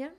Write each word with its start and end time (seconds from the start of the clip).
him 0.00 0.12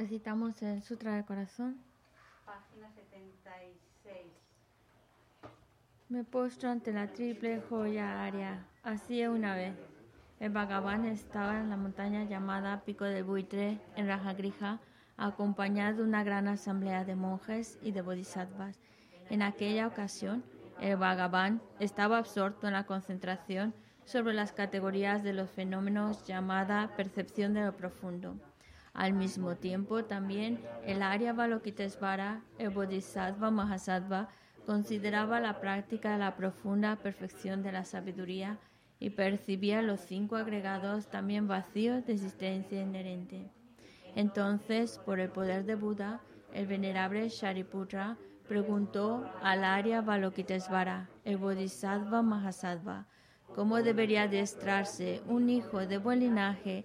Recitamos 0.00 0.62
el 0.62 0.82
Sutra 0.82 1.16
del 1.16 1.26
Corazón. 1.26 1.76
Página 2.46 2.90
76. 2.90 4.32
Me 6.08 6.24
postro 6.24 6.70
ante 6.70 6.90
la 6.90 7.12
triple 7.12 7.60
joya 7.68 8.24
aria. 8.24 8.64
Así 8.82 9.26
una 9.26 9.54
vez. 9.54 9.74
El 10.38 10.52
Bhagavan 10.52 11.04
estaba 11.04 11.60
en 11.60 11.68
la 11.68 11.76
montaña 11.76 12.24
llamada 12.24 12.80
Pico 12.80 13.04
del 13.04 13.24
Buitre, 13.24 13.78
en 13.94 14.06
Rajagrija, 14.06 14.80
acompañado 15.18 15.98
de 15.98 16.04
una 16.04 16.24
gran 16.24 16.48
asamblea 16.48 17.04
de 17.04 17.14
monjes 17.14 17.78
y 17.82 17.92
de 17.92 18.00
bodhisattvas. 18.00 18.80
En 19.28 19.42
aquella 19.42 19.86
ocasión, 19.86 20.42
el 20.80 20.96
Bhagavan 20.96 21.60
estaba 21.78 22.16
absorto 22.16 22.66
en 22.66 22.72
la 22.72 22.86
concentración 22.86 23.74
sobre 24.06 24.32
las 24.32 24.52
categorías 24.52 25.22
de 25.22 25.34
los 25.34 25.50
fenómenos 25.50 26.26
llamada 26.26 26.96
percepción 26.96 27.52
de 27.52 27.66
lo 27.66 27.76
profundo. 27.76 28.34
Al 28.92 29.12
mismo 29.12 29.56
tiempo, 29.56 30.04
también 30.04 30.60
el 30.84 31.02
Arya 31.02 31.32
Balokitesvara, 31.32 32.42
el 32.58 32.70
Bodhisattva 32.70 33.50
Mahasattva, 33.50 34.28
consideraba 34.66 35.40
la 35.40 35.60
práctica 35.60 36.12
de 36.12 36.18
la 36.18 36.36
profunda 36.36 36.96
perfección 36.96 37.62
de 37.62 37.72
la 37.72 37.84
sabiduría 37.84 38.58
y 38.98 39.10
percibía 39.10 39.80
los 39.82 40.00
cinco 40.00 40.36
agregados 40.36 41.08
también 41.08 41.48
vacíos 41.48 42.04
de 42.06 42.12
existencia 42.12 42.82
inherente. 42.82 43.50
Entonces, 44.14 44.98
por 45.04 45.20
el 45.20 45.30
poder 45.30 45.64
de 45.64 45.76
Buda, 45.76 46.20
el 46.52 46.66
venerable 46.66 47.28
Shariputra 47.28 48.16
preguntó 48.48 49.30
al 49.42 49.64
Arya 49.64 50.00
Balokitesvara, 50.02 51.08
el 51.24 51.36
Bodhisattva 51.36 52.22
Mahasattva, 52.22 53.06
cómo 53.54 53.82
debería 53.82 54.24
adiestrarse 54.24 55.22
un 55.26 55.48
hijo 55.48 55.86
de 55.86 55.98
buen 55.98 56.20
linaje 56.20 56.84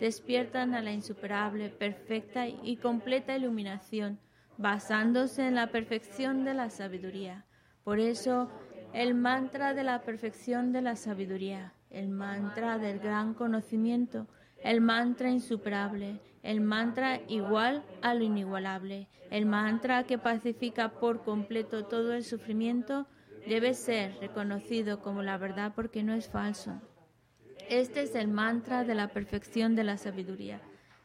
despiertan 0.00 0.74
a 0.74 0.82
la 0.82 0.92
insuperable, 0.92 1.70
perfecta 1.70 2.46
y 2.46 2.76
completa 2.76 3.36
iluminación, 3.36 4.18
basándose 4.56 5.46
en 5.46 5.54
la 5.54 5.68
perfección 5.68 6.44
de 6.44 6.54
la 6.54 6.70
sabiduría. 6.70 7.44
Por 7.84 8.00
eso, 8.00 8.50
el 8.92 9.14
mantra 9.14 9.74
de 9.74 9.84
la 9.84 10.02
perfección 10.02 10.72
de 10.72 10.82
la 10.82 10.96
sabiduría, 10.96 11.72
el 11.90 12.08
mantra 12.08 12.78
del 12.78 12.98
gran 12.98 13.34
conocimiento, 13.34 14.26
el 14.62 14.80
mantra 14.80 15.30
insuperable, 15.30 16.20
el 16.42 16.60
mantra 16.60 17.20
igual 17.28 17.84
a 18.02 18.14
lo 18.14 18.24
inigualable, 18.24 19.08
el 19.30 19.46
mantra 19.46 20.04
que 20.04 20.18
pacifica 20.18 20.88
por 20.88 21.22
completo 21.22 21.84
todo 21.84 22.14
el 22.14 22.24
sufrimiento, 22.24 23.06
debe 23.46 23.74
ser 23.74 24.16
reconocido 24.20 25.00
como 25.00 25.22
la 25.22 25.38
verdad 25.38 25.72
porque 25.74 26.02
no 26.02 26.14
es 26.14 26.28
falso. 26.28 26.80
Este 27.68 28.00
es 28.02 28.14
el 28.14 28.28
mantra 28.28 28.84
de 28.84 28.94
la 28.94 29.08
perfección 29.08 29.76
de 29.76 29.84
la 29.84 29.98
sabiduría. 29.98 30.58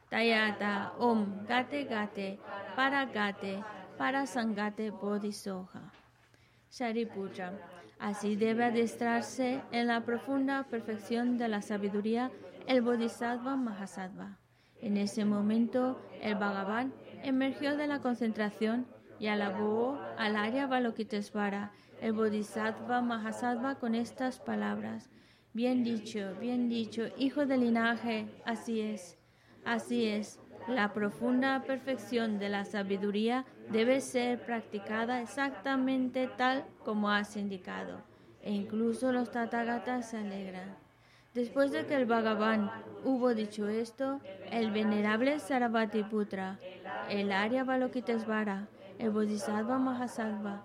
Tayata 0.08 0.94
Om 0.98 1.44
Gate 1.46 1.84
Gate 1.84 2.38
Para 2.74 3.04
Gate 3.04 3.62
Para 3.98 4.26
Sangate 4.26 4.88
Bodhisoha. 4.88 5.92
Shariputra. 6.70 7.52
Así 7.98 8.36
debe 8.36 8.64
adestrarse 8.64 9.60
en 9.72 9.88
la 9.88 10.00
profunda 10.06 10.64
perfección 10.64 11.36
de 11.36 11.48
la 11.48 11.60
sabiduría 11.60 12.30
el 12.66 12.80
Bodhisattva 12.80 13.56
Mahasattva. 13.56 14.38
En 14.80 14.96
ese 14.96 15.26
momento, 15.26 16.00
el 16.22 16.34
Bhagavan 16.34 16.94
emergió 17.22 17.76
de 17.76 17.86
la 17.86 18.00
concentración 18.00 18.86
y 19.18 19.26
alabó 19.26 20.00
al 20.16 20.36
Arya 20.36 20.66
Balokitesvara, 20.66 21.72
el 22.00 22.14
Bodhisattva 22.14 23.02
Mahasattva, 23.02 23.74
con 23.74 23.94
estas 23.94 24.40
palabras. 24.40 25.10
Bien 25.54 25.84
dicho, 25.84 26.34
bien 26.40 26.68
dicho, 26.68 27.04
hijo 27.16 27.46
del 27.46 27.60
linaje, 27.60 28.26
así 28.44 28.80
es, 28.80 29.16
así 29.64 30.04
es. 30.04 30.40
La 30.66 30.92
profunda 30.92 31.62
perfección 31.64 32.40
de 32.40 32.48
la 32.48 32.64
sabiduría 32.64 33.44
debe 33.70 34.00
ser 34.00 34.44
practicada 34.44 35.22
exactamente 35.22 36.28
tal 36.36 36.64
como 36.84 37.08
has 37.08 37.36
indicado, 37.36 38.00
e 38.42 38.50
incluso 38.50 39.12
los 39.12 39.30
Tathagatas 39.30 40.10
se 40.10 40.18
alegran. 40.18 40.74
Después 41.34 41.70
de 41.70 41.86
que 41.86 41.94
el 41.94 42.06
Bhagavan 42.06 42.72
hubo 43.04 43.32
dicho 43.32 43.68
esto, 43.68 44.20
el 44.50 44.72
venerable 44.72 45.38
Sarabhatiputra, 45.38 46.58
el 47.08 47.30
Arya 47.30 47.62
Balokitesvara, 47.62 48.66
el 48.98 49.10
Bodhisattva 49.10 49.78
Mahasattva 49.78 50.64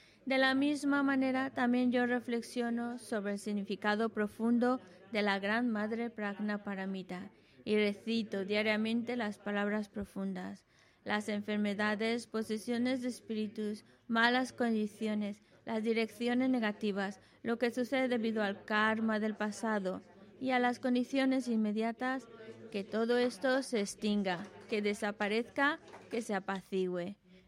De 0.25 0.37
la 0.37 0.53
misma 0.53 1.01
manera, 1.01 1.49
también 1.49 1.91
yo 1.91 2.05
reflexiono 2.05 2.99
sobre 2.99 3.33
el 3.33 3.39
significado 3.39 4.09
profundo 4.09 4.79
de 5.11 5.23
la 5.23 5.39
Gran 5.39 5.69
Madre 5.69 6.09
Pragna 6.09 6.63
Paramita 6.63 7.31
y 7.65 7.75
recito 7.75 8.45
diariamente 8.45 9.15
las 9.15 9.39
palabras 9.39 9.89
profundas. 9.89 10.65
Las 11.03 11.27
enfermedades, 11.27 12.27
posesiones 12.27 13.01
de 13.01 13.09
espíritus, 13.09 13.83
malas 14.07 14.53
condiciones, 14.53 15.41
las 15.65 15.83
direcciones 15.83 16.49
negativas, 16.49 17.19
lo 17.41 17.57
que 17.57 17.71
sucede 17.71 18.07
debido 18.07 18.43
al 18.43 18.63
karma 18.63 19.19
del 19.19 19.35
pasado, 19.35 20.03
y 20.39 20.51
a 20.51 20.59
las 20.59 20.79
condiciones 20.79 21.47
inmediatas, 21.47 22.27
que 22.71 22.83
todo 22.83 23.17
esto 23.17 23.61
se 23.63 23.79
extinga, 23.79 24.43
que 24.69 24.81
desaparezca, 24.81 25.79
que 26.09 26.21
se 26.21 26.33
apacigüe. 26.33 27.15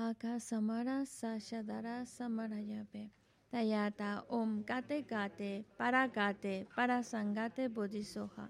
Haka 0.00 0.40
Samara 0.40 1.04
Sashadara 1.04 2.06
Samarayape. 2.06 3.10
Tayata 3.52 4.24
Om 4.28 4.64
Gate 4.64 5.02
Gate 5.06 5.66
Para 5.76 6.08
Gate 6.08 6.66
Para 6.74 7.02
Sangate 7.02 7.68
Bodhisoha. 7.68 8.48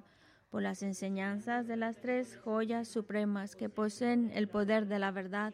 Por 0.48 0.62
las 0.62 0.84
enseñanzas 0.84 1.66
de 1.66 1.76
las 1.76 1.96
tres 2.00 2.36
joyas 2.36 2.86
supremas 2.86 3.56
que 3.56 3.68
poseen 3.68 4.30
el 4.32 4.46
poder 4.46 4.86
de 4.86 5.00
la 5.00 5.10
verdad, 5.10 5.52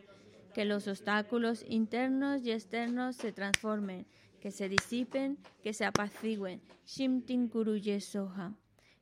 que 0.53 0.67
los 0.67 0.87
obstáculos 0.87 1.65
internos 1.67 2.43
y 2.45 2.53
externos 2.53 3.17
se 3.17 3.33
transformen, 3.33 4.07
que 4.39 4.51
se 4.51 4.69
disipen, 4.69 5.39
que 5.63 5.73
se 5.73 5.87
apacigüen. 5.87 6.61
Shimtin 6.85 7.49
Kuruye 7.49 8.03
Soha. 8.03 8.53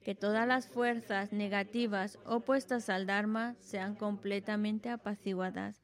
Que 0.04 0.14
todas 0.14 0.47
las 0.47 0.69
fuerzas 0.69 1.33
negativas 1.33 2.21
opuestas 2.25 2.88
al 2.88 3.07
Dharma 3.07 3.57
sean 3.59 3.97
completamente 3.97 4.90
apaciguadas 4.90 5.84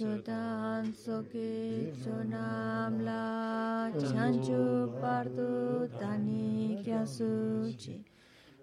Chodan 0.00 0.94
soki 0.96 1.92
sonam 2.02 3.04
la 3.04 3.92
chanchu 4.00 4.88
pardu 4.98 5.90
tani 6.00 6.80
kya 6.82 7.02
suchi 7.04 7.96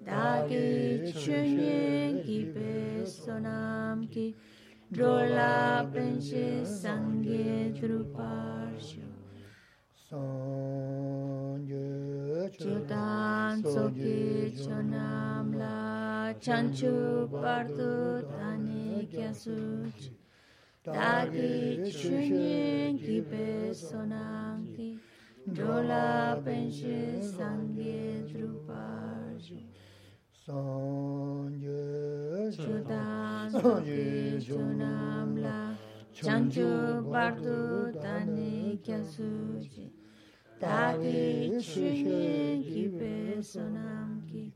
dagi 0.04 1.14
chunye 1.14 2.26
ki 2.26 2.40
pe 2.56 3.06
sonam 3.06 4.10
ki. 4.10 4.26
Drola 4.92 5.86
penche 5.94 6.66
sangye 6.66 7.72
druparsho 7.78 9.06
Sangye 10.10 11.88
Chodan 12.58 13.62
soki 13.62 14.58
sonam 14.66 15.54
la 15.62 16.34
chanchu 16.42 17.30
pardu 17.30 17.94
tani 18.26 19.08
kya 19.12 19.32
suchi 19.44 20.17
dāgī 20.88 21.92
chūnyēn 21.92 23.00
ki 23.02 23.16
pē 23.28 23.48
sōnāng 23.76 24.62
kī 24.76 24.86
dhōlā 25.58 26.40
pēnshē 26.46 27.00
sāngyē 27.32 28.04
drupārshī 28.30 29.60
sōngyē 30.46 31.82
chūtān 32.60 33.58
sōngyē 33.58 34.40
chūnām 34.48 35.36
lā 35.44 35.60
chāngchū 36.22 36.72
pārdu 37.12 37.60
tāni 38.00 38.80
kia 38.88 39.04
sūjī 39.12 39.90
dāgī 40.64 41.28
chūnyēn 41.74 42.64
kī 42.72 42.88
pē 42.96 43.14
sōnāng 43.52 44.16
kī 44.32 44.48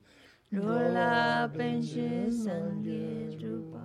dhōlā 0.56 1.14
pēnshē 1.60 2.12
sāngyē 2.40 3.08
drupārshī 3.36 3.81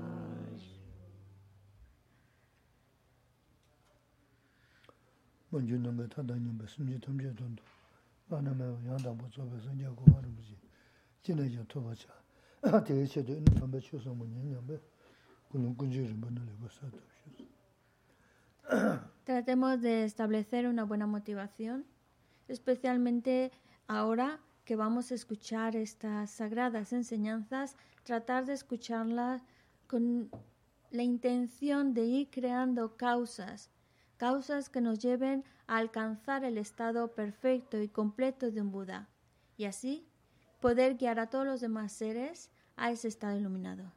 먼저 5.55 5.75
넘어 5.77 6.07
타다님 6.07 6.57
말씀이 6.57 7.00
덤제 7.00 7.36
돈도 7.36 7.63
안하면 8.29 8.86
양당부 8.86 9.29
쪽에 9.31 9.60
선제 9.60 9.86
고하는 9.88 10.36
거지 10.36 10.55
지내죠 11.21 11.65
토바자 11.67 12.07
대체도 12.86 13.33
있는 13.33 13.45
담배 13.55 13.79
추서 13.79 14.13
뭐 14.13 14.25
년년배 14.27 14.79
그런 15.51 15.75
군지를 15.75 16.13
만나려 16.15 16.51
봤어도 16.62 16.98
Tratemos 19.25 19.81
de 19.81 20.05
establecer 20.05 20.65
una 20.65 20.86
buena 20.86 21.05
motivación, 21.05 21.86
especialmente 22.48 23.51
ahora 23.88 24.39
que 24.63 24.77
vamos 24.77 25.12
a 25.12 25.15
escuchar 25.15 25.75
estas 25.75 26.31
sagradas 26.31 26.93
enseñanzas, 26.93 27.75
tratar 28.03 28.45
de 28.45 28.53
escucharlas 28.53 29.43
con 29.88 30.29
la 30.91 31.03
intención 31.03 31.93
de 31.93 32.05
ir 32.05 32.29
creando 32.29 32.95
causas, 32.95 33.69
causas 34.16 34.68
que 34.68 34.80
nos 34.80 34.99
lleven 34.99 35.44
a 35.66 35.78
alcanzar 35.78 36.44
el 36.44 36.58
estado 36.58 37.14
perfecto 37.14 37.80
y 37.80 37.88
completo 37.88 38.50
de 38.50 38.61
un 38.61 38.70
Buda, 38.70 39.08
y 39.56 39.64
así 39.64 40.06
poder 40.61 40.96
guiar 40.96 41.18
a 41.18 41.28
todos 41.28 41.46
los 41.46 41.61
demás 41.61 41.92
seres 41.92 42.50
a 42.76 42.90
ese 42.90 43.08
estado 43.08 43.38
iluminado. 43.38 43.92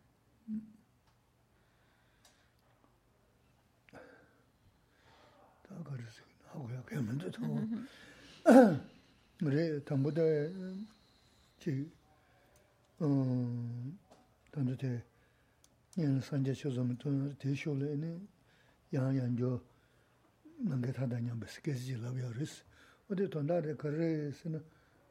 nāngi 20.67 20.93
tātā 20.95 21.19
ñāmba 21.23 21.47
sikēsi 21.47 21.93
jī 21.93 22.01
labi 22.01 22.25
yorisi. 22.25 22.63
Odi 23.09 23.27
tōndā 23.31 23.61
rī 23.63 23.75
kārī 23.79 24.09
sīna 24.35 24.59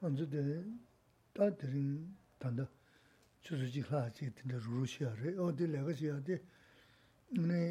ānzu 0.06 0.26
dē 0.30 0.42
tā 1.34 1.48
tīrīng 1.60 1.94
tāndā 2.42 2.68
chūsū 3.46 3.70
jī 3.74 3.82
khā 3.88 4.04
jī 4.18 4.30
tīndā 4.36 4.60
rūrū 4.60 4.86
shī 4.86 5.04
yorī. 5.06 5.34
Odi 5.42 5.70
lēgā 5.72 5.96
shī 5.98 6.10
yorī 6.12 6.38
nē 7.36 7.62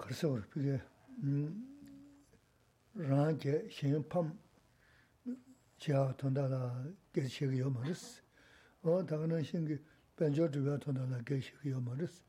kārsa 0.00 0.30
wari 0.32 0.46
pīgē 0.52 0.76
rāng 3.08 3.36
jē 3.44 3.56
shēng 3.72 4.04
pām 4.12 4.30
jiā 5.84 6.02
tōndā 6.20 6.46
lā 6.52 6.60
gēsi 7.16 7.32
shī 7.34 7.50
kī 7.52 7.60
yōma 7.64 7.84
rīsi. 7.84 8.20
O 8.84 9.00
tā 9.08 9.18
kā 9.20 9.28
nā 9.28 9.42
shēng 9.44 9.68
kī 9.68 9.76
bēnchō 10.16 10.48
tūyā 10.54 10.76
tōndā 10.84 11.04
lā 11.10 11.20
gēsi 11.28 11.50
shī 11.50 11.60
kī 11.62 11.74
yōma 11.74 11.96
rīsi. 12.00 12.22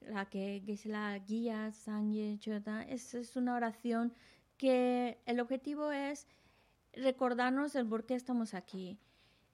la 0.00 0.26
que, 0.26 0.62
que 0.64 0.72
es 0.72 0.86
la 0.86 1.18
guía 1.18 1.72
Sangye 1.72 2.38
Chota, 2.38 2.82
es, 2.82 3.14
es 3.14 3.36
una 3.36 3.54
oración 3.54 4.12
que 4.56 5.18
el 5.26 5.40
objetivo 5.40 5.92
es 5.92 6.26
recordarnos 6.92 7.74
el 7.74 7.86
por 7.86 8.06
qué 8.06 8.14
estamos 8.14 8.54
aquí. 8.54 8.98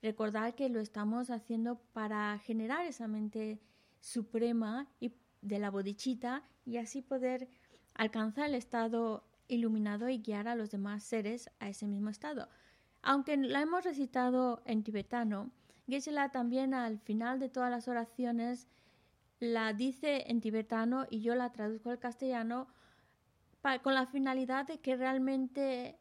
recordar 0.02 0.54
que 0.56 0.68
lo 0.68 0.80
estamos 0.80 1.30
haciendo 1.30 1.76
para 1.92 2.38
generar 2.40 2.84
esa 2.86 3.06
mente 3.06 3.60
suprema 4.00 4.88
y 4.98 5.12
de 5.42 5.58
la 5.60 5.70
bodichita 5.70 6.42
y 6.64 6.78
así 6.78 7.02
poder 7.02 7.48
alcanzar 7.94 8.48
el 8.48 8.56
estado 8.56 9.24
iluminado 9.48 10.08
y 10.08 10.18
guiar 10.18 10.48
a 10.48 10.56
los 10.56 10.70
demás 10.70 11.04
seres 11.04 11.50
a 11.60 11.68
ese 11.68 11.86
mismo 11.86 12.10
estado. 12.10 12.48
Aunque 13.02 13.36
la 13.36 13.60
hemos 13.60 13.84
recitado 13.84 14.62
en 14.64 14.82
tibetano, 14.82 15.52
geshe 15.88 16.12
también 16.32 16.74
al 16.74 16.98
final 16.98 17.38
de 17.38 17.48
todas 17.48 17.70
las 17.70 17.88
oraciones 17.88 18.66
la 19.42 19.72
dice 19.72 20.30
en 20.30 20.40
tibetano 20.40 21.04
y 21.10 21.20
yo 21.20 21.34
la 21.34 21.50
traduzco 21.50 21.90
al 21.90 21.98
castellano 21.98 22.68
con 23.82 23.92
la 23.92 24.06
finalidad 24.06 24.68
de 24.68 24.78
que 24.78 24.94
realmente 24.94 25.98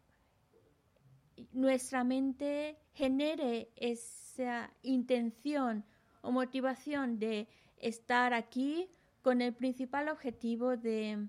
nuestra 1.51 2.03
mente 2.03 2.77
genere 2.93 3.71
esa 3.77 4.69
intención 4.83 5.83
o 6.21 6.31
motivación 6.31 7.17
de 7.17 7.47
estar 7.77 8.35
aquí 8.35 8.87
con 9.23 9.41
el 9.41 9.55
principal 9.55 10.09
objetivo 10.09 10.77
de 10.77 11.27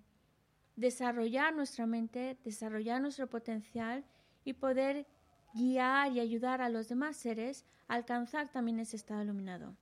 desarrollar 0.77 1.55
nuestra 1.55 1.87
mente, 1.87 2.37
desarrollar 2.45 3.01
nuestro 3.01 3.27
potencial 3.31 4.05
y 4.45 4.53
poder 4.53 5.07
guiar 5.55 6.13
y 6.13 6.21
ayudar 6.21 6.61
a 6.61 6.69
los 6.69 6.91
demás 6.91 7.17
seres 7.17 7.65
a 7.89 7.95
alcanzar 7.95 8.51
también 8.51 8.81
ese 8.81 8.97
estado 8.97 9.23
iluminado. 9.23 9.75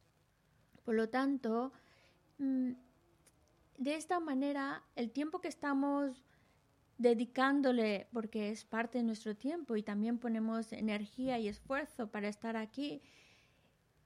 Por 0.85 0.95
lo 0.95 1.09
tanto, 1.09 1.73
de 2.41 3.95
esta 3.95 4.19
manera, 4.19 4.83
el 4.97 5.11
tiempo 5.11 5.41
que 5.41 5.49
estamos 5.49 6.25
dedicándole, 6.97 8.09
porque 8.13 8.51
es 8.51 8.65
parte 8.65 8.99
de 8.99 9.05
nuestro 9.05 9.37
tiempo 9.37 9.77
y 9.77 9.83
también 9.83 10.19
ponemos 10.19 10.73
energía 10.73 11.39
y 11.39 11.49
esfuerzo 11.49 12.11
para 12.11 12.29
estar 12.29 12.57
aquí, 12.57 13.03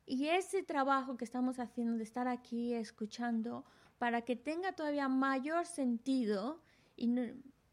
y 0.07 0.27
ese 0.29 0.63
trabajo 0.63 1.17
que 1.17 1.25
estamos 1.25 1.59
haciendo 1.59 1.97
de 1.97 2.05
estar 2.05 2.29
aquí 2.29 2.75
escuchando, 2.75 3.65
para 3.99 4.23
que 4.23 4.37
tenga 4.37 4.73
todavía 4.73 5.09
mayor 5.09 5.65
sentido, 5.65 6.61
y 6.97 7.09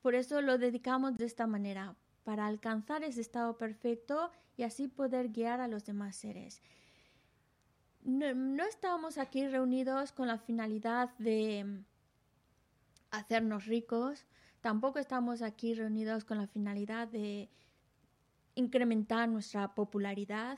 por 0.01 0.15
eso 0.15 0.41
lo 0.41 0.58
dedicamos 0.58 1.18
de 1.18 1.25
esta 1.25 1.46
manera, 1.46 1.96
para 2.24 2.46
alcanzar 2.46 3.03
ese 3.03 3.22
estado 3.22 3.58
perfecto 3.58 4.32
y 4.56 4.63
así 4.63 4.88
poder 4.88 5.30
guiar 5.30 5.60
a 5.60 5.68
los 5.68 5.86
demás 5.86 6.15
seres. 6.15 6.62
No, 8.03 8.63
estamos 8.63 9.20
aquí 9.20 9.48
reunidos 9.48 10.12
con 10.12 10.27
la 10.27 10.39
finalidad 10.39 11.12
de 11.20 11.84
hacernos 13.12 13.67
ricos, 13.67 14.25
tampoco 14.62 14.98
estamos 14.98 15.43
aquí 15.43 15.75
reunidos 15.75 16.25
con 16.25 16.39
la 16.39 16.48
finalidad 16.48 17.08
de 17.08 17.50
incrementar 18.55 19.29
nuestra 19.29 19.75
popularidad. 19.75 20.58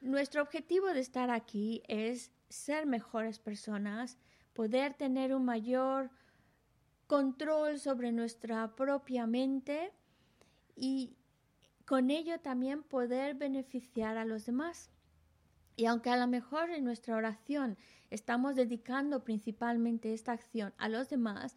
Nuestro 0.00 0.42
objetivo 0.42 0.88
de 0.88 1.00
estar 1.00 1.30
aquí 1.30 1.82
es 1.86 2.32
ser 2.48 2.86
mejores 2.86 3.38
personas, 3.38 4.18
poder 4.52 4.94
tener 4.94 5.32
un 5.32 5.44
mayor 5.44 6.10
control 7.06 7.78
sobre 7.78 8.10
nuestra 8.10 8.74
propia 8.74 9.28
mente 9.28 9.92
y 10.74 11.16
con 11.84 12.10
ello 12.10 12.40
también 12.40 12.82
poder 12.82 13.36
beneficiar 13.36 14.16
a 14.16 14.24
los 14.24 14.44
demás. 14.44 14.90
Y 15.76 15.86
aunque 15.86 16.10
a 16.10 16.16
lo 16.16 16.26
mejor 16.26 16.70
en 16.70 16.84
nuestra 16.84 17.16
oración 17.16 17.76
estamos 18.10 18.56
dedicando 18.56 19.22
principalmente 19.24 20.14
esta 20.14 20.32
acción 20.32 20.72
a 20.78 20.88
los 20.88 21.10
demás, 21.10 21.56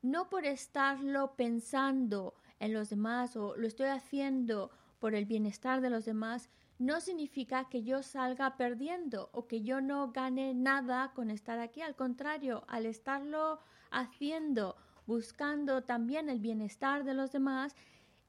no 0.00 0.30
por 0.30 0.46
estarlo 0.46 1.34
pensando 1.36 2.34
en 2.60 2.72
los 2.72 2.88
demás 2.88 3.36
o 3.36 3.56
lo 3.56 3.66
estoy 3.66 3.88
haciendo 3.88 4.70
por 4.98 5.14
el 5.14 5.26
bienestar 5.26 5.80
de 5.80 5.90
los 5.90 6.04
demás, 6.04 6.48
no 6.78 7.00
significa 7.00 7.68
que 7.68 7.82
yo 7.82 8.02
salga 8.02 8.56
perdiendo 8.56 9.30
o 9.32 9.46
que 9.46 9.62
yo 9.62 9.80
no 9.80 10.12
gane 10.12 10.54
nada 10.54 11.12
con 11.14 11.30
estar 11.30 11.58
aquí. 11.58 11.82
Al 11.82 11.96
contrario, 11.96 12.64
al 12.68 12.86
estarlo 12.86 13.60
haciendo, 13.90 14.76
buscando 15.06 15.82
también 15.82 16.28
el 16.28 16.38
bienestar 16.38 17.04
de 17.04 17.14
los 17.14 17.32
demás, 17.32 17.74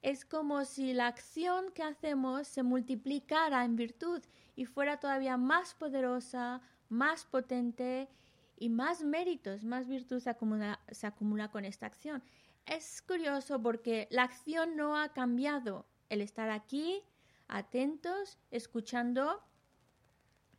es 0.02 0.24
como 0.24 0.64
si 0.64 0.94
la 0.94 1.06
acción 1.06 1.70
que 1.72 1.82
hacemos 1.82 2.48
se 2.48 2.62
multiplicara 2.62 3.64
en 3.64 3.76
virtud 3.76 4.22
y 4.60 4.66
fuera 4.66 5.00
todavía 5.00 5.38
más 5.38 5.72
poderosa, 5.72 6.60
más 6.90 7.24
potente 7.24 8.10
y 8.58 8.68
más 8.68 9.02
méritos, 9.02 9.64
más 9.64 9.88
virtud 9.88 10.20
se 10.20 10.28
acumula, 10.28 10.80
se 10.90 11.06
acumula 11.06 11.50
con 11.50 11.64
esta 11.64 11.86
acción. 11.86 12.22
Es 12.66 13.00
curioso 13.00 13.62
porque 13.62 14.06
la 14.10 14.24
acción 14.24 14.76
no 14.76 14.98
ha 14.98 15.14
cambiado. 15.14 15.86
El 16.10 16.20
estar 16.20 16.50
aquí, 16.50 17.02
atentos, 17.48 18.38
escuchando, 18.50 19.42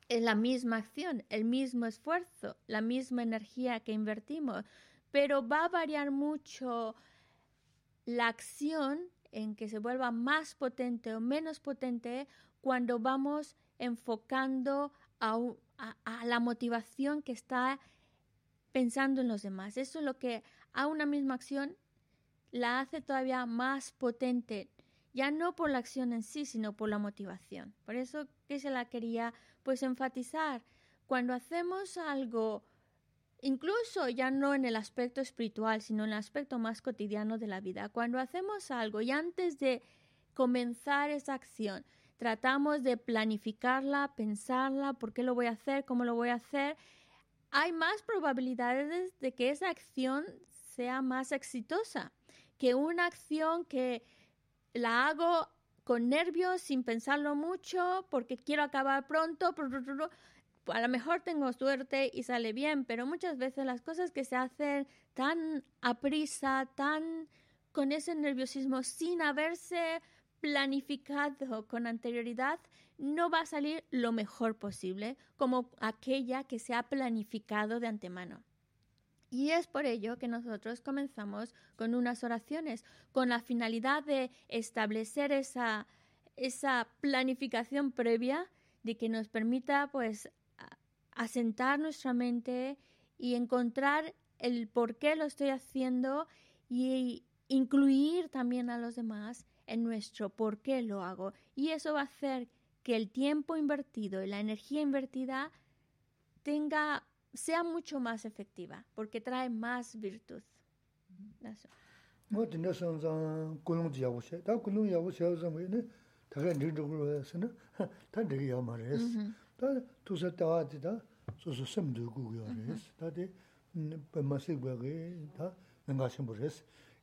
es 0.10 0.24
la 0.24 0.34
misma 0.34 0.78
acción, 0.78 1.24
el 1.30 1.46
mismo 1.46 1.86
esfuerzo, 1.86 2.58
la 2.66 2.82
misma 2.82 3.22
energía 3.22 3.82
que 3.82 3.92
invertimos, 3.92 4.66
pero 5.12 5.48
va 5.48 5.66
a 5.66 5.70
variar 5.70 6.10
mucho 6.10 6.96
la 8.06 8.30
acción 8.30 9.00
en 9.32 9.56
que 9.56 9.70
se 9.70 9.78
vuelva 9.78 10.10
más 10.10 10.56
potente 10.56 11.14
o 11.14 11.20
menos 11.20 11.60
potente 11.60 12.28
cuando 12.62 12.98
vamos 12.98 13.58
enfocando 13.82 14.94
a, 15.20 15.40
la 16.24 16.40
motivación 16.40 17.24
que 17.24 17.32
está 17.32 17.80
pensando 18.72 19.22
en 19.22 19.28
los 19.28 19.42
demás. 19.42 19.76
Eso 19.76 20.00
es 20.00 20.06
lo 20.06 20.18
que 20.20 20.44
a 20.72 20.86
una 20.88 21.06
misma 21.06 21.34
acción 21.34 21.76
la 22.52 22.80
hace 22.80 23.02
todavía 23.02 23.46
más 23.46 23.92
potente, 23.92 24.70
ya 25.14 25.32
no 25.32 25.56
por 25.56 25.72
la 25.72 25.80
acción 25.80 26.14
en 26.14 26.22
sí, 26.22 26.46
sino 26.46 26.74
por 26.74 26.90
la 26.90 27.00
motivación. 27.00 27.74
Por 27.84 27.96
eso 27.96 28.28
que 28.48 28.60
se 28.60 28.70
la 28.70 28.86
quería 28.86 29.34
pues 29.64 29.82
enfatizar. 29.84 30.62
Cuando 31.08 31.34
hacemos 31.34 31.98
algo 31.98 32.64
incluso 33.42 34.08
ya 34.10 34.30
no 34.30 34.54
en 34.54 34.66
el 34.66 34.76
aspecto 34.76 35.22
espiritual, 35.22 35.82
sino 35.82 36.04
en 36.04 36.12
el 36.12 36.18
aspecto 36.18 36.60
más 36.60 36.84
cotidiano 36.84 37.40
de 37.40 37.48
la 37.48 37.60
vida. 37.60 37.90
Cuando 37.90 38.20
hacemos 38.20 38.70
algo 38.70 39.02
y 39.02 39.10
antes 39.10 39.58
de 39.58 39.82
comenzar 40.36 41.10
esa 41.10 41.34
acción, 41.34 41.84
tratamos 42.22 42.84
de 42.84 42.98
planificarla, 42.98 44.14
pensarla, 44.16 44.94
por 44.94 45.12
qué 45.12 45.24
lo 45.24 45.34
voy 45.34 45.48
a 45.48 45.54
hacer, 45.54 45.86
cómo 45.86 46.06
lo 46.06 46.14
voy 46.14 46.30
a 46.30 46.36
hacer, 46.36 46.78
hay 47.50 47.72
más 47.72 48.04
probabilidades 48.04 49.20
de 49.20 49.34
que 49.34 49.50
esa 49.50 49.72
acción 49.72 50.26
sea 50.48 51.02
más 51.02 51.32
exitosa 51.32 52.12
que 52.60 52.76
una 52.76 53.08
acción 53.08 53.66
que 53.66 54.04
la 54.74 55.08
hago 55.08 55.50
con 55.84 56.10
nervios, 56.10 56.62
sin 56.62 56.84
pensarlo 56.84 57.34
mucho, 57.34 58.06
porque 58.12 58.38
quiero 58.38 58.62
acabar 58.62 59.08
pronto, 59.08 59.56
a 60.68 60.80
lo 60.80 60.90
mejor 60.90 61.22
tengo 61.22 61.52
suerte 61.54 62.12
y 62.14 62.22
sale 62.22 62.54
bien, 62.54 62.86
pero 62.86 63.08
muchas 63.08 63.40
veces 63.40 63.66
las 63.66 63.82
cosas 63.82 64.12
que 64.12 64.26
se 64.26 64.36
hacen 64.36 64.88
tan 65.16 65.64
a 65.82 66.00
prisa, 66.00 66.70
tan 66.76 67.28
con 67.72 67.92
ese 67.92 68.14
nerviosismo, 68.14 68.84
sin 68.84 69.24
haberse 69.24 70.04
planificado 70.42 71.68
con 71.68 71.88
anterioridad, 71.88 72.60
no 72.98 73.30
va 73.30 73.42
a 73.42 73.46
salir 73.46 73.84
lo 73.92 74.12
mejor 74.12 74.58
posible 74.58 75.18
como 75.38 75.72
aquella 75.80 76.44
que 76.44 76.60
se 76.60 76.74
ha 76.74 76.84
planificado 76.84 77.80
de 77.80 77.88
antemano. 77.88 78.44
Y 79.30 79.52
es 79.52 79.68
por 79.68 79.86
ello 79.86 80.18
que 80.18 80.28
nosotros 80.28 80.82
comenzamos 80.82 81.56
con 81.78 81.96
unas 81.96 82.24
oraciones, 82.24 82.84
con 83.14 83.30
la 83.30 83.40
finalidad 83.40 84.04
de 84.04 84.30
establecer 84.50 85.32
esa, 85.32 85.88
esa 86.36 86.90
planificación 87.00 87.94
previa 87.94 88.52
de 88.84 88.98
que 88.98 89.08
nos 89.08 89.30
permita 89.30 89.90
pues 89.92 90.30
asentar 91.12 91.80
nuestra 91.80 92.14
mente 92.14 92.78
y 93.18 93.36
encontrar 93.36 94.14
el 94.38 94.68
por 94.68 94.98
qué 94.98 95.16
lo 95.16 95.26
estoy 95.26 95.50
haciendo 95.50 96.28
y 96.68 97.24
incluir 97.52 98.30
también 98.30 98.70
a 98.70 98.78
los 98.78 98.96
demás 98.96 99.46
en 99.68 99.84
nuestro 99.84 100.30
por 100.30 100.60
qué 100.60 100.82
lo 100.82 101.04
hago. 101.04 101.34
Y 101.56 101.70
eso 101.70 101.94
va 101.94 102.02
a 102.02 102.06
hacer 102.06 102.48
que 102.82 102.96
el 102.96 103.10
tiempo 103.10 103.58
invertido 103.58 104.24
y 104.24 104.28
la 104.28 104.40
energía 104.40 104.82
invertida 104.82 105.52
tenga 106.44 107.04
sea 107.34 107.64
mucho 107.64 108.00
más 108.00 108.26
efectiva 108.26 108.86
porque 108.96 109.22
trae 109.22 109.50
más 109.50 110.00
virtud. 110.00 110.42
Eso. 111.44 111.70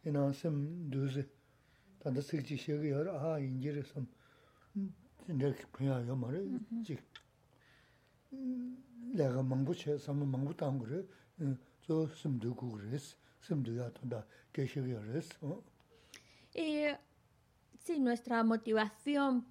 Gī 0.05 0.13
tā 0.13 0.21
ngā 0.21 0.33
shīm 0.35 0.59
bū 0.89 0.89
rēs, 0.89 0.89
yī 0.91 0.91
nā 0.91 0.91
sīm 0.91 0.91
tū 0.93 1.09
sī, 1.15 1.25
tā 2.03 2.13
tā 2.15 2.23
sīk 2.23 2.45
chī 2.49 2.59
shē 2.63 2.79
gu 2.79 2.91
yā 2.93 3.03
rā, 3.07 3.15
ā 3.19 3.33
yīn 3.43 3.59
jī 3.63 3.75
rē 3.77 3.83
sīm, 3.89 4.07
nē 5.29 5.53
kī 5.59 5.67
pēyā 5.77 5.99
yā 6.07 6.15
mā 6.19 6.31
rē, 6.35 6.43
jī 6.87 6.99
lē 9.19 9.31
gā 9.35 9.43
māngbū 9.43 9.75
chē, 9.75 9.99
sāma 9.99 10.29
māngbū 10.29 10.55
tāng 10.59 10.79
gu 10.79 10.87
rē, 10.93 11.03
sū 11.87 12.05
sīm 12.21 12.39
tū 12.43 12.55
gu 12.55 12.71
gu 12.75 12.81
rēs, 12.85 13.15
sīm 13.47 13.65
tū 13.67 13.75
yā 13.79 13.91
tō 13.97 14.09
tā 14.13 14.23
kē 14.53 14.67
shē 14.67 14.85
gu 14.87 14.95
yā 14.95 15.03
rēs. 15.09 15.35
Y 16.55 16.97
sí, 17.85 17.99
nuestra 18.01 18.43
motivación 18.43 19.45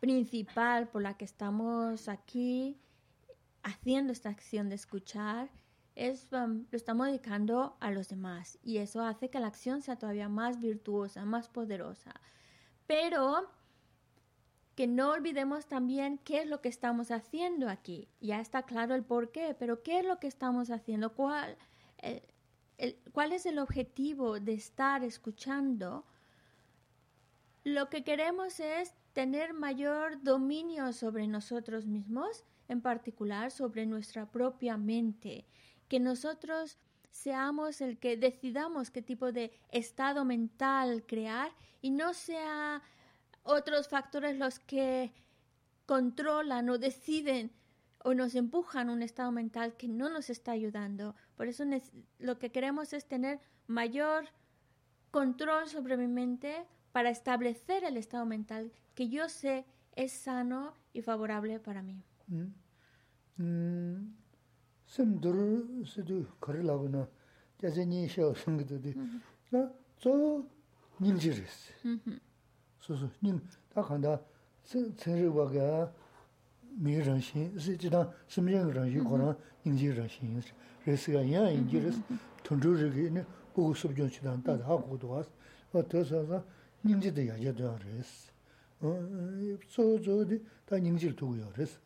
principal 0.00 0.88
por 0.88 1.02
la 1.02 1.16
que 1.16 1.24
estamos 1.24 2.08
aquí 2.08 2.78
haciendo 3.62 4.12
esta 4.12 4.28
acción 4.28 4.68
de 4.68 4.76
escuchar 4.76 5.50
es 5.96 6.30
um, 6.32 6.66
lo 6.70 6.76
estamos 6.76 7.06
dedicando 7.06 7.76
a 7.80 7.90
los 7.90 8.08
demás 8.08 8.58
y 8.62 8.78
eso 8.78 9.02
hace 9.02 9.30
que 9.30 9.40
la 9.40 9.48
acción 9.48 9.82
sea 9.82 9.96
todavía 9.96 10.28
más 10.28 10.60
virtuosa, 10.60 11.24
más 11.24 11.48
poderosa. 11.48 12.12
Pero 12.86 13.50
que 14.76 14.86
no 14.86 15.10
olvidemos 15.10 15.66
también 15.66 16.18
qué 16.18 16.40
es 16.40 16.46
lo 16.46 16.60
que 16.60 16.68
estamos 16.68 17.10
haciendo 17.10 17.70
aquí. 17.70 18.08
Ya 18.20 18.40
está 18.40 18.64
claro 18.64 18.94
el 18.94 19.04
por 19.04 19.32
qué, 19.32 19.56
pero 19.58 19.82
qué 19.82 20.00
es 20.00 20.04
lo 20.04 20.20
que 20.20 20.26
estamos 20.26 20.70
haciendo, 20.70 21.14
cuál, 21.14 21.56
cuál 23.12 23.32
es 23.32 23.46
el 23.46 23.58
objetivo 23.58 24.38
de 24.38 24.52
estar 24.52 25.02
escuchando. 25.02 26.04
Lo 27.64 27.88
que 27.88 28.04
queremos 28.04 28.60
es 28.60 28.92
tener 29.14 29.54
mayor 29.54 30.22
dominio 30.22 30.92
sobre 30.92 31.26
nosotros 31.26 31.86
mismos, 31.86 32.44
en 32.68 32.82
particular 32.82 33.50
sobre 33.50 33.86
nuestra 33.86 34.30
propia 34.30 34.76
mente, 34.76 35.46
que 35.88 36.00
nosotros 36.00 36.78
seamos 37.10 37.80
el 37.80 37.98
que 37.98 38.16
decidamos 38.16 38.90
qué 38.90 39.02
tipo 39.02 39.32
de 39.32 39.52
estado 39.70 40.24
mental 40.24 41.04
crear 41.06 41.50
y 41.80 41.90
no 41.90 42.14
sea 42.14 42.82
otros 43.42 43.88
factores 43.88 44.38
los 44.38 44.58
que 44.58 45.12
controlan 45.86 46.68
o 46.68 46.78
deciden 46.78 47.52
o 48.04 48.14
nos 48.14 48.34
empujan 48.34 48.90
un 48.90 49.02
estado 49.02 49.32
mental 49.32 49.76
que 49.76 49.88
no 49.88 50.08
nos 50.08 50.30
está 50.30 50.52
ayudando. 50.52 51.14
Por 51.36 51.48
eso 51.48 51.64
lo 52.18 52.38
que 52.38 52.50
queremos 52.50 52.92
es 52.92 53.06
tener 53.06 53.40
mayor 53.66 54.28
control 55.10 55.68
sobre 55.68 55.96
mi 55.96 56.06
mente 56.06 56.66
para 56.92 57.10
establecer 57.10 57.84
el 57.84 57.96
estado 57.96 58.26
mental 58.26 58.72
que 58.94 59.08
yo 59.08 59.28
sé 59.28 59.64
es 59.94 60.12
sano 60.12 60.74
y 60.92 61.02
favorable 61.02 61.58
para 61.58 61.82
mí. 61.82 62.02
소소 63.38 64.25
sim 64.86 65.18
dhru 65.20 65.84
siddhu 65.84 66.26
kari 66.40 66.62
lagu 66.62 66.88
na 66.88 67.06
jazi 67.60 67.84
nyi 67.86 68.08
shao 68.08 68.34
sangido 68.34 68.76
di 68.78 68.94
na 69.50 69.70
zo 69.98 70.44
nyingji 71.00 71.30
resi 71.30 71.72
su 72.78 72.94
su 72.96 73.08
nying 73.22 73.40
ta 73.72 73.82
khanda 73.82 74.22
tsenri 74.62 75.26
waga 75.28 75.92
mi 76.78 77.00
rangshin 77.02 77.58
si 77.58 77.76
jidang 77.76 78.08
simyang 78.28 78.72
rangshin 78.72 79.04
korang 79.04 79.36
nyingji 79.64 79.92
rangshin 79.92 80.42
resi 80.84 81.12
ga 81.12 81.20
yang 81.20 81.48
yingi 81.50 81.78
resi 81.80 82.02
tundru 82.42 82.74
rigi 82.76 83.06
ini 83.08 83.24
ugu 83.56 83.74
subjion 83.74 84.08
chidang 84.10 84.42
dada 84.44 84.64
haku 84.64 84.96
duwas 84.98 85.26
wa 85.72 85.82
to 85.82 86.04
sa 86.04 86.24
sa 86.26 86.44
nyingji 86.84 87.12
da 87.12 87.22
yaja 87.22 87.52
duwa 87.52 87.78
resi 87.78 88.30
zo 89.68 89.98
zo 90.02 90.24
di 90.24 90.40
ta 90.64 90.76
nyingji 90.78 91.08
dhugu 91.14 91.36
yo 91.36 91.48
resi 91.56 91.78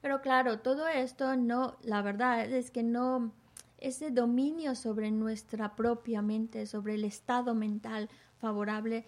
Pero 0.00 0.20
claro, 0.20 0.60
todo 0.60 0.86
esto 0.86 1.36
no, 1.36 1.76
la 1.82 2.02
verdad 2.02 2.44
es 2.44 2.70
que 2.70 2.82
no, 2.82 3.32
ese 3.78 4.10
dominio 4.10 4.74
sobre 4.74 5.10
nuestra 5.10 5.74
propia 5.74 6.22
mente, 6.22 6.66
sobre 6.66 6.94
el 6.94 7.04
estado 7.04 7.54
mental 7.54 8.08
favorable, 8.38 9.04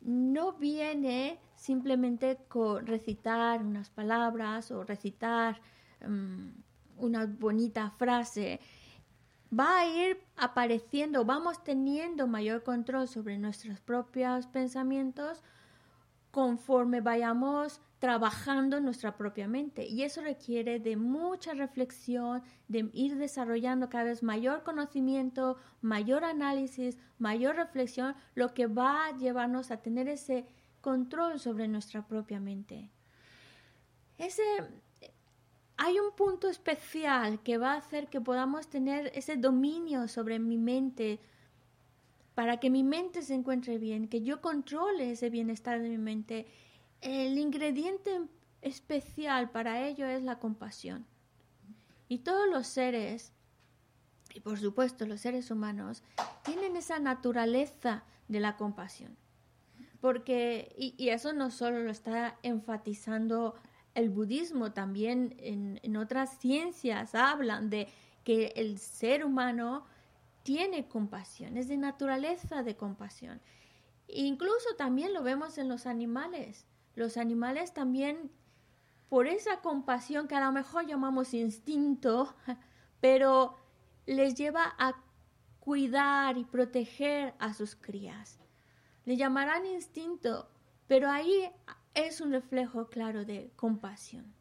no 0.00 0.52
viene 0.54 1.38
simplemente 1.56 2.38
con 2.48 2.86
recitar 2.86 3.62
unas 3.62 3.90
palabras 3.90 4.70
o 4.70 4.82
recitar 4.82 5.60
mm, 6.06 6.48
una 6.98 7.26
bonita 7.26 7.90
frase. 7.90 8.60
Va 9.52 9.80
a 9.80 9.86
ir 9.86 10.22
apareciendo, 10.36 11.24
vamos 11.24 11.62
teniendo 11.62 12.26
mayor 12.26 12.62
control 12.62 13.08
sobre 13.08 13.36
nuestros 13.36 13.80
propios 13.80 14.46
pensamientos 14.46 15.42
conforme 16.30 17.00
vayamos 17.00 17.80
trabajando 17.98 18.80
nuestra 18.80 19.16
propia 19.16 19.46
mente. 19.46 19.86
Y 19.86 20.02
eso 20.02 20.22
requiere 20.22 20.80
de 20.80 20.96
mucha 20.96 21.52
reflexión, 21.52 22.42
de 22.66 22.88
ir 22.94 23.16
desarrollando 23.16 23.90
cada 23.90 24.04
vez 24.04 24.22
mayor 24.22 24.62
conocimiento, 24.62 25.58
mayor 25.82 26.24
análisis, 26.24 26.96
mayor 27.18 27.56
reflexión, 27.56 28.14
lo 28.34 28.54
que 28.54 28.66
va 28.66 29.06
a 29.06 29.16
llevarnos 29.16 29.70
a 29.70 29.82
tener 29.82 30.08
ese 30.08 30.46
control 30.80 31.38
sobre 31.38 31.68
nuestra 31.68 32.06
propia 32.06 32.40
mente. 32.40 32.90
Ese, 34.16 34.42
hay 35.76 35.98
un 35.98 36.12
punto 36.16 36.48
especial 36.48 37.42
que 37.42 37.58
va 37.58 37.74
a 37.74 37.78
hacer 37.78 38.08
que 38.08 38.20
podamos 38.20 38.68
tener 38.68 39.12
ese 39.14 39.36
dominio 39.36 40.08
sobre 40.08 40.38
mi 40.38 40.56
mente, 40.56 41.20
para 42.40 42.56
que 42.56 42.70
mi 42.70 42.82
mente 42.82 43.20
se 43.20 43.34
encuentre 43.34 43.76
bien, 43.76 44.08
que 44.08 44.22
yo 44.22 44.40
controle 44.40 45.10
ese 45.10 45.28
bienestar 45.28 45.78
de 45.78 45.90
mi 45.90 45.98
mente 45.98 46.46
el 47.02 47.36
ingrediente 47.36 48.18
especial 48.62 49.50
para 49.50 49.86
ello 49.86 50.06
es 50.06 50.22
la 50.22 50.38
compasión. 50.38 51.04
Y 52.08 52.20
todos 52.20 52.48
los 52.48 52.66
seres, 52.66 53.34
y 54.32 54.40
por 54.40 54.58
supuesto 54.58 55.04
los 55.04 55.20
seres 55.20 55.50
humanos, 55.50 56.02
tienen 56.42 56.76
esa 56.76 56.98
naturaleza 56.98 58.04
de 58.28 58.40
la 58.40 58.56
compasión. 58.56 59.18
Porque, 60.00 60.74
y, 60.78 61.10
eso 61.10 61.34
no 61.34 61.50
solo 61.50 61.82
lo 61.82 61.90
está 61.90 62.38
enfatizando 62.42 63.54
el 63.94 64.08
budismo, 64.08 64.72
también 64.72 65.34
en, 65.40 65.94
otras 65.98 66.38
ciencias 66.38 67.14
hablan 67.14 67.68
de 67.68 67.86
que 68.24 68.54
el 68.56 68.78
ser 68.78 69.26
humano 69.26 69.84
tiene 70.42 70.88
compasión, 70.88 71.56
es 71.56 71.68
de 71.68 71.76
naturaleza 71.76 72.62
de 72.62 72.76
compasión. 72.76 73.40
Incluso 74.08 74.74
también 74.76 75.12
lo 75.14 75.22
vemos 75.22 75.58
en 75.58 75.68
los 75.68 75.86
animales. 75.86 76.66
Los 76.94 77.16
animales 77.16 77.72
también, 77.72 78.30
por 79.08 79.26
esa 79.26 79.60
compasión 79.60 80.26
que 80.26 80.34
a 80.34 80.44
lo 80.44 80.52
mejor 80.52 80.86
llamamos 80.86 81.34
instinto, 81.34 82.34
pero 83.00 83.56
les 84.06 84.34
lleva 84.34 84.74
a 84.78 84.94
cuidar 85.60 86.36
y 86.38 86.44
proteger 86.44 87.34
a 87.38 87.54
sus 87.54 87.76
crías. 87.76 88.40
Le 89.04 89.16
llamarán 89.16 89.66
instinto, 89.66 90.50
pero 90.86 91.08
ahí 91.08 91.50
es 91.94 92.20
un 92.20 92.32
reflejo 92.32 92.88
claro 92.88 93.24
de 93.24 93.52
compasión. 93.56 94.34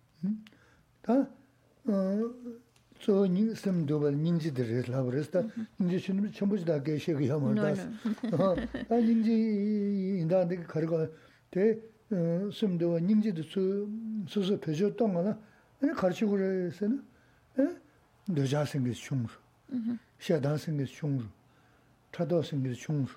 숨도 12.52 12.98
닝지도 12.98 13.42
수 13.42 13.88
수수 14.26 14.58
표조 14.60 14.94
동안은 14.94 15.34
아니 15.82 15.92
가르치고 15.92 16.30
그래서는 16.32 17.04
에 17.58 17.76
너자 18.32 18.64
생겨 18.64 18.92
충수 18.92 19.38
샤다 20.18 20.56
생겨 20.56 20.84
충수 20.84 21.26
차도 22.12 22.42
생겨 22.42 22.72
충수 22.72 23.16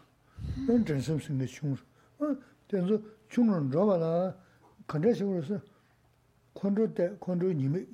넌 0.68 0.86
전심 0.86 1.20
생겨 1.20 1.46
충수 1.46 1.84
어 2.20 2.36
된서 2.68 3.00
충은 3.30 3.72
줘봐라 3.72 4.36
간다식으로서 4.88 5.62
컨트롤 6.54 6.94
때 6.94 7.16
컨트롤 7.20 7.56
님이 7.56 7.86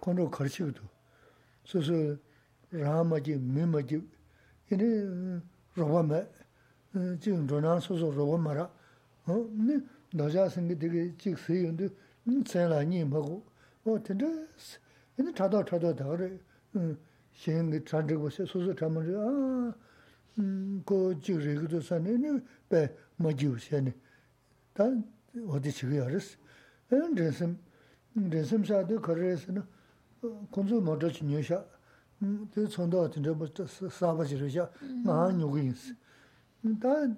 컨트롤 0.00 0.30
가르치고도 0.30 0.82
수수 1.66 2.18
라마지 2.70 3.36
미마지 3.36 4.02
이네 4.70 5.40
로바메 5.74 6.26
지금 7.20 7.46
전화 7.46 7.78
소소 7.80 8.10
로바마라 8.10 8.70
어 9.26 9.50
네. 9.52 9.80
nāzhā 10.12 10.44
sāngi 10.52 10.76
tīki 10.76 11.02
chīk 11.16 11.38
sī 11.40 11.62
yundi 11.64 11.88
tsāyā 12.44 12.68
lā 12.68 12.80
nī 12.84 13.00
māgu, 13.08 13.40
o 13.88 13.96
tīndā 14.04 14.28
sī, 14.60 14.76
yīndi 15.16 15.32
chādā 15.38 15.62
chādā 15.68 15.92
dhāgā 15.96 16.14
rī, 16.20 16.28
xīngi 17.40 17.80
chāndrī 17.88 18.18
gu 18.20 18.28
sī, 18.28 18.44
sūsū 18.50 18.76
chāma 18.76 19.00
rī, 19.06 19.14
ā, 19.16 19.28
kō 20.84 20.98
chīk 21.24 21.40
rī 21.40 21.56
gu 21.62 21.66
tu 21.72 21.80
sāni, 21.80 22.12
yīni 22.12 22.30
bē 22.68 22.80
mā 23.24 23.32
jī 23.32 23.48
gu 23.54 23.56
xīni, 23.64 23.92
tā 24.76 24.84
wadi 25.48 25.72
chīk 25.72 25.96
yā 25.96 26.06
rī 26.12 26.20
sī. 26.20 26.36
Yīndi 30.22 30.22
rīnsīm, 30.22 30.22
rīnsīm 30.22 30.22
shā 30.22 30.22
tī 30.22 30.28
kā 30.28 30.32
rī 30.32 30.32
sī 30.32 30.32
na, 30.32 30.46
kunzu 30.52 30.80
mā 30.80 30.96
chā 30.98 31.08
chī 31.10 31.22
nyū 31.26 31.42
shā, 31.42 31.58
tī 32.52 32.66
tsōndā 32.66 33.00
tīndā 33.12 33.32
sāba 33.90 34.24
chī 34.24 34.36
rī 34.38 34.48
shā, 34.50 34.68
ngā 35.04 35.32
nyū 35.36 35.48
gu 35.50 35.58
yīn 35.58 35.74
sī. 35.74 35.96
Tā, 36.78 37.16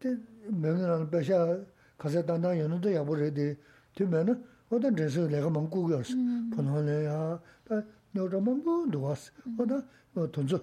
tī 0.00 0.08
mēngi 0.50 1.10
bēshā 1.10 1.64
가서 1.98 2.24
단단 2.24 2.58
연도 2.58 2.92
야보래데 2.92 3.56
되면은 3.94 4.44
어떤 4.68 4.94
데서 4.94 5.26
내가 5.28 5.48
먹고 5.48 5.84
그랬어. 5.84 6.14
번호래야. 6.54 7.40
다 7.64 7.82
너도만 8.12 8.62
뭐 8.64 8.86
놓았어. 8.86 9.32
어다 9.58 9.82
어 10.14 10.30
돈줘. 10.30 10.60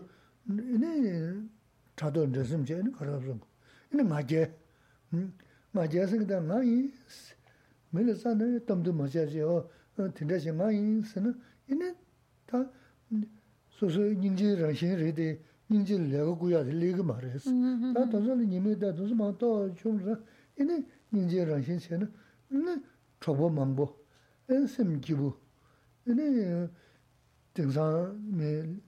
이네 0.50 1.42
차도 1.96 2.32
데서 2.32 2.58
이제 2.60 2.82
걸어서. 2.96 3.38
이네 3.94 4.04
맞게. 4.04 4.54
음. 5.14 5.34
맞게서 5.72 6.18
그다음 6.20 6.48
나이 6.48 6.94
밀어서는 7.90 8.66
덤도 8.66 8.94
맞아지요. 8.94 9.70
tinda 10.13 10.39
shi 10.39 10.51
nga 10.53 10.71
yin 10.71 11.03
si 11.05 11.21
na, 11.21 11.35
ina 11.67 11.95
ta 12.47 12.71
su 13.69 13.89
su 13.89 14.01
nyingji 14.01 14.55
rangshin 14.55 14.97
ri 14.97 15.13
di 15.13 15.39
nyingji 15.67 15.97
lega 16.11 16.33
guya 16.33 16.63
di 16.63 16.73
lega 16.73 17.03
ma 17.03 17.19
ri 17.19 17.39
si. 17.39 17.51
Ta 17.93 18.07
tanso 18.07 18.35
li 18.35 18.47
nyimi 18.47 18.77
da 18.77 18.93
tanso 18.93 19.15
ma 19.15 19.33
to 19.33 19.71
chum 19.75 19.99
ra, 20.05 20.19
ina 20.55 20.75
nyingji 21.11 21.45
rangshin 21.45 21.79
si 21.79 21.97
na, 21.97 22.09
ina 22.51 22.81
chokbo 23.21 23.49
mangbo, 23.49 24.05
ina 24.49 24.67
sim 24.67 24.99
kibu, 25.01 25.35
ina 26.07 26.71
tingsa 27.53 28.15
me 28.39 28.81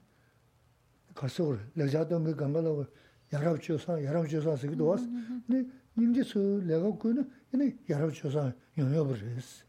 karso 1.13 1.43
kore, 1.45 1.71
lekja 1.75 2.05
tongi 2.05 2.33
ganga 2.33 2.61
la 2.61 2.69
kore, 2.69 2.89
yarab 3.31 3.59
chio 3.59 3.77
san, 3.77 3.99
yarab 3.99 4.25
chio 4.27 4.41
san 4.41 4.57
sikido 4.57 4.85
was, 4.85 5.01
ina 5.47 5.63
nyingji 5.95 6.23
su 6.23 6.39
lega 6.63 6.89
guya 6.89 7.13
na, 7.15 7.27
ina 7.53 7.73
yarab 7.85 8.11
chio 8.11 8.29
san 8.29 8.53
yongyo 8.75 9.05
bar 9.05 9.17
ri 9.17 9.39
si. 9.41 9.63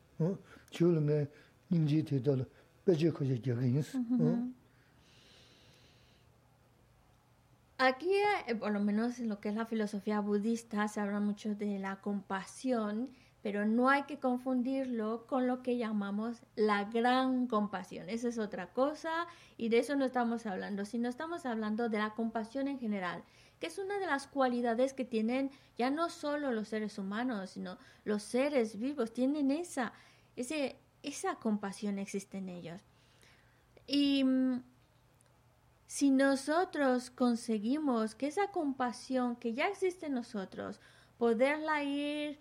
Te 0.73 2.21
dala, 2.21 2.45
peche 2.85 3.13
koje 3.13 3.39
gyagin 3.39 3.79
es. 3.79 3.97
Aquí, 7.79 8.15
eh, 8.47 8.55
por 8.55 8.71
lo 8.71 8.79
menos 8.81 9.19
en 9.19 9.29
lo 9.29 9.41
que 9.41 9.49
es 9.49 9.57
la 9.57 9.67
filosofía 9.67 10.21
budista, 10.21 10.87
se 10.87 11.01
habla 11.01 11.19
mucho 11.19 11.55
de 11.57 11.81
la 11.81 11.97
compasión, 12.01 13.09
pero 13.43 13.67
no 13.67 13.89
hay 13.89 14.05
que 14.05 14.21
confundirlo 14.21 15.27
con 15.27 15.49
lo 15.49 15.63
que 15.63 15.77
llamamos 15.77 16.43
la 16.55 16.85
gran 16.85 17.49
compasión. 17.49 18.09
Esa 18.09 18.29
es 18.29 18.39
otra 18.39 18.73
cosa 18.73 19.27
y 19.57 19.69
de 19.69 19.79
eso 19.79 19.97
no 19.97 20.05
estamos 20.05 20.47
hablando, 20.47 20.85
sino 20.85 21.09
estamos 21.09 21.45
hablando 21.45 21.89
de 21.89 21.99
la 21.99 22.15
compasión 22.15 22.69
en 22.69 22.79
general, 22.79 23.25
que 23.59 23.67
es 23.67 23.79
una 23.79 23.99
de 23.99 24.07
las 24.07 24.29
cualidades 24.29 24.93
que 24.93 25.05
tienen 25.05 25.51
ya 25.77 25.91
no 25.91 26.09
solo 26.09 26.53
los 26.53 26.69
seres 26.69 26.99
humanos, 26.99 27.51
sino 27.51 27.79
los 28.05 28.23
seres 28.23 28.79
vivos, 28.79 29.13
tienen 29.13 29.51
esa, 29.51 29.93
ese, 30.37 30.77
esa 31.03 31.37
compasión 31.37 31.99
existe 31.99 32.39
en 32.39 32.49
ellos. 32.49 32.81
Y 33.87 34.25
mm, 34.25 34.63
si 35.87 36.11
nosotros 36.11 37.11
conseguimos 37.11 38.15
que 38.15 38.27
esa 38.27 38.49
compasión 38.49 39.37
que 39.37 39.55
ya 39.55 39.69
existe 39.69 40.07
en 40.07 40.15
nosotros, 40.15 40.81
poderla 41.19 41.85
ir 41.85 42.39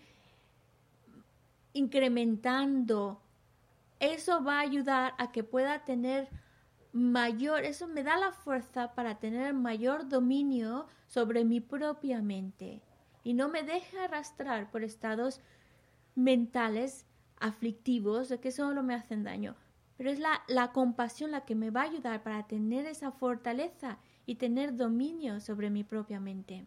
incrementando, 1.74 3.22
eso 4.00 4.44
va 4.44 4.58
a 4.58 4.62
ayudar 4.62 5.14
a 5.18 5.32
que 5.32 5.44
pueda 5.44 5.86
tener 5.86 6.30
mayor, 6.94 7.64
eso 7.64 7.88
me 7.88 8.04
da 8.04 8.18
la 8.18 8.32
fuerza 8.32 8.94
para 8.94 9.20
tener 9.20 9.54
mayor 9.54 10.10
dominio 10.10 10.88
sobre 11.08 11.46
mi 11.46 11.62
propia 11.62 12.22
mente 12.22 12.82
y 13.24 13.34
no 13.34 13.50
me 13.50 13.64
deja 13.64 14.06
arrastrar 14.06 14.72
por 14.72 14.84
estados 14.84 15.42
mentales 16.16 17.06
aflictivos 17.42 18.30
de 18.30 18.40
que 18.40 18.52
solo 18.52 18.84
me 18.84 18.96
hacen 18.96 19.24
daño 19.24 19.56
pero 20.02 20.10
es 20.10 20.18
la, 20.18 20.42
la 20.48 20.72
compasión 20.72 21.30
la 21.30 21.46
que 21.46 21.54
me 21.54 21.70
va 21.70 21.82
a 21.82 21.84
ayudar 21.84 22.24
para 22.24 22.48
tener 22.48 22.88
esa 22.88 23.12
fortaleza 23.12 24.00
y 24.26 24.34
tener 24.34 24.76
dominio 24.76 25.40
sobre 25.40 25.70
mi 25.70 25.84
propia 25.84 26.20
mente. 26.20 26.66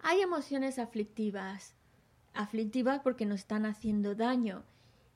Hay 0.00 0.20
emociones 0.20 0.78
aflictivas, 0.78 1.76
aflictivas 2.34 3.00
porque 3.00 3.24
nos 3.24 3.40
están 3.40 3.64
haciendo 3.64 4.14
daño 4.14 4.64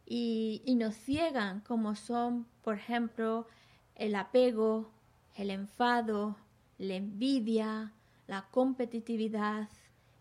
y, 0.07 0.63
y, 0.65 0.77
nos 0.77 0.95
ciegan, 0.95 1.61
como 1.61 1.95
son, 1.95 2.47
por 2.63 2.77
ejemplo, 2.77 3.47
el 3.95 4.15
apego, 4.15 4.91
el 5.37 5.51
enfado, 5.51 6.39
la 6.79 6.95
envidia, 6.95 7.93
la 8.27 8.47
competitividad, 8.51 9.69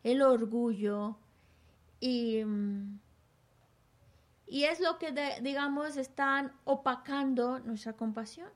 el 0.04 0.22
orgullo 0.22 1.16
y 2.02 2.44
mm, 2.44 3.00
y 4.48 4.64
es 4.64 4.80
lo 4.80 4.98
que, 4.98 5.14
digamos, 5.42 5.98
están 5.98 6.54
opacando 6.64 7.60
nuestra 7.60 7.94
compasión. 7.94 8.50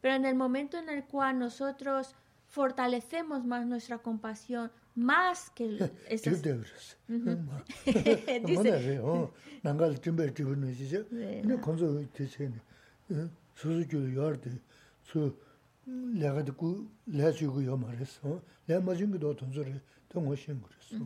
Pero 0.00 0.14
en 0.14 0.24
el 0.24 0.34
momento 0.34 0.78
en 0.78 0.88
el 0.88 1.04
cual 1.04 1.38
nosotros 1.38 2.14
fortalecemos 2.48 3.44
más 3.44 3.66
nuestra 3.66 3.98
compasión, 3.98 4.70
más 4.94 5.50
que 5.50 5.90
esas... 6.08 6.42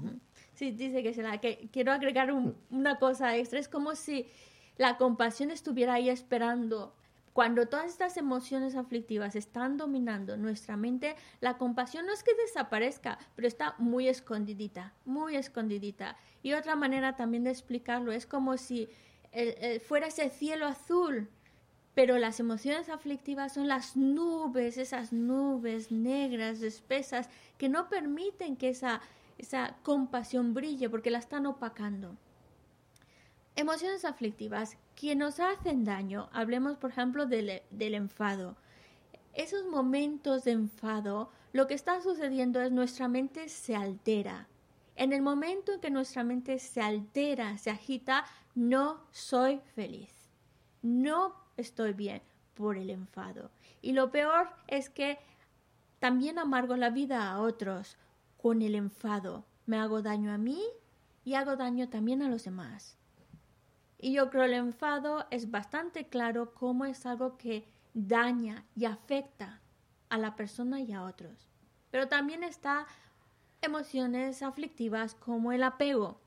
Sí, 0.59 0.73
dice 0.73 1.05
que, 1.05 1.23
la 1.23 1.39
que 1.39 1.69
quiero 1.73 1.93
agregar 1.93 2.33
una 2.33 2.99
cosa 2.99 3.37
extra. 3.37 3.61
Es 3.61 3.69
como 3.69 3.95
si 3.95 4.27
la 4.77 4.97
compasión 4.97 5.53
estuviera 5.53 5.95
ahí 5.95 6.11
esperando. 6.11 6.97
Cuando 7.33 7.69
todas 7.69 7.87
estas 7.87 8.17
emociones 8.17 8.75
aflictivas 8.75 9.37
están 9.37 9.77
dominando 9.77 10.37
nuestra 10.37 10.77
mente, 10.77 11.15
la 11.41 11.59
compasión 11.59 12.07
no 12.07 12.13
es 12.13 12.25
que 12.25 12.35
desaparezca, 12.35 13.21
pero 13.37 13.47
está 13.47 13.77
muy 13.79 14.09
escondidita, 14.09 14.95
muy 15.05 15.37
escondidita. 15.37 16.17
Y 16.43 16.55
otra 16.55 16.75
manera 16.75 17.15
también 17.15 17.45
de 17.45 17.51
explicarlo 17.51 18.11
es 18.11 18.27
como 18.27 18.57
si 18.57 18.89
fuera 19.87 20.09
ese 20.09 20.29
cielo 20.29 20.67
azul, 20.67 21.29
pero 21.95 22.19
las 22.19 22.41
emociones 22.41 22.89
aflictivas 22.89 23.55
son 23.55 23.69
las 23.69 23.97
nubes, 23.97 24.77
esas 24.77 25.13
nubes 25.13 25.93
negras, 25.93 26.63
espesas, 26.63 27.29
que 27.59 27.69
no 27.69 27.89
permiten 27.89 28.57
que 28.57 28.71
esa 28.71 29.01
esa 29.39 29.77
compasión 29.83 30.53
brille 30.53 30.91
porque 30.91 31.11
la 31.11 31.19
están 31.19 31.47
opacando. 31.47 32.17
Emociones 33.57 34.05
aflictivas 34.05 34.77
que 34.95 35.17
nos 35.17 35.41
hacen 35.41 35.85
daño, 35.85 36.29
hablemos 36.33 36.77
por 36.77 36.91
ejemplo 36.91 37.27
del, 37.27 37.63
del 37.71 37.95
enfado. 37.95 38.57
Esos 39.33 39.67
momentos 39.67 40.45
de 40.45 40.53
enfado, 40.53 41.31
lo 41.53 41.67
que 41.67 41.75
está 41.75 42.01
sucediendo 42.01 42.61
es 42.61 42.71
nuestra 42.71 43.09
mente 43.09 43.49
se 43.49 43.75
altera. 43.75 44.49
En 44.97 45.13
el 45.13 45.23
momento 45.23 45.73
en 45.73 45.81
que 45.81 45.91
nuestra 45.91 46.25
mente 46.25 46.59
se 46.59 46.81
altera, 46.81 47.57
se 47.59 47.71
agita, 47.71 48.25
no 48.55 49.01
soy 49.13 49.61
feliz. 49.75 50.13
No 50.83 51.35
estoy 51.57 51.93
bien 51.93 52.23
por 52.55 52.77
el 52.77 52.91
enfado. 52.91 53.51
Y 53.81 53.93
lo 53.93 54.11
peor 54.11 54.49
es 54.67 54.91
que 54.91 55.19
también 56.01 56.39
amargo 56.39 56.77
la 56.77 56.91
vida 56.91 57.31
a 57.31 57.41
otros 57.41 57.97
con 58.39 58.63
el 58.63 58.75
enfado. 58.75 59.45
Me 59.67 59.77
hago 59.79 60.01
daño 60.01 60.33
a 60.33 60.39
mí 60.39 60.63
y 61.25 61.35
hago 61.35 61.57
daño 61.57 61.91
también 61.91 62.23
a 62.23 62.31
los 62.31 62.45
demás. 62.45 62.97
Y 63.99 64.13
yo 64.13 64.31
creo 64.31 64.45
el 64.45 64.55
enfado 64.55 65.27
es 65.31 65.51
bastante 65.51 66.07
claro 66.07 66.55
cómo 66.55 66.87
es 66.87 67.05
algo 67.05 67.37
que 67.37 67.69
daña 67.93 68.65
y 68.75 68.87
afecta 68.87 69.61
a 70.09 70.17
la 70.17 70.37
persona 70.37 70.81
y 70.81 70.93
a 70.93 71.03
otros. 71.03 71.49
Pero 71.91 72.09
también 72.09 72.45
está 72.45 72.87
emociones 73.61 74.43
aflictivas 74.43 75.15
como 75.15 75.53
el 75.53 75.63
apego. 75.63 76.21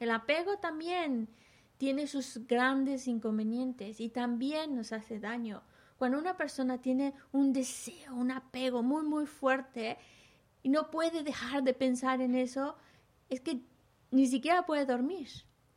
El 0.00 0.10
apego 0.10 0.56
también 0.58 1.28
tiene 1.76 2.06
sus 2.06 2.46
grandes 2.46 3.06
inconvenientes 3.06 4.00
y 4.00 4.08
también 4.08 4.74
nos 4.74 4.92
hace 4.92 5.20
daño. 5.20 5.62
Cuando 5.98 6.18
una 6.18 6.36
persona 6.36 6.78
tiene 6.78 7.14
un 7.32 7.52
deseo, 7.52 8.14
un 8.14 8.30
apego 8.30 8.82
muy 8.82 9.02
muy 9.02 9.26
fuerte, 9.26 9.98
y 10.62 10.68
no 10.68 10.90
puede 10.90 11.22
dejar 11.22 11.62
de 11.62 11.74
pensar 11.74 12.20
en 12.20 12.34
eso, 12.34 12.76
es 13.28 13.40
que 13.40 13.60
ni 14.10 14.26
siquiera 14.26 14.66
puede 14.66 14.86
dormir, 14.86 15.28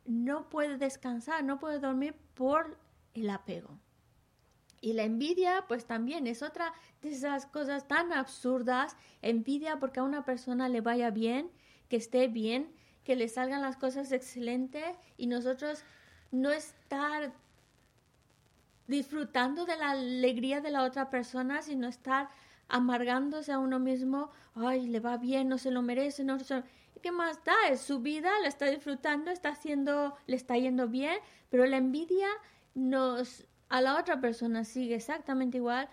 no 0.04 0.48
puede 0.48 0.78
descansar, 0.78 1.44
no 1.44 1.58
puede 1.58 1.78
dormir 1.78 2.14
por 2.34 2.78
el 3.14 3.30
apego. 3.30 3.78
Y 4.80 4.94
la 4.94 5.04
envidia, 5.04 5.64
pues 5.68 5.86
también 5.86 6.26
es 6.26 6.42
otra 6.42 6.72
de 7.02 7.10
esas 7.10 7.46
cosas 7.46 7.86
tan 7.86 8.12
absurdas. 8.12 8.96
Envidia 9.22 9.78
porque 9.78 10.00
a 10.00 10.02
una 10.02 10.24
persona 10.24 10.68
le 10.68 10.80
vaya 10.80 11.10
bien, 11.10 11.52
que 11.88 11.96
esté 11.96 12.26
bien, 12.26 12.72
que 13.04 13.14
le 13.14 13.28
salgan 13.28 13.62
las 13.62 13.76
cosas 13.76 14.10
excelentes 14.10 14.96
y 15.16 15.28
nosotros 15.28 15.84
no 16.32 16.50
estar 16.50 17.32
disfrutando 18.88 19.66
de 19.66 19.76
la 19.76 19.92
alegría 19.92 20.60
de 20.60 20.72
la 20.72 20.82
otra 20.82 21.10
persona, 21.10 21.62
sino 21.62 21.86
estar 21.86 22.28
amargándose 22.72 23.52
a 23.52 23.58
uno 23.58 23.78
mismo, 23.78 24.30
ay, 24.54 24.88
le 24.88 24.98
va 24.98 25.18
bien, 25.18 25.48
no 25.48 25.58
se 25.58 25.70
lo 25.70 25.82
merece, 25.82 26.24
no 26.24 26.38
se 26.40 26.64
¿Qué 27.02 27.10
más 27.10 27.42
da? 27.44 27.54
Es 27.68 27.80
su 27.80 28.00
vida, 28.00 28.30
la 28.42 28.48
está 28.48 28.66
disfrutando, 28.66 29.30
está 29.30 29.50
haciendo, 29.50 30.14
le 30.26 30.36
está 30.36 30.56
yendo 30.56 30.88
bien, 30.88 31.18
pero 31.50 31.66
la 31.66 31.76
envidia 31.76 32.28
nos 32.74 33.44
a 33.68 33.80
la 33.80 33.98
otra 33.98 34.20
persona 34.20 34.64
sigue 34.64 34.94
exactamente 34.94 35.56
igual, 35.56 35.88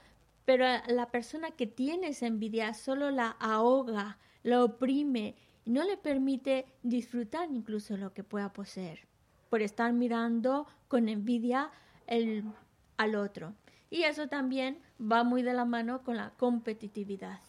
pero 0.46 0.66
la 0.88 1.08
persona 1.10 1.52
que 1.52 1.66
tiene 1.66 2.10
esa 2.10 2.28
envidia 2.28 2.74
solo 2.74 3.10
la 3.10 3.30
ahoga, 3.40 4.18
la 4.44 4.64
oprime 4.64 5.36
y 5.66 5.72
no 5.72 5.84
le 5.84 5.98
permite 5.98 6.66
disfrutar 6.84 7.50
incluso 7.52 7.98
lo 7.98 8.14
que 8.14 8.24
pueda 8.24 8.52
poseer, 8.54 9.08
por 9.50 9.62
estar 9.62 9.94
mirando 9.94 10.68
con 10.88 11.10
envidia 11.10 11.72
el, 12.06 12.44
al 12.98 13.16
otro. 13.16 13.56
Y 13.90 14.04
eso 14.04 14.28
también 14.28 14.80
va 15.00 15.24
muy 15.24 15.42
de 15.42 15.54
la 15.54 15.66
mano 15.66 16.04
con 16.04 16.18
la 16.18 16.32
competitividad. 16.32 17.40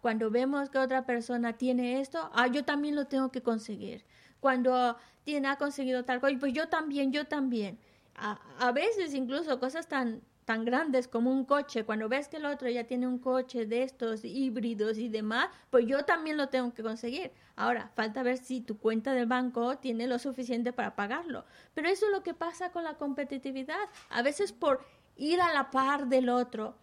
Cuando 0.00 0.30
vemos 0.30 0.68
que 0.68 0.78
otra 0.78 1.06
persona 1.06 1.54
tiene 1.54 2.00
esto, 2.00 2.30
ah, 2.34 2.46
yo 2.48 2.64
también 2.64 2.94
lo 2.94 3.06
tengo 3.06 3.30
que 3.30 3.42
conseguir. 3.42 4.04
Cuando 4.40 4.96
tiene, 5.24 5.48
ha 5.48 5.56
conseguido 5.56 6.04
tal 6.04 6.20
cosa, 6.20 6.36
pues 6.38 6.52
yo 6.52 6.68
también, 6.68 7.12
yo 7.12 7.26
también. 7.26 7.78
A, 8.16 8.38
a 8.58 8.72
veces 8.72 9.14
incluso 9.14 9.58
cosas 9.58 9.88
tan 9.88 10.20
tan 10.44 10.64
grandes 10.64 11.08
como 11.08 11.30
un 11.30 11.44
coche, 11.44 11.84
cuando 11.84 12.08
ves 12.08 12.28
que 12.28 12.36
el 12.36 12.44
otro 12.44 12.68
ya 12.68 12.84
tiene 12.84 13.06
un 13.06 13.18
coche 13.18 13.66
de 13.66 13.82
estos 13.82 14.24
híbridos 14.24 14.98
y 14.98 15.08
demás, 15.08 15.48
pues 15.70 15.86
yo 15.86 16.04
también 16.04 16.36
lo 16.36 16.48
tengo 16.48 16.74
que 16.74 16.82
conseguir. 16.82 17.32
Ahora, 17.56 17.90
falta 17.94 18.22
ver 18.22 18.38
si 18.38 18.60
tu 18.60 18.78
cuenta 18.78 19.14
del 19.14 19.26
banco 19.26 19.78
tiene 19.78 20.06
lo 20.06 20.18
suficiente 20.18 20.72
para 20.72 20.96
pagarlo. 20.96 21.44
Pero 21.72 21.88
eso 21.88 22.06
es 22.06 22.12
lo 22.12 22.22
que 22.22 22.34
pasa 22.34 22.72
con 22.72 22.84
la 22.84 22.94
competitividad. 22.94 23.88
A 24.10 24.22
veces 24.22 24.52
por 24.52 24.84
ir 25.16 25.40
a 25.40 25.52
la 25.52 25.70
par 25.70 26.08
del 26.08 26.28
otro, 26.28 26.76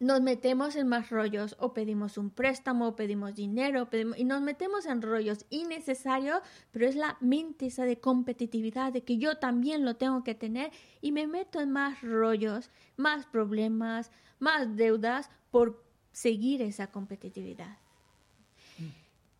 nos 0.00 0.20
metemos 0.20 0.76
en 0.76 0.88
más 0.88 1.10
rollos 1.10 1.56
o 1.58 1.72
pedimos 1.72 2.18
un 2.18 2.30
préstamo 2.30 2.88
o 2.88 2.96
pedimos 2.96 3.34
dinero 3.34 3.88
y 4.16 4.24
nos 4.24 4.42
metemos 4.42 4.86
en 4.86 5.00
rollos 5.00 5.46
innecesarios, 5.50 6.40
pero 6.72 6.86
es 6.86 6.96
la 6.96 7.16
mente 7.20 7.66
esa 7.66 7.84
de 7.84 8.00
competitividad, 8.00 8.92
de 8.92 9.02
que 9.02 9.16
yo 9.16 9.38
también 9.38 9.84
lo 9.84 9.96
tengo 9.96 10.22
que 10.22 10.34
tener 10.34 10.72
y 11.00 11.12
me 11.12 11.26
meto 11.26 11.60
en 11.60 11.70
más 11.70 12.02
rollos, 12.02 12.70
más 12.96 13.24
problemas, 13.26 14.10
más 14.38 14.76
deudas 14.76 15.30
por 15.50 15.82
seguir 16.12 16.60
esa 16.60 16.88
competitividad. 16.88 17.78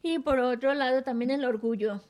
Y 0.02 0.18
por 0.18 0.38
otro 0.38 0.74
lado 0.74 1.02
también 1.02 1.30
el 1.30 1.44
orgullo. 1.44 2.00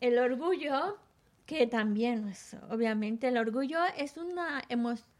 El 0.00 0.18
orgullo, 0.18 0.98
que 1.48 1.66
también, 1.66 2.30
obviamente, 2.68 3.28
el 3.28 3.38
orgullo 3.38 3.78
es 3.96 4.18
una, 4.18 4.62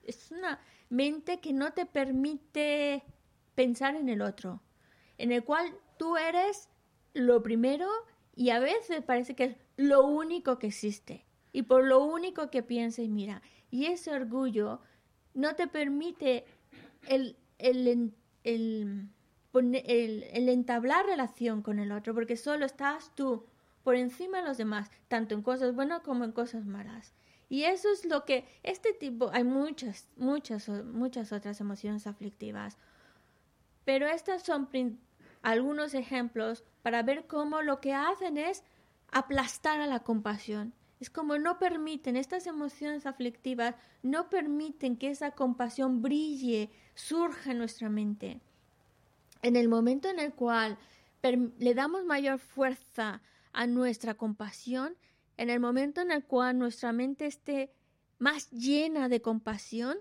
es 0.04 0.30
una 0.30 0.60
mente 0.90 1.40
que 1.40 1.54
no 1.54 1.72
te 1.72 1.86
permite 1.86 3.02
pensar 3.54 3.96
en 3.96 4.10
el 4.10 4.20
otro, 4.20 4.60
en 5.16 5.32
el 5.32 5.42
cual 5.42 5.74
tú 5.96 6.18
eres 6.18 6.68
lo 7.14 7.42
primero 7.42 7.88
y 8.36 8.50
a 8.50 8.58
veces 8.60 9.02
parece 9.02 9.34
que 9.34 9.44
es 9.44 9.56
lo 9.78 10.06
único 10.06 10.58
que 10.58 10.66
existe 10.66 11.24
y 11.50 11.62
por 11.62 11.82
lo 11.82 12.04
único 12.04 12.50
que 12.50 12.62
piensa 12.62 13.00
y 13.00 13.08
mira. 13.08 13.40
Y 13.70 13.86
ese 13.86 14.12
orgullo 14.12 14.82
no 15.32 15.54
te 15.54 15.66
permite 15.66 16.44
el, 17.08 17.38
el, 17.56 18.12
el, 18.44 19.10
el, 19.54 20.48
entablar 20.50 21.06
relación 21.06 21.62
con 21.62 21.78
el 21.78 21.90
otro, 21.90 22.12
porque 22.12 22.36
solo 22.36 22.66
estás 22.66 23.14
tú 23.14 23.46
por 23.88 23.96
encima 23.96 24.42
de 24.42 24.46
los 24.46 24.58
demás, 24.58 24.90
tanto 25.08 25.34
en 25.34 25.40
cosas 25.40 25.74
buenas 25.74 26.02
como 26.02 26.22
en 26.22 26.32
cosas 26.32 26.66
malas. 26.66 27.14
Y 27.48 27.62
eso 27.62 27.90
es 27.90 28.04
lo 28.04 28.26
que 28.26 28.46
este 28.62 28.92
tipo, 28.92 29.30
hay 29.32 29.44
muchas, 29.44 30.10
muchas, 30.18 30.68
muchas 30.68 31.32
otras 31.32 31.58
emociones 31.62 32.06
aflictivas, 32.06 32.76
pero 33.86 34.06
estos 34.06 34.42
son 34.42 34.68
algunos 35.40 35.94
ejemplos 35.94 36.64
para 36.82 37.02
ver 37.02 37.26
cómo 37.26 37.62
lo 37.62 37.80
que 37.80 37.94
hacen 37.94 38.36
es 38.36 38.62
aplastar 39.10 39.80
a 39.80 39.86
la 39.86 40.00
compasión. 40.00 40.74
Es 41.00 41.08
como 41.08 41.38
no 41.38 41.58
permiten, 41.58 42.16
estas 42.16 42.46
emociones 42.46 43.06
aflictivas 43.06 43.74
no 44.02 44.28
permiten 44.28 44.98
que 44.98 45.08
esa 45.08 45.30
compasión 45.30 46.02
brille, 46.02 46.68
surja 46.94 47.52
en 47.52 47.58
nuestra 47.58 47.88
mente. 47.88 48.42
En 49.40 49.56
el 49.56 49.70
momento 49.70 50.10
en 50.10 50.18
el 50.18 50.34
cual 50.34 50.76
le 51.22 51.72
damos 51.72 52.04
mayor 52.04 52.38
fuerza 52.38 53.22
a 53.58 53.66
nuestra 53.66 54.14
compasión, 54.14 54.96
en 55.36 55.50
el 55.50 55.58
momento 55.58 56.00
en 56.00 56.12
el 56.12 56.24
cual 56.24 56.60
nuestra 56.60 56.92
mente 56.92 57.26
esté 57.26 57.72
más 58.20 58.52
llena 58.52 59.08
de 59.08 59.20
compasión 59.20 59.98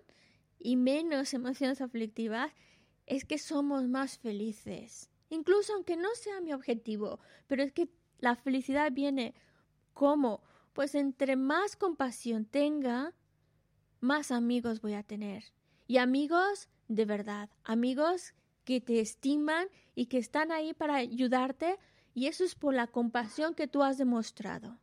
y 0.60 0.76
menos 0.76 1.34
emociones 1.34 1.82
aflictivas, 1.82 2.52
es 3.08 3.26
que 3.26 3.40
somos 3.40 3.88
más 3.88 4.20
felices. 4.20 5.10
Incluso 5.32 5.74
aunque 5.74 5.98
no 5.98 6.10
sea 6.14 6.40
mi 6.40 6.54
objetivo, 6.54 7.20
pero 7.48 7.64
es 7.64 7.72
que 7.72 7.90
la 8.20 8.36
felicidad 8.36 8.92
viene 8.92 9.34
como, 9.96 10.44
pues 10.74 10.94
entre 10.94 11.36
más 11.36 11.76
compasión 11.76 12.46
tenga, 12.46 13.16
más 14.02 14.30
amigos 14.30 14.82
voy 14.82 14.94
a 14.94 15.02
tener. 15.02 15.46
Y 15.88 15.98
amigos 15.98 16.70
de 16.90 17.06
verdad, 17.06 17.50
amigos 17.64 18.36
que 18.66 18.82
te 18.82 19.00
estiman 19.00 19.68
y 19.96 20.06
que 20.06 20.20
están 20.20 20.52
ahí 20.52 20.76
para 20.76 20.98
ayudarte, 20.98 21.80
y 22.18 22.26
eso 22.26 22.44
es 22.44 22.56
por 22.56 22.74
la 22.74 22.88
compasión 22.88 23.54
que 23.54 23.68
tú 23.68 23.84
has 23.84 24.00
demostrado. 24.00 24.80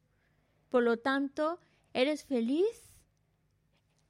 Por 0.68 0.84
lo 0.84 0.98
tanto, 0.98 1.58
eres 1.92 2.22
feliz. 2.22 2.94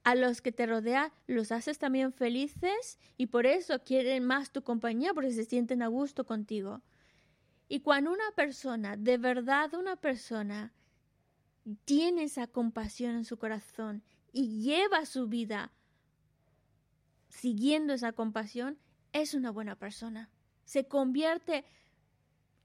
A 0.03 0.13
los 0.13 0.43
que 0.43 0.51
te 0.51 0.67
rodean 0.67 1.11
los 1.25 1.51
haces 1.51 1.79
también 1.79 2.13
felices 2.13 2.99
y 3.17 3.25
por 3.25 3.47
eso 3.47 3.79
quieren 3.83 4.25
más 4.25 4.51
tu 4.51 4.61
compañía 4.61 5.11
porque 5.15 5.31
se 5.31 5.43
sienten 5.43 5.81
a 5.81 5.87
gusto 5.87 6.27
contigo. 6.27 6.83
Y 7.67 7.79
cuando 7.79 8.11
una 8.11 8.29
persona, 8.35 8.95
de 8.95 9.17
verdad 9.17 9.73
una 9.73 9.95
persona, 9.95 10.71
tiene 11.83 12.25
esa 12.25 12.45
compasión 12.45 13.15
en 13.15 13.25
su 13.25 13.39
corazón 13.39 14.03
y 14.33 14.61
lleva 14.61 15.03
su 15.07 15.27
vida 15.27 15.71
siguiendo 17.29 17.93
esa 17.93 18.11
compasión, 18.11 18.77
es 19.13 19.33
una 19.33 19.49
buena 19.49 19.75
persona. 19.75 20.29
Se 20.63 20.87
convierte 20.87 21.65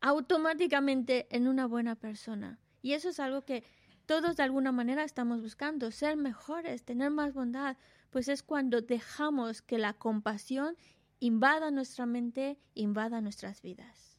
automáticamente 0.00 1.26
en 1.30 1.48
una 1.48 1.66
buena 1.66 1.94
persona. 1.94 2.58
Y 2.82 2.92
eso 2.92 3.10
es 3.10 3.20
algo 3.20 3.42
que 3.42 3.64
todos 4.06 4.36
de 4.36 4.42
alguna 4.42 4.72
manera 4.72 5.04
estamos 5.04 5.40
buscando 5.40 5.90
ser 5.90 6.16
mejores, 6.16 6.82
tener 6.84 7.10
más 7.10 7.32
bondad, 7.32 7.76
pues 8.10 8.28
es 8.28 8.42
cuando 8.42 8.80
dejamos 8.80 9.62
que 9.62 9.78
la 9.78 9.92
compasión 9.92 10.76
invada 11.20 11.70
nuestra 11.70 12.06
mente, 12.06 12.58
invada 12.74 13.20
nuestras 13.20 13.62
vidas. 13.62 14.18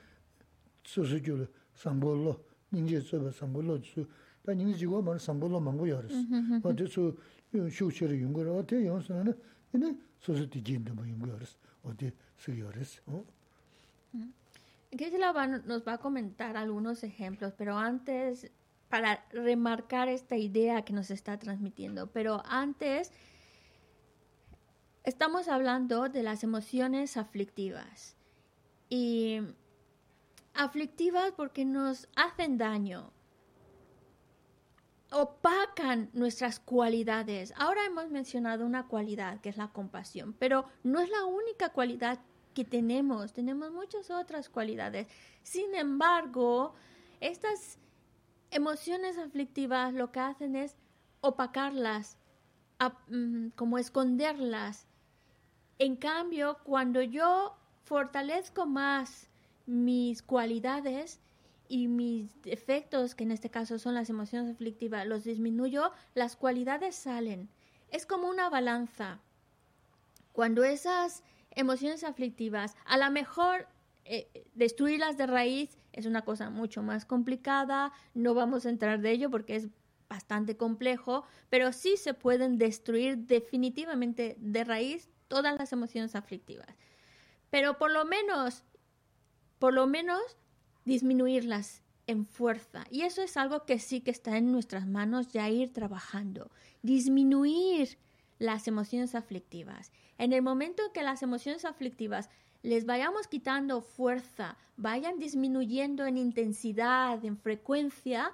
susu 0.85 1.19
gyulu, 1.19 1.47
sambolo, 1.75 2.41
nyingye 2.73 3.01
tsuba 3.01 3.33
sambolo 3.33 3.79
tsu, 3.81 4.07
da 4.45 4.55
nyingye 4.55 4.77
jigwa 4.79 5.03
mara 5.03 5.19
sambolo 5.19 5.61
mangu 5.61 5.87
yaris. 5.87 6.15
Wa 6.63 6.73
de 6.73 6.87
su 6.87 7.19
shukshiri 7.53 8.21
yungu 8.21 8.45
ra, 8.45 8.53
wa 8.53 8.63
de 8.63 8.77
yonsu 8.85 9.13
na 9.13 9.35
ina 9.75 9.95
susu 10.21 10.47
di 10.47 10.63
jindabu 10.63 11.05
yungu 11.05 11.27
yaris, 11.27 11.59
wa 11.83 11.93
de 11.93 12.13
su 12.37 12.53
yaris. 12.53 13.01
Gisela 14.93 15.33
nos 15.67 15.83
va 15.83 15.95
a 15.95 15.99
comentar 15.99 16.57
algunos 16.57 17.03
ejemplos, 17.03 17.53
pero 17.59 17.77
antes, 17.77 18.49
para 18.89 19.25
remarcar 19.33 20.09
esta 20.09 20.37
idea 20.37 20.83
que 20.83 20.93
nos 20.93 21.11
está 21.11 21.39
transmitiendo, 21.39 22.07
pero 22.13 22.41
antes... 22.47 23.11
Estamos 25.05 25.47
hablando 25.47 26.09
de 26.09 26.25
las 26.25 26.43
emociones 26.43 27.17
aflictivas. 27.17 28.16
Y 28.89 29.41
aflictivas 30.55 31.33
porque 31.33 31.65
nos 31.65 32.09
hacen 32.17 32.59
daño, 32.59 33.13
opacan 35.11 36.11
nuestras 36.13 36.61
cualidades. 36.61 37.53
Ahora 37.57 37.85
hemos 37.85 38.11
mencionado 38.11 38.67
una 38.67 38.87
cualidad 38.87 39.41
que 39.41 39.49
es 39.49 39.57
la 39.57 39.69
compasión, 39.69 40.35
pero 40.39 40.67
no 40.83 41.01
es 41.01 41.11
la 41.11 41.25
única 41.25 41.71
cualidad 41.71 42.21
que 42.55 42.65
tenemos, 42.65 43.33
tenemos 43.33 43.71
muchas 43.71 44.11
otras 44.11 44.49
cualidades. 44.49 45.07
Sin 45.43 45.75
embargo, 45.75 46.75
estas 47.21 47.79
emociones 48.51 49.19
aflictivas 49.19 49.93
lo 49.93 50.11
que 50.11 50.21
hacen 50.21 50.57
es 50.57 50.77
opacarlas, 51.21 52.19
mm, 53.09 53.49
como 53.49 53.79
esconderlas. 53.79 54.87
En 55.79 55.97
cambio, 55.97 56.59
cuando 56.65 57.03
yo 57.03 57.57
fortalezco 57.87 58.67
más 58.67 59.29
mis 59.65 60.21
cualidades 60.21 61.21
y 61.69 61.89
mis 61.89 62.31
defectos, 62.43 63.15
que 63.15 63.25
en 63.25 63.33
este 63.33 63.49
caso 63.49 63.79
son 63.79 63.95
las 63.95 64.11
emociones 64.11 64.53
aflictivas, 64.53 65.07
los 65.07 65.25
disminuyo, 65.25 65.93
las 66.15 66.37
cualidades 66.37 66.97
salen. 66.97 67.49
Es 67.91 68.05
como 68.05 68.29
una 68.29 68.51
balanza. 68.51 69.21
Cuando 70.33 70.65
esas 70.65 71.23
emociones 71.53 72.05
aflictivas, 72.05 72.77
a 72.85 72.99
lo 72.99 73.11
mejor 73.11 73.69
eh, 74.05 74.29
destruirlas 74.55 75.17
de 75.17 75.27
raíz 75.27 75.79
es 75.93 76.07
una 76.07 76.23
cosa 76.23 76.51
mucho 76.51 76.83
más 76.83 77.05
complicada, 77.05 77.93
no 78.15 78.35
vamos 78.35 78.67
a 78.67 78.71
entrar 78.71 79.01
de 79.01 79.13
ello 79.13 79.31
porque 79.31 79.57
es 79.57 79.69
bastante 80.09 80.57
complejo, 80.57 81.25
pero 81.51 81.73
sí 81.73 81.97
se 81.97 82.15
pueden 82.15 82.59
destruir 82.59 83.17
definitivamente 83.17 84.37
de 84.39 84.65
raíz 84.65 85.09
todas 85.29 85.57
las 85.59 85.73
emociones 85.73 86.15
aflictivas. 86.15 86.69
Pero 87.51 87.79
por 87.79 87.91
lo 87.91 88.05
menos, 88.05 88.65
por 89.59 89.75
lo 89.75 89.87
menos 89.87 90.21
disminuirlas 90.85 91.83
en 92.07 92.25
fuerza. 92.25 92.85
Y 92.91 93.03
eso 93.03 93.23
es 93.23 93.37
algo 93.37 93.65
que 93.65 93.79
sí 93.79 94.01
que 94.01 94.11
está 94.11 94.37
en 94.37 94.53
nuestras 94.53 94.87
manos 94.87 95.29
ya 95.29 95.49
ir 95.49 95.73
trabajando. 95.73 96.51
Disminuir 96.83 97.99
las 98.39 98.69
emociones 98.69 99.15
aflictivas. 99.15 99.93
En 100.19 100.33
el 100.33 100.43
momento 100.43 100.83
que 100.93 101.03
las 101.03 101.23
emociones 101.23 101.65
aflictivas 101.65 102.31
les 102.63 102.85
vayamos 102.85 103.29
quitando 103.29 103.81
fuerza, 103.81 104.57
vayan 104.77 105.19
disminuyendo 105.19 106.07
en 106.07 106.17
intensidad, 106.17 107.25
en 107.25 107.37
frecuencia, 107.37 108.33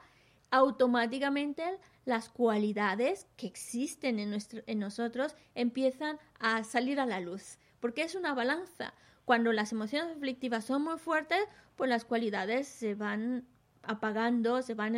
automáticamente 0.51 1.65
las 2.05 2.29
cualidades 2.29 3.27
que 3.37 3.47
existen 3.47 4.19
en, 4.19 4.31
nuestro, 4.31 4.63
en 4.67 4.79
nosotros 4.79 5.35
empiezan 5.55 6.19
a 6.39 6.65
salir 6.65 7.01
a 7.01 7.07
la 7.07 7.21
luz, 7.21 7.59
porque 7.83 8.03
es 8.03 8.15
una 8.15 8.33
balanza. 8.33 8.95
Cuando 9.25 9.53
las 9.53 9.73
emociones 9.73 10.17
aflictivas 10.17 10.65
son 10.65 10.85
muy 10.85 10.99
fuertes, 10.99 11.45
pues 11.77 11.91
las 11.91 12.05
cualidades 12.05 12.69
se 12.69 12.95
van 12.95 13.45
apagando, 13.83 14.63
se 14.63 14.75
van 14.75 14.97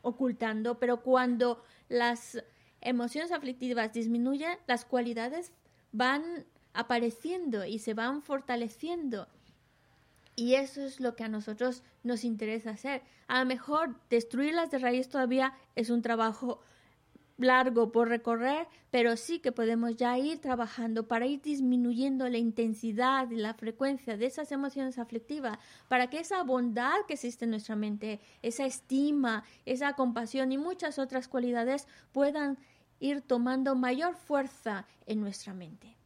ocultando, 0.00 0.78
pero 0.78 1.02
cuando 1.02 1.62
las 1.90 2.42
emociones 2.80 3.32
aflictivas 3.32 3.92
disminuyen, 3.92 4.58
las 4.66 4.86
cualidades 4.86 5.52
van 5.92 6.46
apareciendo 6.72 7.66
y 7.66 7.80
se 7.80 7.92
van 7.92 8.22
fortaleciendo. 8.22 9.28
Y 10.34 10.54
eso 10.54 10.80
es 10.80 11.00
lo 11.00 11.14
que 11.14 11.24
a 11.24 11.28
nosotros 11.28 11.82
nos 12.02 12.24
interesa 12.24 12.70
hacer. 12.70 13.02
A 13.28 13.40
lo 13.40 13.46
mejor 13.46 13.94
destruirlas 14.08 14.70
de 14.70 14.78
raíz 14.78 15.10
todavía 15.10 15.52
es 15.76 15.90
un 15.90 16.00
trabajo 16.00 16.62
largo 17.44 17.92
por 17.92 18.08
recorrer, 18.08 18.66
pero 18.90 19.16
sí 19.16 19.38
que 19.38 19.52
podemos 19.52 19.96
ya 19.96 20.18
ir 20.18 20.40
trabajando 20.40 21.06
para 21.08 21.26
ir 21.26 21.40
disminuyendo 21.42 22.28
la 22.28 22.38
intensidad 22.38 23.30
y 23.30 23.36
la 23.36 23.54
frecuencia 23.54 24.16
de 24.16 24.26
esas 24.26 24.52
emociones 24.52 24.98
aflictivas, 24.98 25.58
para 25.88 26.08
que 26.08 26.20
esa 26.20 26.42
bondad 26.42 26.94
que 27.06 27.14
existe 27.14 27.44
en 27.44 27.52
nuestra 27.52 27.76
mente, 27.76 28.20
esa 28.42 28.66
estima, 28.66 29.44
esa 29.64 29.94
compasión 29.94 30.52
y 30.52 30.58
muchas 30.58 30.98
otras 30.98 31.28
cualidades 31.28 31.86
puedan 32.12 32.58
ir 33.00 33.20
tomando 33.20 33.74
mayor 33.74 34.14
fuerza 34.14 34.86
en 35.06 35.20
nuestra 35.20 35.54
mente. 35.54 35.96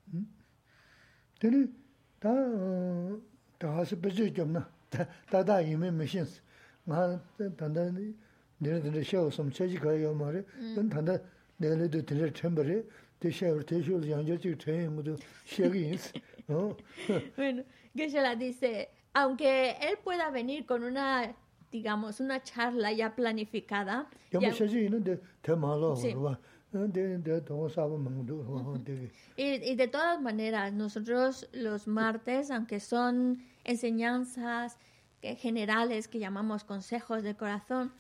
Chaji 8.63 9.79
kaya 9.81 10.01
yo 10.01 10.15
ma 10.15 10.31
re, 10.31 10.45
tanda 10.75 11.21
nire 11.59 11.89
do 11.89 12.03
tanda 12.03 12.31
chambare, 12.31 12.85
te 13.21 13.31
shao 13.31 13.61
te 13.63 13.83
shao 13.83 14.01
yangyo 14.01 14.41
chik 14.41 14.59
chayi 14.59 14.89
mudu 14.89 15.19
shagi 15.47 15.91
yins. 15.91 16.13
Bueno, 17.37 17.65
Geshe-la 17.97 18.37
dice, 18.37 18.89
aunque 19.15 19.77
él 19.81 19.99
pueda 20.05 20.31
venir 20.31 20.67
con 20.67 20.85
una, 20.85 21.35
digamos, 21.73 22.21
una 22.21 22.43
charla 22.43 22.93
ya 22.93 23.15
planificada. 23.17 24.07
Y, 29.37 29.45
y 29.45 29.75
de 29.75 29.89
todas 29.89 30.21
maneras, 30.21 30.73
nosotros 30.73 31.49
los 31.53 31.87
martes, 31.87 32.51
aunque 32.51 32.81
son 32.81 33.43
enseñanzas 33.65 34.77
generales 35.23 36.07
que 36.07 36.19
llamamos 36.19 36.65
consejos 36.65 37.23
de 37.23 37.35
corazón, 37.35 37.93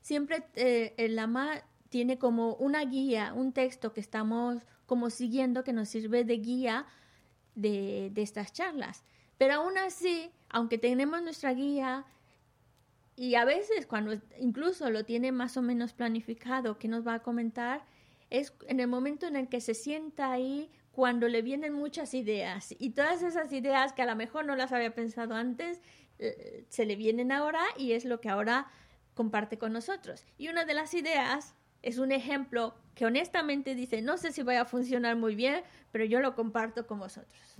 siempre 0.00 0.44
eh, 0.54 0.94
el 0.96 1.16
Lama 1.16 1.62
tiene 1.88 2.18
como 2.18 2.54
una 2.54 2.84
guía, 2.84 3.32
un 3.34 3.52
texto 3.52 3.92
que 3.92 4.00
estamos 4.00 4.66
como 4.86 5.10
siguiendo 5.10 5.64
que 5.64 5.72
nos 5.72 5.88
sirve 5.88 6.24
de 6.24 6.38
guía 6.38 6.86
de, 7.54 8.10
de 8.12 8.22
estas 8.22 8.52
charlas. 8.52 9.04
Pero 9.36 9.54
aún 9.54 9.78
así, 9.78 10.30
aunque 10.48 10.78
tenemos 10.78 11.22
nuestra 11.22 11.52
guía, 11.52 12.04
y 13.16 13.34
a 13.34 13.44
veces 13.44 13.86
cuando 13.86 14.14
incluso 14.38 14.90
lo 14.90 15.04
tiene 15.04 15.32
más 15.32 15.56
o 15.56 15.62
menos 15.62 15.92
planificado, 15.92 16.78
que 16.78 16.88
nos 16.88 17.06
va 17.06 17.14
a 17.14 17.22
comentar, 17.22 17.84
es 18.30 18.52
en 18.66 18.80
el 18.80 18.86
momento 18.88 19.26
en 19.26 19.36
el 19.36 19.48
que 19.48 19.60
se 19.60 19.74
sienta 19.74 20.30
ahí 20.30 20.70
cuando 20.92 21.28
le 21.28 21.42
vienen 21.42 21.72
muchas 21.72 22.14
ideas 22.14 22.74
y 22.78 22.90
todas 22.90 23.22
esas 23.22 23.52
ideas 23.52 23.92
que 23.92 24.02
a 24.02 24.06
lo 24.06 24.16
mejor 24.16 24.44
no 24.44 24.56
las 24.56 24.72
había 24.72 24.94
pensado 24.94 25.34
antes, 25.34 25.80
eh, 26.18 26.64
se 26.68 26.86
le 26.86 26.96
vienen 26.96 27.32
ahora 27.32 27.62
y 27.76 27.92
es 27.92 28.04
lo 28.04 28.20
que 28.20 28.28
ahora 28.28 28.66
comparte 29.18 29.58
con 29.58 29.72
nosotros. 29.72 30.24
Y 30.38 30.48
una 30.48 30.64
de 30.64 30.74
las 30.74 30.94
ideas 30.94 31.56
es 31.82 31.98
un 31.98 32.12
ejemplo 32.12 32.76
que 32.94 33.04
honestamente 33.04 33.74
dice, 33.74 34.00
no 34.00 34.16
sé 34.16 34.30
si 34.30 34.44
vaya 34.44 34.60
a 34.60 34.64
funcionar 34.64 35.16
muy 35.16 35.34
bien, 35.34 35.64
pero 35.90 36.04
yo 36.04 36.20
lo 36.20 36.36
comparto 36.36 36.86
con 36.86 37.00
vosotros. 37.00 37.56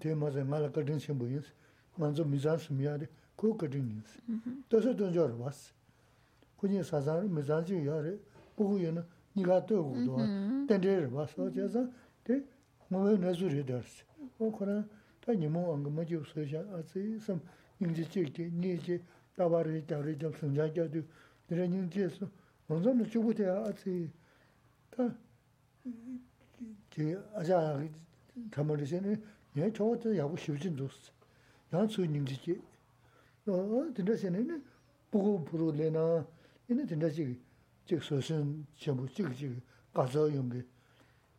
tē 0.00 0.14
mā 0.16 0.30
sā 0.32 0.44
ngā 0.46 0.58
rā 0.62 0.68
katīng 0.72 1.00
shēmbu 1.02 1.28
yīs, 1.30 1.48
mā 1.98 2.10
rā 2.12 2.24
mizān 2.28 2.58
sū 2.60 2.74
miyā 2.76 2.94
rī, 3.00 3.08
kū 3.36 3.52
katīng 3.60 3.88
yīs. 3.92 4.12
Tā 4.70 4.80
sā 4.84 4.92
tōng 4.96 5.12
yā 5.14 5.26
rā 5.28 5.36
wā 5.38 5.50
sī. 5.52 5.72
Kū 6.60 6.70
jī 6.70 6.82
sā 6.86 7.00
sā 7.02 7.18
rī 7.20 7.28
mizān 7.28 7.66
shī 7.66 7.80
yā 7.86 7.96
rī, 8.04 8.14
bū 8.56 8.68
gu 8.70 8.76
yī 8.82 8.92
na 8.96 9.02
nī 9.36 9.42
gā 9.46 9.58
tō 9.68 9.80
gu 9.82 10.04
duwa, 10.06 10.26
tēn 10.68 10.80
rī 10.86 10.94
rā 11.04 11.08
wā 11.12 11.26
sā, 11.30 11.48
jā 11.56 11.66
sā, 11.74 11.82
tē 12.28 12.38
ngā 12.90 12.98
wē 13.06 13.16
nā 13.24 13.34
sū 13.34 13.50
rī 13.52 13.62
dā 13.66 13.80
rā 13.80 13.88
sī. 13.88 14.04
Wā 14.38 14.50
khu 14.54 14.68
rā, 14.68 14.78
tā 15.24 15.36
nī 15.36 15.48
mō 15.50 15.62
ngā 15.82 15.90
mā 15.96 16.06
jī 16.08 16.22
sā 16.30 16.46
yā, 16.46 16.62
ā 16.76 16.82
sī 16.92 17.18
sām, 17.26 17.42
yīng 17.80 17.92
jī 17.98 18.04
chīk 18.14 18.32
tī, 18.36 18.48
nī 18.52 18.78
jī, 18.86 19.00
tā 19.36 19.48
bā 19.50 19.60
rī, 19.66 19.82
tā 19.88 19.98
rī, 20.04 20.14
tā 20.20 20.30
sāng 20.38 20.54
jā 20.56 20.68
jā 20.70 20.86
tū, 20.92 21.02
tē 21.48 21.52
rā 21.58 21.66
yīng 21.66 21.90
jī 21.90 22.08
sū, 22.14 22.30
ngā 22.68 22.80
sā 22.84 22.90
mā 22.94 23.04
chū 23.10 23.24
gu 23.26 23.32
tē 23.40 23.50
ā 23.50 23.72
sī, 23.82 23.94
tā, 24.94 25.10
jī, 26.94 27.16
ā 27.34 27.40
예 29.56 29.72
저것도 29.72 30.16
야구 30.16 30.36
쉬우진 30.36 30.76
줬어. 30.76 31.12
난 31.70 31.86
수님지지. 31.88 32.60
어, 33.46 33.92
된다세는 33.94 34.64
보고 35.10 35.44
부르래나. 35.44 36.26
얘는 36.70 36.86
된다지. 36.86 37.40
즉 37.84 38.02
소신 38.02 38.66
전부 38.76 39.06
찍지 39.12 39.60
가서 39.92 40.32
용게. 40.34 40.64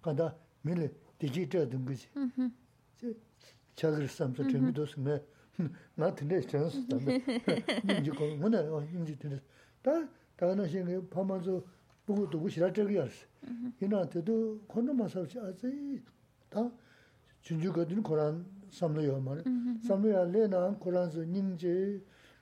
간다 0.02 0.36
밀레 0.62 0.92
디지털 1.18 1.70
등거지. 1.70 2.08
음. 2.18 2.54
제 3.00 3.16
자글 3.76 4.08
삼서 4.08 4.48
재미도 4.48 4.86
쓰네. 4.86 5.24
나 5.96 6.14
근데 6.14 6.42
전스 6.42 6.88
담에. 6.88 7.18
이제 8.02 8.12
거 8.12 8.36
뭐냐? 8.36 8.60
이제 9.04 9.16
된다. 9.16 9.42
다 9.82 9.92
다는 10.36 10.68
생에 10.68 11.00
파마조 11.10 11.66
보고 12.06 12.30
두고 12.30 12.50
싫어 12.50 12.72
저기 12.72 13.00
알았어. 13.00 13.26
이나한테도 13.82 14.62
건너만 14.68 15.08
살지 15.08 15.40
아직 15.40 16.04
다 16.50 16.70
준주 17.44 17.72
거든 17.74 18.02
코란 18.02 18.46
삼로요 18.72 19.20
말 19.20 19.44
삼로야 19.86 20.26
레나 20.26 20.72
코란스 20.80 21.20
닝제 21.20 22.02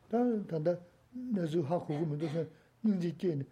다 0.10 0.18
단다 0.47 0.78
내주 1.34 1.62
하고 1.62 1.97
문도 2.06 2.26
닝제 2.84 3.16
게네 3.18 3.43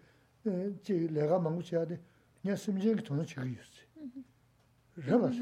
제 0.82 0.94
내가 1.10 1.38
망고 1.38 1.62
쳐야 1.62 1.84
돼 1.86 2.00
그냥 2.40 2.56
심지에 2.56 2.94
돈을 2.96 3.26
주고 3.26 3.46
있어 3.46 3.84
그러면 4.94 5.32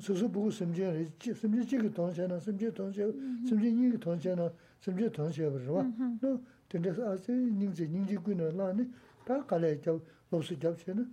소소 0.00 0.30
보고 0.30 0.50
심지에 0.50 1.06
심지에 1.20 1.62
지게 1.64 1.90
돈 1.92 2.12
채나 2.14 2.38
심지에 2.40 2.72
돈 2.72 2.92
채 2.92 3.04
심지에 3.46 3.70
닝게 3.72 3.98
돈 3.98 4.18
채나 4.18 4.50
심지에 4.80 5.10
돈 5.10 5.30
채 5.30 5.48
버려 5.50 5.84
너 6.20 6.40
된데서 6.68 7.12
아세 7.12 7.32
닝제 7.32 7.86
닝제 7.86 8.16
꾸는 8.16 8.56
라네 8.56 8.88
다 9.24 9.44
갈래 9.44 9.80
저 9.82 10.00
로스 10.30 10.58
잡채는 10.58 11.12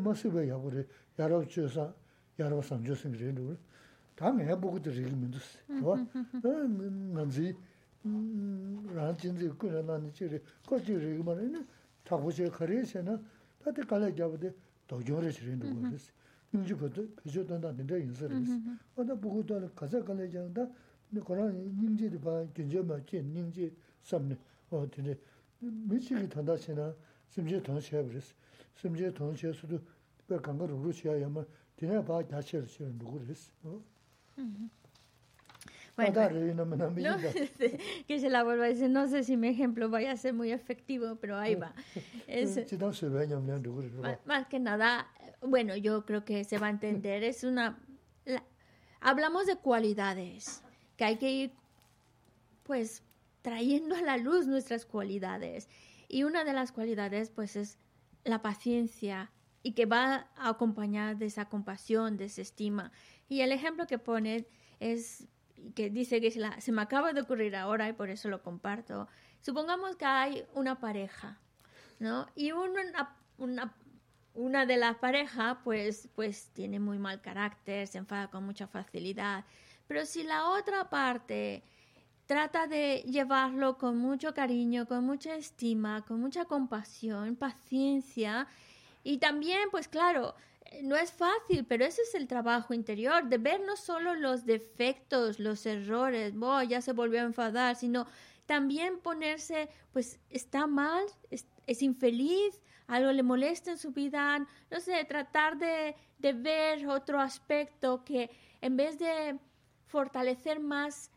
뭐 0.00 0.14
쓰고 0.14 0.46
야고래 0.48 0.84
야로 1.18 1.46
주사 1.46 1.92
yarwa 2.42 2.62
samchoo 2.62 2.94
singi 2.94 3.18
rin 3.18 3.34
dhuru. 3.34 3.56
Taa 4.14 4.32
ngaya 4.32 4.56
boku 4.56 4.78
dhi 4.78 4.90
rigi 4.90 5.14
mindus. 5.14 5.58
Eh, 5.70 6.68
Nganzi 7.12 7.56
mm, 8.04 8.94
rana 8.94 9.12
jinzi 9.14 9.48
kuna 9.58 9.82
nani 9.82 10.10
chi 10.10 10.26
rigi, 10.26 10.44
kochi 10.64 10.96
rigi 10.96 11.22
mara 11.22 11.42
ina 11.42 11.64
takbo 12.02 12.30
che 12.30 12.48
kari 12.50 12.82
che 12.84 13.02
na 13.02 13.20
tati 13.62 13.84
kala 13.84 14.10
gyaba 14.10 14.36
de 14.36 14.54
dogyong 14.86 15.20
rishi 15.20 15.44
rin 15.44 15.58
dhuru 15.58 15.88
risi. 15.90 16.12
Inji 16.52 16.74
mm-hmm. 16.74 16.88
koto 16.88 17.08
pecho 17.22 17.44
tanda 17.44 17.70
ninda 17.72 17.96
yinsa 17.96 18.26
risi. 18.26 18.60
Oda 18.94 19.14
boku 19.14 19.42
dhani 19.42 19.70
kaza 19.74 20.02
kala 20.02 20.26
gyaba 20.26 20.48
da 20.48 20.62
mm-hmm. 20.62 21.22
korang 21.22 21.52
nyingji 21.80 22.08
di 22.08 22.18
paa 22.18 22.44
gyunje 22.54 22.82
ma 22.82 22.98
chi 23.04 23.20
nyingji 23.22 23.74
samni. 24.00 24.36
O 24.68 24.86
dhini 24.86 25.16
michi 25.58 26.14
ki 26.14 26.26
tanda 26.28 26.56
che 26.56 26.72
na 26.72 26.94
simche 27.28 27.60
tong 27.60 27.80
che 27.80 28.02
risi. 28.02 28.34
Simche 28.74 29.12
tong 29.12 29.34
che 29.34 29.52
sudu 29.52 29.80
pe 30.26 30.40
kanka 30.40 30.64
ruru 30.64 30.90
che 30.90 31.08
ya 31.08 31.16
yama 31.16 31.44
mi 36.90 37.02
no, 37.02 37.16
que 38.08 38.20
se 38.20 38.30
la 38.30 38.42
vuelva 38.42 38.64
a 38.64 38.68
decir, 38.68 38.88
no 38.88 39.06
sé 39.08 39.22
si 39.22 39.36
mi 39.36 39.48
ejemplo 39.48 39.90
vaya 39.90 40.12
a 40.12 40.16
ser 40.16 40.32
muy 40.32 40.50
efectivo, 40.50 41.16
pero 41.16 41.36
ahí 41.36 41.54
va. 41.54 41.74
Es, 42.26 42.56
rwa. 43.88 44.18
Más 44.24 44.46
que 44.46 44.58
nada, 44.58 45.08
bueno, 45.42 45.76
yo 45.76 46.04
creo 46.06 46.24
que 46.24 46.44
se 46.44 46.58
va 46.58 46.68
a 46.68 46.70
entender. 46.70 47.22
Es 47.24 47.44
una. 47.44 47.78
la- 48.24 48.44
hablamos 49.00 49.46
de 49.46 49.56
cualidades, 49.56 50.62
que 50.96 51.04
hay 51.04 51.16
que 51.16 51.30
ir, 51.30 51.52
pues, 52.62 53.02
trayendo 53.42 53.94
a 53.96 54.00
la 54.00 54.16
luz 54.16 54.46
nuestras 54.46 54.86
cualidades. 54.86 55.68
Y 56.08 56.22
una 56.24 56.44
de 56.44 56.52
las 56.52 56.72
cualidades, 56.72 57.30
pues, 57.30 57.56
es 57.56 57.78
la 58.24 58.42
paciencia 58.42 59.30
y 59.62 59.72
que 59.72 59.86
va 59.86 60.28
acompañada 60.36 61.14
de 61.14 61.26
esa 61.26 61.46
compasión, 61.46 62.16
de 62.16 62.26
esa 62.26 62.42
estima. 62.42 62.92
Y 63.28 63.42
el 63.42 63.52
ejemplo 63.52 63.86
que 63.86 63.98
pone 63.98 64.46
es 64.80 65.28
que 65.74 65.90
dice 65.90 66.20
que 66.20 66.30
se, 66.30 66.72
me 66.72 66.82
acaba 66.82 67.12
de 67.12 67.20
ocurrir 67.20 67.56
ahora 67.56 67.88
y 67.88 67.92
por 67.92 68.10
eso 68.10 68.28
lo 68.28 68.42
comparto. 68.42 69.08
Supongamos 69.40 69.96
que 69.96 70.04
hay 70.04 70.44
una 70.54 70.80
pareja, 70.80 71.38
¿no? 71.98 72.26
Y 72.34 72.52
una 72.52 73.14
de 74.66 74.76
las 74.76 74.96
parejas, 74.96 75.58
pues, 75.64 76.08
pues 76.14 76.50
tiene 76.52 76.80
muy 76.80 76.98
mal 76.98 77.20
carácter, 77.20 77.86
se 77.86 77.98
enfada 77.98 78.28
con 78.28 78.44
mucha 78.44 78.66
facilidad. 78.66 79.44
Pero 79.86 80.06
si 80.06 80.22
la 80.22 80.50
otra 80.50 80.88
parte 80.88 81.62
trata 82.26 82.66
de 82.66 83.02
llevarlo 83.08 83.76
con 83.76 83.98
mucho 83.98 84.32
cariño, 84.32 84.86
con 84.86 85.04
mucha 85.04 85.34
estima, 85.34 86.04
con 86.06 86.20
mucha 86.20 86.44
compasión, 86.44 87.34
paciencia, 87.34 88.46
y 89.02 89.18
también, 89.18 89.68
pues 89.70 89.88
claro, 89.88 90.34
eh, 90.66 90.82
no 90.82 90.96
es 90.96 91.12
fácil, 91.12 91.64
pero 91.66 91.84
ese 91.84 92.02
es 92.02 92.14
el 92.14 92.26
trabajo 92.28 92.74
interior, 92.74 93.28
de 93.28 93.38
ver 93.38 93.60
no 93.60 93.76
solo 93.76 94.14
los 94.14 94.44
defectos, 94.44 95.38
los 95.38 95.64
errores, 95.66 96.34
"Oh, 96.40 96.62
ya 96.62 96.80
se 96.80 96.92
volvió 96.92 97.20
a 97.20 97.24
enfadar, 97.24 97.76
sino 97.76 98.06
también 98.46 98.98
ponerse, 99.00 99.68
pues 99.92 100.18
está 100.28 100.66
mal, 100.66 101.04
es, 101.30 101.46
es 101.66 101.82
infeliz, 101.82 102.60
algo 102.88 103.12
le 103.12 103.22
molesta 103.22 103.70
en 103.70 103.78
su 103.78 103.92
vida, 103.92 104.44
no 104.70 104.80
sé, 104.80 105.04
tratar 105.04 105.56
de, 105.58 105.94
de 106.18 106.32
ver 106.32 106.88
otro 106.88 107.20
aspecto 107.20 108.04
que 108.04 108.30
en 108.60 108.76
vez 108.76 108.98
de 108.98 109.38
fortalecer 109.86 110.58
más 110.60 111.10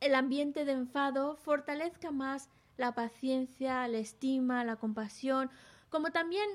el 0.00 0.14
ambiente 0.14 0.64
de 0.64 0.72
enfado, 0.72 1.36
fortalezca 1.36 2.10
más 2.12 2.48
la 2.76 2.94
paciencia, 2.94 3.88
la 3.88 3.98
estima, 3.98 4.64
la 4.64 4.76
compasión, 4.76 5.50
como 5.88 6.10
también 6.10 6.48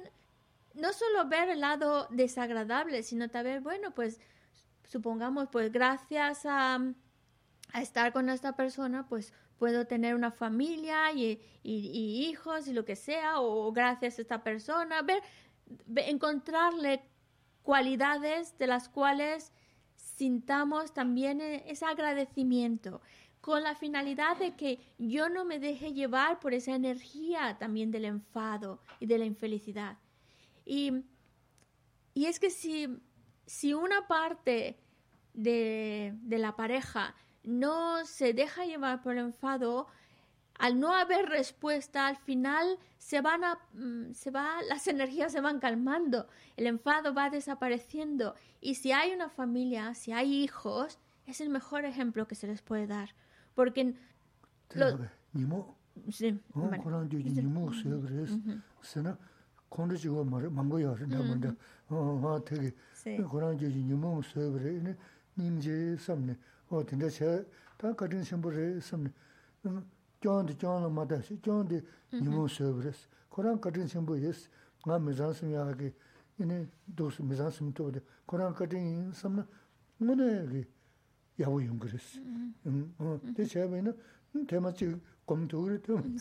no 0.73 0.93
solo 0.93 1.27
ver 1.27 1.49
el 1.49 1.61
lado 1.61 2.07
desagradable, 2.11 3.03
sino 3.03 3.29
también, 3.29 3.63
bueno, 3.63 3.91
pues 3.91 4.19
supongamos, 4.87 5.47
pues 5.51 5.71
gracias 5.71 6.45
a, 6.45 6.75
a 7.73 7.81
estar 7.81 8.13
con 8.13 8.29
esta 8.29 8.55
persona, 8.55 9.07
pues 9.07 9.33
puedo 9.57 9.85
tener 9.85 10.15
una 10.15 10.31
familia 10.31 11.11
y, 11.13 11.39
y- 11.63 12.27
hijos 12.29 12.67
y 12.67 12.73
lo 12.73 12.83
que 12.83 12.95
sea, 12.95 13.39
o 13.39 13.71
gracias 13.71 14.17
a 14.17 14.21
esta 14.21 14.43
persona, 14.43 15.01
ver, 15.03 15.21
ve- 15.85 16.09
encontrarle 16.09 17.03
cualidades 17.61 18.57
de 18.57 18.67
las 18.67 18.89
cuales 18.89 19.51
sintamos 19.95 20.93
también 20.93 21.41
eh, 21.41 21.63
ese 21.67 21.85
agradecimiento 21.85 23.01
con 23.39 23.63
la 23.63 23.75
finalidad 23.75 24.37
de 24.37 24.55
que 24.55 24.79
yo 24.97 25.29
no 25.29 25.45
me 25.45 25.59
deje 25.59 25.93
llevar 25.93 26.39
por 26.39 26.53
esa 26.53 26.73
energía 26.75 27.57
también 27.59 27.91
del 27.91 28.05
enfado 28.05 28.79
y 28.99 29.05
de 29.07 29.17
la 29.17 29.25
infelicidad. 29.25 29.97
Y, 30.65 31.03
y 32.13 32.25
es 32.25 32.39
que 32.39 32.49
si, 32.49 32.87
si 33.45 33.73
una 33.73 34.07
parte 34.07 34.77
de, 35.33 36.13
de 36.21 36.37
la 36.37 36.55
pareja 36.55 37.15
no 37.43 38.05
se 38.05 38.33
deja 38.33 38.65
llevar 38.65 39.01
por 39.01 39.13
el 39.13 39.25
enfado, 39.25 39.87
al 40.61 40.79
no 40.79 40.93
haber 40.93 41.25
respuesta, 41.25 42.07
al 42.07 42.17
final 42.17 42.77
se 42.99 43.19
van 43.21 43.43
a, 43.43 43.57
mm, 43.73 44.13
se 44.13 44.29
va, 44.29 44.61
las 44.69 44.87
energías 44.87 45.31
se 45.31 45.41
van 45.41 45.59
calmando, 45.59 46.27
el 46.55 46.67
enfado 46.67 47.15
va 47.15 47.31
desapareciendo. 47.31 48.35
Y 48.61 48.75
si 48.75 48.91
hay 48.91 49.11
una 49.11 49.29
familia, 49.29 49.95
si 49.95 50.11
hay 50.11 50.43
hijos, 50.43 50.99
es 51.25 51.41
el 51.41 51.49
mejor 51.49 51.85
ejemplo 51.85 52.27
que 52.27 52.35
se 52.35 52.45
les 52.45 52.61
puede 52.61 52.85
dar. 52.85 53.15
Porque, 53.55 53.95
콘도 59.71 59.95
지고 59.95 60.23
뭐 60.25 60.39
망고요 60.41 60.95
내가 61.07 61.23
먼저 61.23 61.55
어 61.87 62.39
되게 62.45 62.71
그런 63.31 63.55
게 63.57 63.65
유명 63.71 64.21
서버에 64.21 64.83
님제 65.39 65.95
섬네. 65.97 66.37
어 66.69 66.83
근데 66.85 67.09
제다 67.09 67.95
같은 67.95 68.21
심부에 68.21 68.79
섬네. 68.81 69.09
쫀디 70.21 70.57
쫀을 70.57 70.89
맞다시 70.91 71.39
쫀디 71.41 71.81
유명 72.13 72.47
서버에 72.47 72.91
그런 73.29 73.59
같은 73.61 73.87
심부에 73.87 74.31
나 74.85 74.99
미장스미 74.99 75.55
하게 75.55 75.93
이네 76.37 76.67
도스 76.95 77.21
미장스미 77.21 77.73
또 77.73 77.91
그런 78.27 78.53
같은 78.53 79.11
섬나 79.13 79.47
뭐네 79.97 80.65
야고 81.39 81.63
용그레스 81.65 82.19
음어. 82.67 83.19
대체에는 83.35 83.97
대마치 84.47 84.99
검도를 85.25 85.81
좀 85.81 86.17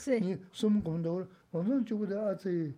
숨 0.52 0.82
검도를 0.84 1.26
어느 1.52 1.84
쪽으로 1.84 2.28
아지 2.28 2.76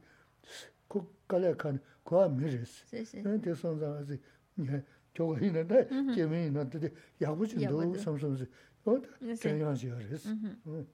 kwa 2.04 2.28
mi 2.28 2.44
res. 2.50 2.84
Sí, 2.90 3.04
sí. 3.06 3.22
Te 3.42 3.54
son 3.54 3.78
zang 3.78 4.18
chogo 5.14 5.36
ina 5.38 5.62
da, 5.64 5.84
jeme 6.14 6.46
ina, 6.46 6.68
te 6.68 6.92
yabu 7.20 7.46
chindo 7.46 7.80
de. 7.80 7.98
sam 7.98 8.18
sam 8.18 8.36
zi. 8.36 8.46
O 8.84 8.98
da, 8.98 9.08
Sí. 9.36 9.40
kenyang 9.40 9.76
zi. 9.76 9.88
Mm. 9.88 10.84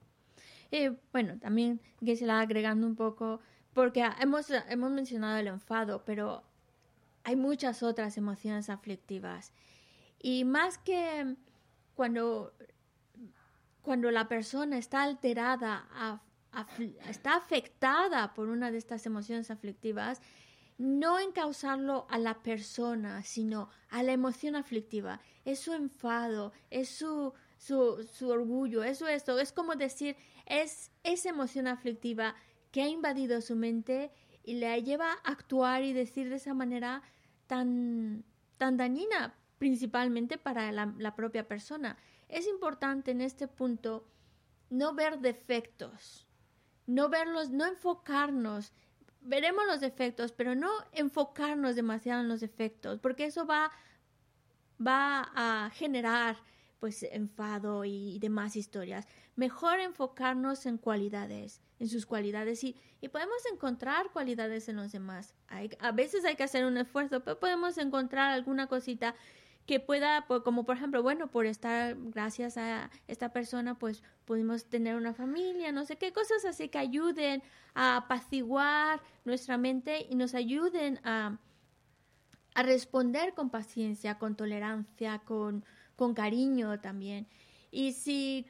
Y 0.71 0.89
bueno, 1.11 1.37
también 1.39 1.79
que 2.05 2.15
se 2.15 2.25
la 2.25 2.41
agregando 2.41 2.85
un 2.85 2.95
poco, 2.95 3.39
porque 3.73 4.03
hemos, 4.21 4.49
hemos 4.69 4.91
mencionado 4.91 5.37
el 5.39 5.47
enfado, 5.47 6.03
pero 6.05 6.43
hay 7.23 7.35
muchas 7.35 7.81
otras 7.81 8.17
emociones 8.17 8.69
aflictivas. 8.69 9.51
Y 10.21 10.43
más 10.45 10.77
que 10.77 11.35
cuando, 11.95 12.53
cuando 13.81 14.11
la 14.11 14.27
persona 14.27 14.77
está 14.77 15.03
alterada, 15.03 15.87
afli- 15.95 16.21
está 17.07 17.35
afectada 17.35 18.33
por 18.33 18.49
una 18.49 18.71
de 18.71 18.77
estas 18.77 19.05
emociones 19.05 19.51
aflictivas, 19.51 20.21
no 20.77 21.19
encausarlo 21.19 22.07
a 22.09 22.17
la 22.17 22.41
persona, 22.41 23.21
sino 23.23 23.69
a 23.89 24.01
la 24.01 24.13
emoción 24.13 24.55
aflictiva. 24.55 25.19
Es 25.43 25.59
su 25.59 25.73
enfado, 25.73 26.53
es 26.69 26.89
su, 26.89 27.33
su, 27.57 28.07
su 28.11 28.29
orgullo, 28.29 28.83
eso. 28.83 29.07
Es 29.07 29.51
como 29.51 29.75
decir, 29.75 30.15
es 30.45 30.91
esa 31.03 31.29
emoción 31.29 31.67
aflictiva 31.67 32.35
que 32.71 32.81
ha 32.81 32.87
invadido 32.87 33.41
su 33.41 33.55
mente 33.55 34.11
y 34.43 34.53
le 34.55 34.81
lleva 34.83 35.11
a 35.11 35.31
actuar 35.31 35.83
y 35.83 35.91
decir 35.91 36.29
de 36.29 36.37
esa 36.37 36.53
manera 36.53 37.03
tan, 37.45 38.23
tan 38.57 38.77
dañina, 38.77 39.35
principalmente 39.57 40.37
para 40.37 40.71
la, 40.71 40.93
la 40.97 41.15
propia 41.15 41.47
persona. 41.47 41.97
Es 42.29 42.47
importante 42.47 43.11
en 43.11 43.21
este 43.21 43.47
punto 43.47 44.07
no 44.69 44.93
ver 44.93 45.19
defectos, 45.19 46.28
no 46.89 47.07
verlos, 47.07 47.51
no 47.51 47.67
enfocarnos. 47.67 48.73
Veremos 49.21 49.63
los 49.67 49.79
defectos, 49.79 50.31
pero 50.31 50.55
no 50.55 50.69
enfocarnos 50.91 51.75
demasiado 51.75 52.21
en 52.21 52.27
los 52.27 52.39
defectos, 52.39 52.99
porque 52.99 53.25
eso 53.25 53.45
va, 53.45 53.71
va 54.85 55.29
a 55.35 55.69
generar 55.69 56.37
pues 56.79 57.03
enfado 57.03 57.85
y 57.85 58.17
demás 58.19 58.55
historias. 58.55 59.07
Mejor 59.35 59.79
enfocarnos 59.79 60.65
en 60.65 60.77
cualidades, 60.77 61.61
en 61.77 61.89
sus 61.89 62.05
cualidades 62.05 62.63
y, 62.63 62.75
y 63.01 63.09
podemos 63.09 63.45
encontrar 63.51 64.09
cualidades 64.11 64.67
en 64.67 64.77
los 64.77 64.91
demás. 64.91 65.35
Hay, 65.47 65.69
a 65.79 65.91
veces 65.91 66.25
hay 66.25 66.35
que 66.35 66.43
hacer 66.43 66.65
un 66.65 66.77
esfuerzo, 66.77 67.19
pero 67.19 67.39
podemos 67.39 67.77
encontrar 67.77 68.31
alguna 68.31 68.67
cosita 68.67 69.13
que 69.69 69.79
pueda, 69.79 70.25
pues, 70.25 70.41
como 70.41 70.63
por 70.63 70.77
ejemplo, 70.77 71.03
bueno, 71.03 71.27
por 71.27 71.45
estar, 71.45 71.95
gracias 71.95 72.57
a 72.57 72.89
esta 73.07 73.31
persona, 73.31 73.75
pues 73.75 74.01
pudimos 74.25 74.65
tener 74.65 74.95
una 74.95 75.13
familia, 75.13 75.71
no 75.71 75.85
sé 75.85 75.95
qué, 75.95 76.11
cosas 76.11 76.43
así 76.43 76.69
que 76.69 76.79
ayuden 76.79 77.43
a 77.75 77.97
apaciguar 77.97 78.99
nuestra 79.25 79.59
mente 79.59 80.07
y 80.09 80.15
nos 80.15 80.33
ayuden 80.33 80.99
a, 81.03 81.37
a 82.55 82.63
responder 82.63 83.35
con 83.35 83.51
paciencia, 83.51 84.17
con 84.17 84.35
tolerancia, 84.35 85.19
con, 85.19 85.63
con 85.95 86.15
cariño 86.15 86.79
también. 86.79 87.27
Y 87.69 87.91
si, 87.91 88.47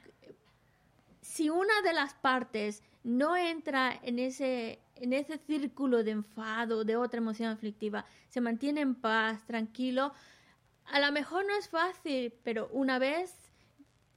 si 1.20 1.50
una 1.50 1.82
de 1.82 1.92
las 1.92 2.14
partes 2.14 2.82
no 3.04 3.36
entra 3.36 3.92
en 4.02 4.18
ese, 4.18 4.78
en 4.96 5.12
ese 5.12 5.36
círculo 5.36 6.02
de 6.02 6.12
enfado, 6.12 6.82
de 6.82 6.96
otra 6.96 7.18
emoción 7.18 7.50
aflictiva, 7.50 8.06
se 8.30 8.40
mantiene 8.40 8.80
en 8.80 8.94
paz, 8.94 9.46
tranquilo, 9.46 10.14
a 10.90 11.00
lo 11.00 11.12
mejor 11.12 11.46
no 11.46 11.54
es 11.56 11.68
fácil, 11.68 12.32
pero 12.42 12.68
una 12.72 12.98
vez, 12.98 13.52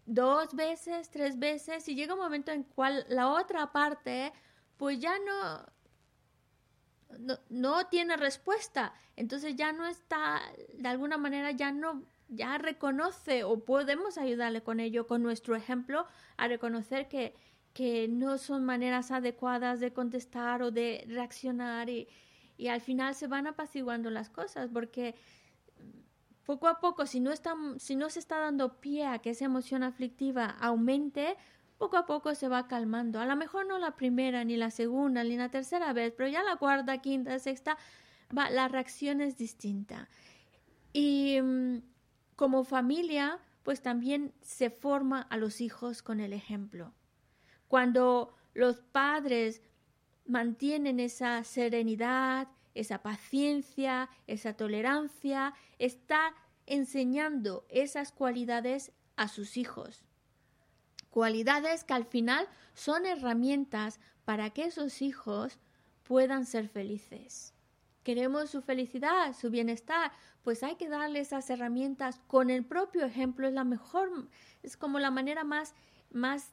dos 0.06 0.54
veces, 0.54 1.10
tres 1.10 1.40
veces, 1.40 1.88
y 1.88 1.96
llega 1.96 2.14
un 2.14 2.20
momento 2.20 2.52
en 2.52 2.64
cual 2.64 3.06
la 3.10 3.30
otra 3.30 3.72
parte, 3.72 4.34
pues 4.78 5.00
ya 5.00 5.18
no, 5.20 5.66
no, 7.20 7.40
no 7.50 7.88
tiene 7.88 8.18
respuesta. 8.18 8.94
Entonces 9.16 9.56
ya 9.56 9.72
no 9.72 9.86
está, 9.86 10.42
de 10.74 10.90
alguna 10.90 11.18
manera 11.18 11.52
ya 11.52 11.72
no 11.72 12.04
ya 12.30 12.58
reconoce 12.58 13.44
o 13.44 13.64
podemos 13.64 14.18
ayudarle 14.18 14.62
con 14.64 14.80
ello, 14.80 15.08
con 15.08 15.22
nuestro 15.22 15.56
ejemplo, 15.56 16.08
a 16.38 16.48
reconocer 16.48 17.08
que, 17.08 17.36
que 17.74 18.08
no 18.08 18.38
son 18.38 18.66
maneras 18.66 19.12
adecuadas 19.12 19.80
de 19.80 19.94
contestar 19.94 20.64
o 20.64 20.72
de 20.72 21.06
reaccionar 21.08 21.90
y, 21.90 22.08
y 22.58 22.68
al 22.68 22.82
final 22.82 23.14
se 23.16 23.28
van 23.28 23.48
apaciguando 23.48 24.10
las 24.10 24.30
cosas 24.30 24.70
porque 24.74 25.16
poco 26.46 26.68
a 26.68 26.80
poco, 26.80 27.06
si 27.06 27.20
no, 27.20 27.32
está, 27.32 27.56
si 27.78 27.96
no 27.96 28.10
se 28.10 28.20
está 28.20 28.39
dando 28.39 28.80
pie 28.80 29.06
a 29.06 29.20
que 29.20 29.32
esa 29.32 29.46
emoción 29.46 29.84
aflictiva 29.84 30.46
aumente, 30.46 31.38
poco 31.78 31.98
a 31.98 32.06
poco 32.06 32.36
se 32.36 32.48
va 32.48 32.68
calmando. 32.68 33.20
A 33.20 33.26
lo 33.26 33.36
mejor 33.36 33.66
no 33.66 33.78
la 33.78 33.96
primera, 33.96 34.44
ni 34.44 34.58
la 34.58 34.72
segunda, 34.72 35.24
ni 35.24 35.38
la 35.38 35.50
tercera 35.50 35.94
vez, 35.94 36.14
pero 36.16 36.30
ya 36.30 36.44
la 36.44 36.58
cuarta, 36.58 37.00
quinta, 37.00 37.38
sexta, 37.39 37.78
va, 38.38 38.50
la 38.50 38.68
reacción 38.68 39.22
es 39.22 39.38
distinta. 39.38 40.10
Y 40.91 41.39
mm, 41.41 41.82
como 42.36 42.64
familia, 42.64 43.39
pues 43.64 43.82
también 43.82 44.34
se 44.41 44.70
forma 44.70 45.22
a 45.22 45.38
los 45.38 45.62
hijos 45.62 46.04
con 46.04 46.20
el 46.20 46.34
ejemplo. 46.34 46.94
Cuando 47.68 48.36
los 48.54 48.82
padres 48.82 49.62
mantienen 50.26 51.00
esa 51.00 51.44
serenidad, 51.44 52.48
esa 52.74 53.02
paciencia, 53.02 54.10
esa 54.28 54.54
tolerancia, 54.54 55.54
está 55.80 56.34
enseñando 56.66 57.66
esas 57.70 58.12
cualidades 58.12 58.92
a 59.16 59.28
sus 59.28 59.58
hijos. 59.58 60.04
Cualidades 61.10 61.84
que 61.84 61.94
al 61.94 62.06
final 62.06 62.48
son 62.74 63.06
herramientas 63.06 64.00
para 64.26 64.50
que 64.50 64.66
esos 64.66 65.02
hijos 65.02 65.60
puedan 66.04 66.46
ser 66.46 66.68
felices. 66.70 67.54
Queremos 68.04 68.50
su 68.50 68.62
felicidad, 68.62 69.34
su 69.34 69.50
bienestar, 69.50 70.12
pues 70.42 70.64
hay 70.64 70.76
que 70.76 70.90
darle 70.90 71.20
esas 71.20 71.50
herramientas 71.50 72.20
con 72.28 72.50
el 72.50 72.66
propio 72.66 73.06
ejemplo, 73.06 73.48
es 73.48 73.54
la 73.54 73.64
mejor, 73.64 74.28
es 74.62 74.76
como 74.76 75.00
la 75.00 75.12
manera 75.12 75.44
más, 75.44 75.74
más 76.12 76.52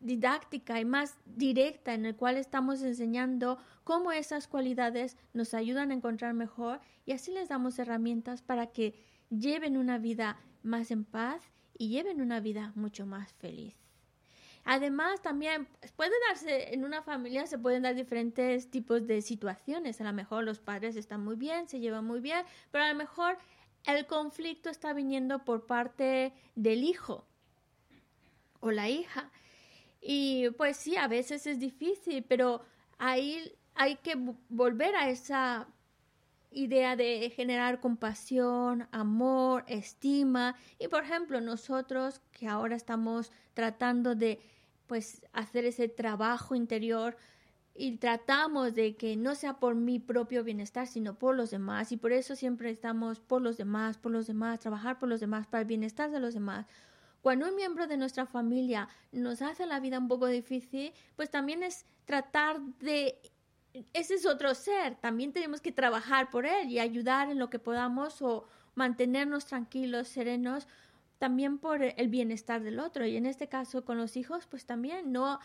didáctica 0.00 0.80
y 0.80 0.84
más 0.84 1.16
directa 1.24 1.94
en 1.94 2.06
el 2.06 2.16
cual 2.16 2.36
estamos 2.36 2.82
enseñando 2.82 3.58
cómo 3.84 4.12
esas 4.12 4.48
cualidades 4.48 5.16
nos 5.32 5.54
ayudan 5.54 5.90
a 5.90 5.94
encontrar 5.94 6.34
mejor 6.34 6.80
y 7.06 7.12
así 7.12 7.32
les 7.32 7.48
damos 7.48 7.78
herramientas 7.78 8.42
para 8.42 8.66
que 8.68 8.94
lleven 9.30 9.76
una 9.76 9.98
vida 9.98 10.38
más 10.62 10.90
en 10.90 11.04
paz 11.04 11.42
y 11.76 11.88
lleven 11.88 12.20
una 12.20 12.40
vida 12.40 12.72
mucho 12.74 13.06
más 13.06 13.32
feliz. 13.34 13.76
Además, 14.64 15.22
también 15.22 15.68
puede 15.96 16.12
darse 16.28 16.74
en 16.74 16.84
una 16.84 17.02
familia, 17.02 17.46
se 17.46 17.58
pueden 17.58 17.82
dar 17.82 17.94
diferentes 17.94 18.70
tipos 18.70 19.06
de 19.06 19.22
situaciones. 19.22 20.00
A 20.00 20.04
lo 20.04 20.12
mejor 20.12 20.44
los 20.44 20.60
padres 20.60 20.96
están 20.96 21.24
muy 21.24 21.36
bien, 21.36 21.66
se 21.68 21.80
llevan 21.80 22.04
muy 22.04 22.20
bien, 22.20 22.44
pero 22.70 22.84
a 22.84 22.88
lo 22.92 22.94
mejor 22.94 23.38
el 23.86 24.06
conflicto 24.06 24.68
está 24.68 24.92
viniendo 24.92 25.44
por 25.44 25.66
parte 25.66 26.34
del 26.54 26.84
hijo 26.84 27.24
o 28.60 28.70
la 28.70 28.88
hija. 28.88 29.30
Y 30.00 30.50
pues 30.50 30.76
sí, 30.76 30.96
a 30.96 31.08
veces 31.08 31.46
es 31.46 31.58
difícil, 31.58 32.24
pero 32.24 32.62
ahí 32.98 33.52
hay 33.74 33.96
que 33.96 34.14
volver 34.48 34.94
a 34.96 35.08
esa 35.10 35.68
idea 36.50 36.96
de 36.96 37.32
generar 37.34 37.80
compasión, 37.80 38.88
amor, 38.92 39.64
estima. 39.68 40.56
Y 40.78 40.88
por 40.88 41.04
ejemplo, 41.04 41.40
nosotros 41.40 42.20
que 42.32 42.48
ahora 42.48 42.76
estamos 42.76 43.32
tratando 43.54 44.14
de 44.14 44.40
pues 44.86 45.22
hacer 45.32 45.64
ese 45.64 45.88
trabajo 45.88 46.54
interior 46.54 47.16
y 47.74 47.96
tratamos 47.98 48.74
de 48.74 48.96
que 48.96 49.16
no 49.16 49.34
sea 49.34 49.60
por 49.60 49.74
mi 49.76 50.00
propio 50.00 50.42
bienestar, 50.42 50.86
sino 50.86 51.14
por 51.14 51.36
los 51.36 51.50
demás. 51.50 51.92
Y 51.92 51.96
por 51.96 52.12
eso 52.12 52.34
siempre 52.34 52.70
estamos 52.70 53.20
por 53.20 53.40
los 53.40 53.56
demás, 53.56 53.96
por 53.96 54.10
los 54.12 54.26
demás, 54.26 54.58
trabajar 54.58 54.98
por 54.98 55.08
los 55.08 55.20
demás, 55.20 55.46
para 55.46 55.62
el 55.62 55.68
bienestar 55.68 56.10
de 56.10 56.20
los 56.20 56.34
demás. 56.34 56.66
Cuando 57.20 57.48
un 57.48 57.54
miembro 57.54 57.86
de 57.86 57.96
nuestra 57.96 58.26
familia 58.26 58.88
nos 59.12 59.42
hace 59.42 59.66
la 59.66 59.80
vida 59.80 59.98
un 59.98 60.08
poco 60.08 60.26
difícil, 60.26 60.92
pues 61.16 61.30
también 61.30 61.62
es 61.62 61.84
tratar 62.04 62.60
de... 62.80 63.20
Ese 63.92 64.14
es 64.14 64.26
otro 64.26 64.54
ser, 64.54 64.96
también 64.96 65.32
tenemos 65.32 65.60
que 65.60 65.70
trabajar 65.70 66.30
por 66.30 66.44
él 66.44 66.70
y 66.70 66.80
ayudar 66.80 67.30
en 67.30 67.38
lo 67.38 67.50
que 67.50 67.60
podamos 67.60 68.20
o 68.20 68.46
mantenernos 68.74 69.46
tranquilos, 69.46 70.08
serenos, 70.08 70.66
también 71.18 71.58
por 71.58 71.82
el 71.82 72.08
bienestar 72.08 72.62
del 72.62 72.80
otro. 72.80 73.06
Y 73.06 73.16
en 73.16 73.26
este 73.26 73.48
caso 73.48 73.84
con 73.84 73.98
los 73.98 74.16
hijos, 74.16 74.46
pues 74.46 74.66
también 74.66 75.12
no 75.12 75.38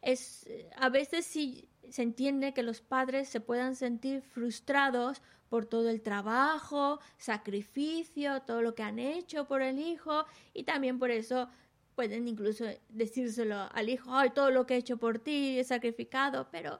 es, 0.00 0.48
a 0.76 0.88
veces 0.88 1.26
sí 1.26 1.68
se 1.90 2.02
entiende 2.02 2.54
que 2.54 2.62
los 2.62 2.80
padres 2.80 3.28
se 3.28 3.40
puedan 3.40 3.74
sentir 3.74 4.22
frustrados 4.22 5.20
por 5.48 5.66
todo 5.66 5.88
el 5.88 6.02
trabajo, 6.02 7.00
sacrificio, 7.18 8.42
todo 8.42 8.62
lo 8.62 8.74
que 8.74 8.82
han 8.82 8.98
hecho 8.98 9.46
por 9.46 9.62
el 9.62 9.78
hijo 9.78 10.24
y 10.52 10.64
también 10.64 10.98
por 10.98 11.10
eso 11.10 11.48
pueden 11.94 12.28
incluso 12.28 12.64
decírselo 12.88 13.68
al 13.72 13.88
hijo, 13.88 14.14
ay, 14.14 14.30
todo 14.30 14.50
lo 14.50 14.66
que 14.66 14.74
he 14.74 14.78
hecho 14.78 14.98
por 14.98 15.18
ti 15.18 15.58
he 15.58 15.64
sacrificado, 15.64 16.48
pero 16.50 16.78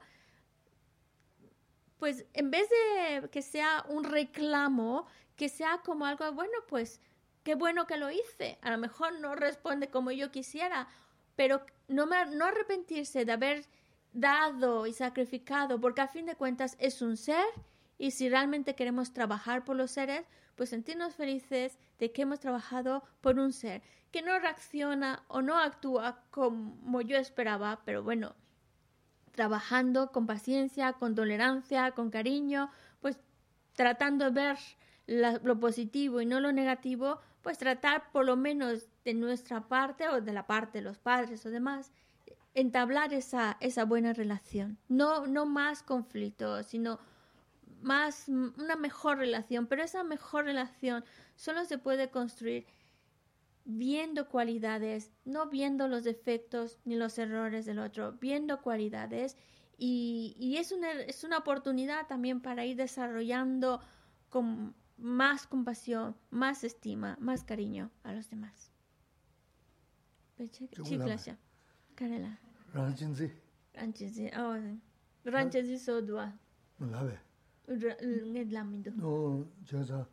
pues 1.99 2.27
en 2.35 2.51
vez 2.51 2.69
de 2.69 3.29
que 3.31 3.41
sea 3.41 3.85
un 3.89 4.05
reclamo, 4.05 5.07
que 5.35 5.49
sea 5.49 5.79
como 5.79 6.05
algo, 6.05 6.31
bueno, 6.33 6.53
pues 6.69 7.01
qué 7.43 7.55
bueno 7.55 7.87
que 7.87 7.97
lo 7.97 8.11
hice, 8.11 8.59
a 8.61 8.71
lo 8.71 8.79
mejor 8.79 9.19
no 9.21 9.35
responde 9.35 9.89
como 9.89 10.11
yo 10.11 10.31
quisiera, 10.31 10.89
pero 11.35 11.65
no, 11.89 12.07
me, 12.07 12.27
no 12.27 12.45
arrepentirse 12.45 13.25
de 13.25 13.33
haber 13.33 13.65
dado 14.13 14.87
y 14.87 14.93
sacrificado, 14.93 15.81
porque 15.81 16.01
a 16.03 16.09
fin 16.09 16.27
de 16.27 16.37
cuentas 16.37 16.77
es 16.79 17.01
un 17.03 17.17
ser 17.17 17.45
y 17.99 18.11
si 18.11 18.29
realmente 18.29 18.75
queremos 18.75 19.13
trabajar 19.13 19.65
por 19.65 19.77
los 19.77 19.91
seres, 19.91 20.27
pues 20.55 20.71
sentirnos 20.71 21.15
felices 21.15 21.79
de 21.99 22.13
que 22.13 22.23
hemos 22.23 22.41
trabajado 22.41 23.05
por 23.21 23.39
un 23.39 23.53
ser 23.53 23.83
que 24.11 24.23
no 24.23 24.39
reacciona 24.39 25.25
o 25.29 25.43
no 25.43 25.59
actúa 25.59 26.23
como 26.31 27.01
yo 27.03 27.19
esperaba, 27.19 27.83
pero 27.85 28.03
bueno, 28.03 28.35
trabajando 29.33 30.11
con 30.13 30.27
paciencia, 30.27 30.95
con 30.95 31.15
tolerancia, 31.15 31.91
con 31.93 32.11
cariño, 32.11 32.71
pues 33.01 33.19
tratando 33.75 34.25
de 34.27 34.31
ver 34.31 34.59
lo 35.43 35.61
positivo 35.61 36.21
y 36.21 36.27
no 36.27 36.41
lo 36.41 36.53
negativo, 36.53 37.21
pues 37.43 37.59
tratar 37.59 38.11
por 38.11 38.25
lo 38.25 38.37
menos 38.37 38.89
de 39.05 39.15
nuestra 39.15 39.69
parte 39.69 40.09
o 40.09 40.21
de 40.21 40.33
la 40.33 40.47
parte 40.47 40.79
de 40.79 40.85
los 40.85 40.99
padres 40.99 41.45
o 41.47 41.51
demás, 41.51 41.93
entablar 42.55 43.13
esa, 43.13 43.59
esa 43.61 43.85
buena 43.85 44.15
relación. 44.15 44.79
No, 44.89 45.27
no 45.27 45.45
más 45.47 45.83
conflictos, 45.83 46.67
sino 46.67 46.99
más, 47.83 48.29
una 48.29 48.77
mejor 48.77 49.19
relación, 49.19 49.67
pero 49.67 49.83
esa 49.83 50.03
mejor 50.03 50.45
relación 50.45 51.05
solo 51.35 51.65
se 51.65 51.79
puede 51.79 52.11
construir 52.11 52.67
viendo 53.65 54.29
cualidades, 54.29 55.11
no 55.25 55.49
viendo 55.49 55.89
los 55.89 56.05
defectos 56.05 56.79
ni 56.85 56.95
los 56.97 57.19
errores 57.19 57.67
del 57.67 57.79
otro, 57.79 58.13
viendo 58.13 58.63
cualidades. 58.63 59.37
Y, 59.77 60.37
y 60.39 60.57
es, 60.57 60.73
una, 60.73 60.93
es 60.93 61.25
una 61.25 61.39
oportunidad 61.39 62.07
también 62.07 62.41
para 62.41 62.65
ir 62.65 62.77
desarrollando 62.77 63.81
con 64.31 64.75
más 64.97 65.47
compasión, 65.47 66.17
más 66.31 66.65
estima, 66.65 67.17
más 67.21 67.45
cariño 67.45 67.91
a 68.03 68.13
los 68.13 68.31
demás. 68.31 68.73
Nge 77.69 78.45
no 78.97 79.47
jaza 79.65 80.07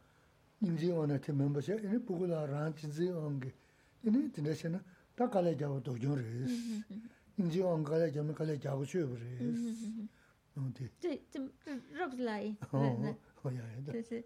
nimji 0.62 0.92
wana 0.92 1.20
te 1.20 1.32
memba 1.32 1.62
che 1.62 1.74
ene 1.74 2.00
pugula 2.00 2.46
ran 2.46 2.74
chi 2.74 2.90
zi 2.92 3.08
ene 3.08 4.30
tine 4.32 4.54
che 4.56 4.70
na 4.70 4.84
ta 5.16 5.28
kale 5.30 5.56
jawo 5.56 5.80
do 5.80 5.98
jong 5.98 6.18
res. 6.18 6.52
Nimji 7.38 7.62
on 7.62 7.84
kale 7.84 8.12
jam 8.12 8.34
kale 8.34 8.58
jawo 8.58 8.84
chue 8.86 9.06
res. 9.06 9.78
No 10.56 10.72
ti 10.72 10.90
ti 11.00 11.22
ti 11.30 11.40
rob 11.98 12.14
lai 12.18 12.58
oh 12.72 13.50
ya 13.52 13.64
ya 13.86 14.04
sí. 14.04 14.24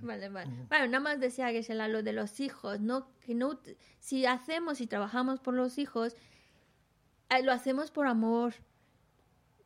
Vale, 0.00 0.30
vale. 0.30 0.50
Bueno, 0.70 0.86
nada 0.86 1.00
más 1.00 1.20
decía 1.20 1.52
que 1.52 1.62
se 1.62 1.74
lo 1.74 2.02
de 2.02 2.12
los 2.14 2.40
hijos, 2.40 2.80
¿no? 2.80 3.06
Que 3.20 3.34
no, 3.34 3.60
si 4.00 4.24
hacemos 4.24 4.80
y 4.80 4.86
trabajamos 4.86 5.40
por 5.40 5.52
los 5.52 5.76
hijos, 5.76 6.16
lo 7.44 7.52
hacemos 7.52 7.90
por 7.90 8.06
amor, 8.06 8.54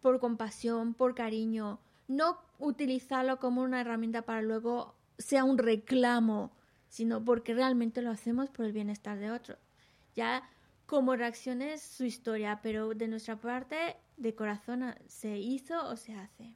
por 0.01 0.21
compasión, 0.21 0.95
por 0.95 1.15
cariño, 1.15 1.79
no 2.09 2.39
utilizarlo 2.59 3.39
como 3.39 3.63
una 3.63 3.81
herramienta 3.81 4.23
para 4.23 4.43
luego 4.43 4.95
sea 5.19 5.45
un 5.45 5.59
reclamo, 5.59 6.53
sino 6.89 7.25
porque 7.25 7.55
realmente 7.55 8.03
lo 8.03 8.11
hacemos 8.11 8.51
por 8.51 8.67
el 8.67 8.73
bienestar 8.73 9.19
de 9.19 9.31
otro. 9.31 9.57
Ya 10.15 10.49
como 10.87 11.17
reacción 11.17 11.63
es 11.63 11.83
su 11.83 12.05
historia, 12.05 12.61
pero 12.63 12.95
de 12.95 13.09
nuestra 13.09 13.37
parte, 13.37 13.97
de 14.17 14.35
corazón, 14.35 14.95
se 15.07 15.37
hizo 15.39 15.89
o 15.89 15.97
se 15.97 16.15
hace. 16.15 16.55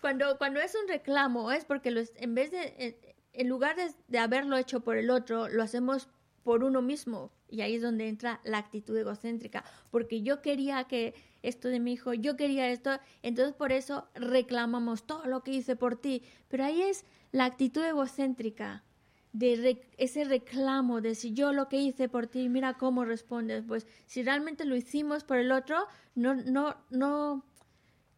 Cuando, 0.00 0.36
cuando 0.38 0.60
es 0.60 0.74
un 0.74 0.88
reclamo 0.88 1.52
es 1.52 1.64
porque 1.64 1.90
los, 1.90 2.12
en 2.16 2.34
vez 2.34 2.50
de, 2.50 2.98
en 3.32 3.48
lugar 3.48 3.76
de, 3.76 3.92
de 4.08 4.18
haberlo 4.18 4.56
hecho 4.56 4.80
por 4.80 4.96
el 4.96 5.10
otro, 5.10 5.48
lo 5.48 5.62
hacemos 5.62 6.08
por 6.46 6.62
uno 6.62 6.80
mismo. 6.80 7.32
Y 7.50 7.62
ahí 7.62 7.74
es 7.74 7.82
donde 7.82 8.06
entra 8.06 8.40
la 8.44 8.58
actitud 8.58 8.96
egocéntrica, 8.96 9.64
porque 9.90 10.22
yo 10.22 10.42
quería 10.42 10.84
que 10.84 11.12
esto 11.42 11.66
de 11.66 11.80
mi 11.80 11.94
hijo, 11.94 12.14
yo 12.14 12.36
quería 12.36 12.70
esto, 12.70 12.90
entonces 13.22 13.52
por 13.52 13.72
eso 13.72 14.06
reclamamos 14.14 15.08
todo 15.08 15.26
lo 15.26 15.42
que 15.42 15.50
hice 15.50 15.74
por 15.74 15.96
ti. 15.96 16.22
Pero 16.46 16.64
ahí 16.64 16.82
es 16.82 17.04
la 17.32 17.46
actitud 17.46 17.82
egocéntrica, 17.82 18.84
de 19.32 19.82
ese 19.98 20.24
reclamo 20.24 21.00
de 21.00 21.16
si 21.16 21.32
yo 21.32 21.52
lo 21.52 21.68
que 21.68 21.80
hice 21.80 22.08
por 22.08 22.28
ti, 22.28 22.48
mira 22.48 22.74
cómo 22.74 23.04
respondes. 23.04 23.64
Pues 23.66 23.88
si 24.06 24.22
realmente 24.22 24.64
lo 24.64 24.76
hicimos 24.76 25.24
por 25.24 25.38
el 25.38 25.50
otro, 25.50 25.88
no, 26.14 26.34
no, 26.36 26.76
no, 26.90 27.44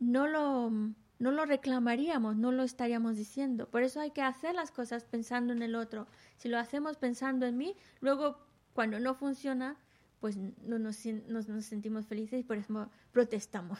no 0.00 0.26
lo, 0.26 0.70
no 1.18 1.32
lo 1.32 1.44
reclamaríamos, 1.44 2.36
no 2.36 2.52
lo 2.52 2.62
estaríamos 2.62 3.16
diciendo. 3.16 3.68
Por 3.68 3.82
eso 3.82 4.00
hay 4.00 4.10
que 4.10 4.22
hacer 4.22 4.54
las 4.54 4.70
cosas 4.70 5.04
pensando 5.04 5.52
en 5.52 5.62
el 5.62 5.74
otro. 5.74 6.06
Si 6.38 6.48
lo 6.48 6.58
hacemos 6.58 6.96
pensando 6.96 7.46
en 7.46 7.58
mí, 7.58 7.76
luego 8.00 8.38
cuando 8.72 8.98
no 8.98 9.14
funciona, 9.14 9.76
pues 10.20 10.36
no 10.36 10.78
nos, 10.78 11.04
nos, 11.28 11.48
nos 11.48 11.64
sentimos 11.64 12.06
felices 12.06 12.40
y 12.40 12.42
por 12.44 12.56
eso 12.56 12.88
protestamos. 13.12 13.78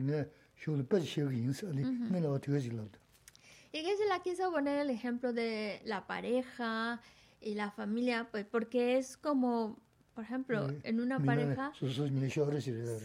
Nge 0.00 0.28
shu 0.56 0.76
le 0.76 0.84
pe 0.84 1.00
she 1.00 1.22
ge 1.26 1.34
yin 1.34 1.52
se 1.52 1.66
li 1.72 1.82
ni 1.84 2.20
lo 2.20 2.38
te 2.38 2.60
ji 2.60 2.70
lo 2.70 2.88
Y 3.72 3.82
que 3.82 3.96
se 3.96 4.06
la 4.06 4.20
quiso 4.20 4.50
poner 4.50 4.78
el 4.80 4.90
ejemplo 4.90 5.32
de 5.32 5.82
la 5.84 6.06
pareja, 6.06 7.00
y 7.40 7.54
la 7.54 7.70
familia, 7.70 8.28
pues 8.30 8.44
porque 8.44 8.98
es 8.98 9.16
como, 9.16 9.78
por 10.14 10.24
ejemplo, 10.24 10.66
en 10.82 11.00
una 11.00 11.20
pareja, 11.20 11.72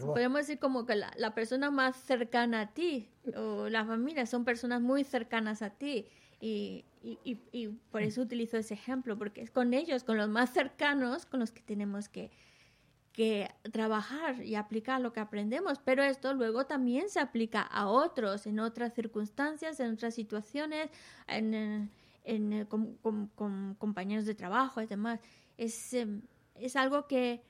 podemos 0.04 0.40
decir 0.40 0.58
como 0.58 0.86
que 0.86 0.96
la, 0.96 1.12
la, 1.16 1.34
persona 1.34 1.70
más 1.70 1.96
cercana 1.96 2.62
a 2.62 2.74
ti 2.74 3.08
o 3.36 3.68
la 3.68 3.84
familia 3.84 4.26
son 4.26 4.44
personas 4.44 4.80
muy 4.80 5.04
cercanas 5.04 5.62
a 5.62 5.70
ti. 5.70 6.06
Y, 6.44 6.84
y, 7.04 7.38
y, 7.52 7.68
por 7.92 8.02
eso 8.02 8.20
utilizo 8.20 8.56
ese 8.56 8.74
ejemplo, 8.74 9.16
porque 9.16 9.42
es 9.42 9.52
con 9.52 9.72
ellos, 9.74 10.02
con 10.02 10.16
los 10.16 10.28
más 10.28 10.52
cercanos, 10.52 11.24
con 11.24 11.38
los 11.38 11.52
que 11.52 11.62
tenemos 11.62 12.08
que, 12.08 12.32
que 13.12 13.48
trabajar 13.70 14.42
y 14.42 14.56
aplicar 14.56 15.00
lo 15.00 15.12
que 15.12 15.20
aprendemos, 15.20 15.78
pero 15.78 16.02
esto 16.02 16.34
luego 16.34 16.66
también 16.66 17.10
se 17.10 17.20
aplica 17.20 17.62
a 17.62 17.86
otros, 17.86 18.48
en 18.48 18.58
otras 18.58 18.92
circunstancias, 18.92 19.78
en 19.78 19.92
otras 19.92 20.16
situaciones, 20.16 20.90
en, 21.28 21.92
eh, 22.24 22.66
con, 22.68 22.96
con, 22.96 23.76
compañeros 23.76 24.26
de 24.26 24.34
trabajo 24.34 24.82
y 24.82 24.86
demás. 24.86 25.20
Es, 25.58 25.94
em, 25.94 26.22
es 26.56 26.74
algo 26.74 27.06
que, 27.06 27.44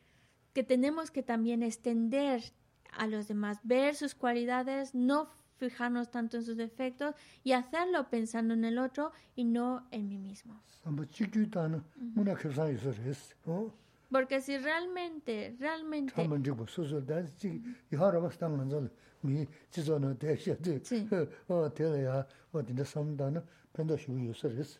que 0.53 0.64
tenemos 0.64 1.11
que 1.11 1.22
también 1.22 1.62
extender 1.62 2.43
a 2.93 3.07
los 3.07 3.26
demás, 3.26 3.59
ver 3.62 3.95
sus 3.95 4.14
cualidades, 4.14 4.95
no 4.95 5.30
fijarnos 5.62 6.10
tanto 6.10 6.38
en 6.38 6.42
sus 6.42 6.56
defectos 6.56 7.14
y 7.44 7.52
hacerlo 7.52 8.10
pensando 8.10 8.54
en 8.54 8.64
el 8.64 8.78
otro 8.78 9.12
y 9.36 9.44
no 9.44 9.86
en 9.92 10.08
mí 10.08 10.18
mismo. 10.18 10.60
Porque 14.10 14.40
si 14.40 14.58
realmente, 14.58 15.56
realmente... 15.60 16.12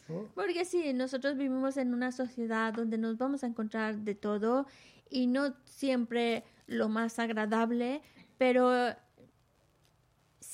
Porque 0.35 0.65
sí, 0.65 0.93
nosotros 0.93 1.37
vivimos 1.37 1.77
en 1.77 1.95
una 1.95 2.11
sociedad 2.11 2.75
donde 2.75 2.99
nos 2.99 3.17
vamos 3.17 3.45
a 3.45 3.47
encontrar 3.47 3.99
de 3.99 4.17
todo 4.17 4.67
y 5.09 5.29
no 5.29 5.55
siempre 5.65 6.43
lo 6.67 6.89
más 6.89 7.19
agradable, 7.21 8.03
pero 8.37 8.71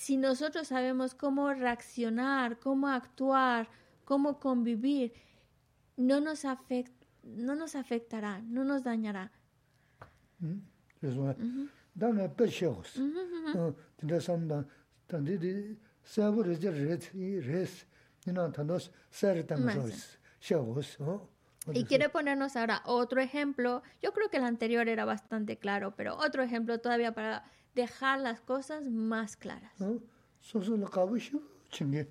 si 0.08 0.16
nosotros 0.16 0.68
sabemos 0.68 1.14
cómo 1.14 1.52
reaccionar, 1.52 2.58
cómo 2.58 2.88
actuar, 2.88 3.68
cómo 4.06 4.40
convivir, 4.40 5.12
no 5.98 6.18
nos, 6.18 6.46
afect, 6.46 6.90
no 7.22 7.54
nos 7.54 7.74
afectará, 7.74 8.40
no 8.40 8.64
nos 8.64 8.84
dañará. 8.84 9.30
Y 21.74 21.84
quiere 21.84 22.08
ponernos 22.08 22.56
ahora 22.56 22.80
otro 22.86 23.20
ejemplo. 23.20 23.82
Yo 24.00 24.14
creo 24.14 24.30
que 24.30 24.38
el 24.38 24.44
anterior 24.44 24.88
era 24.88 25.04
bastante 25.04 25.58
claro, 25.58 25.94
pero 25.96 26.16
otro 26.16 26.42
ejemplo 26.42 26.78
todavía 26.80 27.12
para 27.12 27.44
dejar 27.74 28.20
las 28.20 28.40
cosas 28.40 28.88
más 28.88 29.36
claras. 29.36 29.72
Soso 30.40 30.76
la 30.76 30.86
kabu 30.88 31.18
shivu 31.18 31.42
chingi, 31.70 32.06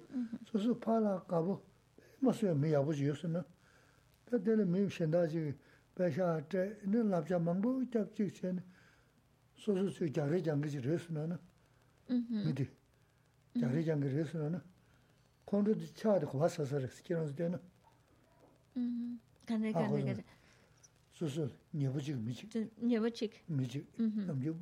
soso 0.52 0.76
pa 0.76 1.00
la 1.00 1.24
kabu, 1.28 1.60
masu 2.22 2.46
ya 2.46 2.54
mi 2.54 2.70
yabu 2.70 2.94
jiyosu 2.94 3.28
na. 3.28 3.46
Ta 4.26 4.38
tele 4.40 4.66
mi 4.66 4.90
shenda 4.90 5.28
chigi, 5.28 5.56
pesha 5.96 6.42
te, 6.48 6.78
ina 6.86 7.04
labja 7.04 7.40
mangbo 7.40 7.82
jab 7.92 8.14
chigi 8.14 8.32
cheni, 8.32 8.62
soso 9.56 9.90
su 9.90 10.06
jari 10.10 10.42
jangi 10.42 10.70
chi 10.70 10.80
resu 10.80 11.12
na 11.14 11.26
na. 11.26 11.40
Midi, 12.10 12.70
jari 13.56 13.84
jangi 13.84 14.08
resu 14.10 14.38
na 14.38 14.50
na. 14.50 14.62
Kondo 15.46 15.74
di 15.74 15.88
chaadi 15.94 16.26
kuwa 16.26 16.50
sasa 16.50 16.78
resi, 16.78 17.02
kiranzi 17.04 17.34
de 17.34 17.50
na. 17.50 17.60
Kandari, 19.46 19.74
kandari, 19.74 20.04
kandari. 20.04 20.24
수수 21.18 21.50
녀부직 21.74 22.16
미직. 22.20 22.48
녀부직. 22.80 23.34
미직. 23.48 23.88
남주 23.98 24.54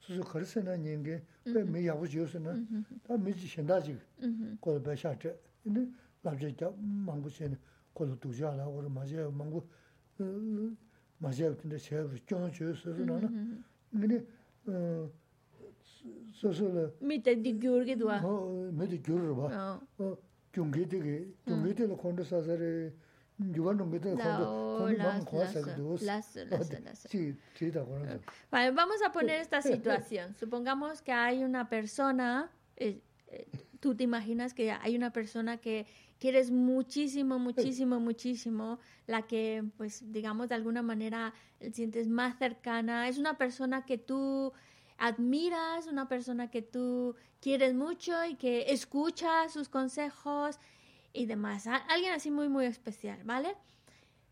수수 0.00 0.22
걸으세나 0.22 0.74
녀게. 0.78 1.22
왜 1.44 1.86
야부지요스나? 1.86 2.54
다 3.06 3.16
미지 3.18 3.46
신다지 3.46 3.98
걸 4.58 4.82
배샤트 4.82 5.38
근데 5.62 5.86
남자자 6.22 6.72
망부세는 6.78 7.58
걸 7.92 8.18
두자라 8.20 8.64
그러 8.70 8.88
맞아요 8.88 9.30
망부 9.32 9.62
맞아요 11.18 11.54
근데 11.60 11.76
제가 11.76 12.08
좀 12.24 12.50
주스나 12.52 13.20
근데 13.92 14.24
어 14.66 15.10
소소를 16.32 16.94
밑에 17.00 17.42
디 17.42 17.58
겨르게 17.58 17.96
도와. 17.98 18.22
어 18.24 18.70
밑에 18.72 19.02
겨르 19.02 19.34
봐. 19.36 19.78
어. 19.98 20.16
경계되게 20.52 21.28
경계되는 21.44 21.96
콘도 21.98 22.24
사사를 22.24 22.94
yuwa 23.38 23.74
nungi 23.74 23.98
kuwa 25.24 25.46
sakidus. 25.46 26.02
Sí, 27.08 27.36
sí, 27.54 27.72
Vale, 28.50 28.70
vamos 28.72 29.02
a 29.02 29.12
poner 29.12 29.40
esta 29.40 29.62
situación. 29.62 30.34
Supongamos 30.34 31.02
que 31.02 31.12
hay 31.12 31.44
una 31.44 31.68
persona, 31.68 32.50
eh, 32.76 33.00
eh, 33.28 33.46
tú 33.80 33.94
te 33.94 34.04
imaginas 34.04 34.54
que 34.54 34.72
hay 34.72 34.96
una 34.96 35.12
persona 35.12 35.58
que 35.58 35.86
quieres 36.18 36.50
muchísimo, 36.50 37.38
muchísimo, 37.38 38.00
muchísimo, 38.00 38.80
la 39.06 39.22
que, 39.22 39.64
pues, 39.76 40.12
digamos, 40.12 40.48
de 40.48 40.56
alguna 40.56 40.82
manera 40.82 41.32
sientes 41.72 42.08
más 42.08 42.36
cercana. 42.38 43.08
Es 43.08 43.18
una 43.18 43.38
persona 43.38 43.84
que 43.84 43.98
tú 43.98 44.52
admiras, 44.98 45.86
una 45.86 46.08
persona 46.08 46.50
que 46.50 46.62
tú 46.62 47.14
quieres 47.40 47.74
mucho 47.74 48.24
y 48.24 48.34
que 48.34 48.72
escucha 48.72 49.48
sus 49.48 49.68
consejos 49.68 50.58
y 51.18 51.26
demás. 51.26 51.66
Alguien 51.66 52.12
así 52.12 52.30
muy, 52.30 52.48
muy 52.48 52.66
especial, 52.66 53.22
¿vale? 53.24 53.54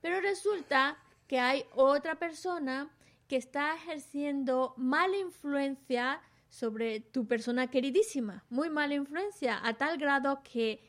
Pero 0.01 0.21
resulta 0.21 0.97
que 1.27 1.41
hay 1.41 1.65
otra 1.75 2.17
persona 2.19 2.91
que 3.29 3.37
está 3.37 3.75
ejerciendo 3.75 4.75
mala 4.77 5.17
influencia 5.17 6.21
sobre 6.49 7.01
tu 7.01 7.27
persona 7.27 7.67
queridísima, 7.69 8.45
muy 8.49 8.71
mala 8.71 8.95
influencia, 8.95 9.61
a 9.67 9.75
tal 9.75 9.99
grado 9.99 10.43
que 10.43 10.81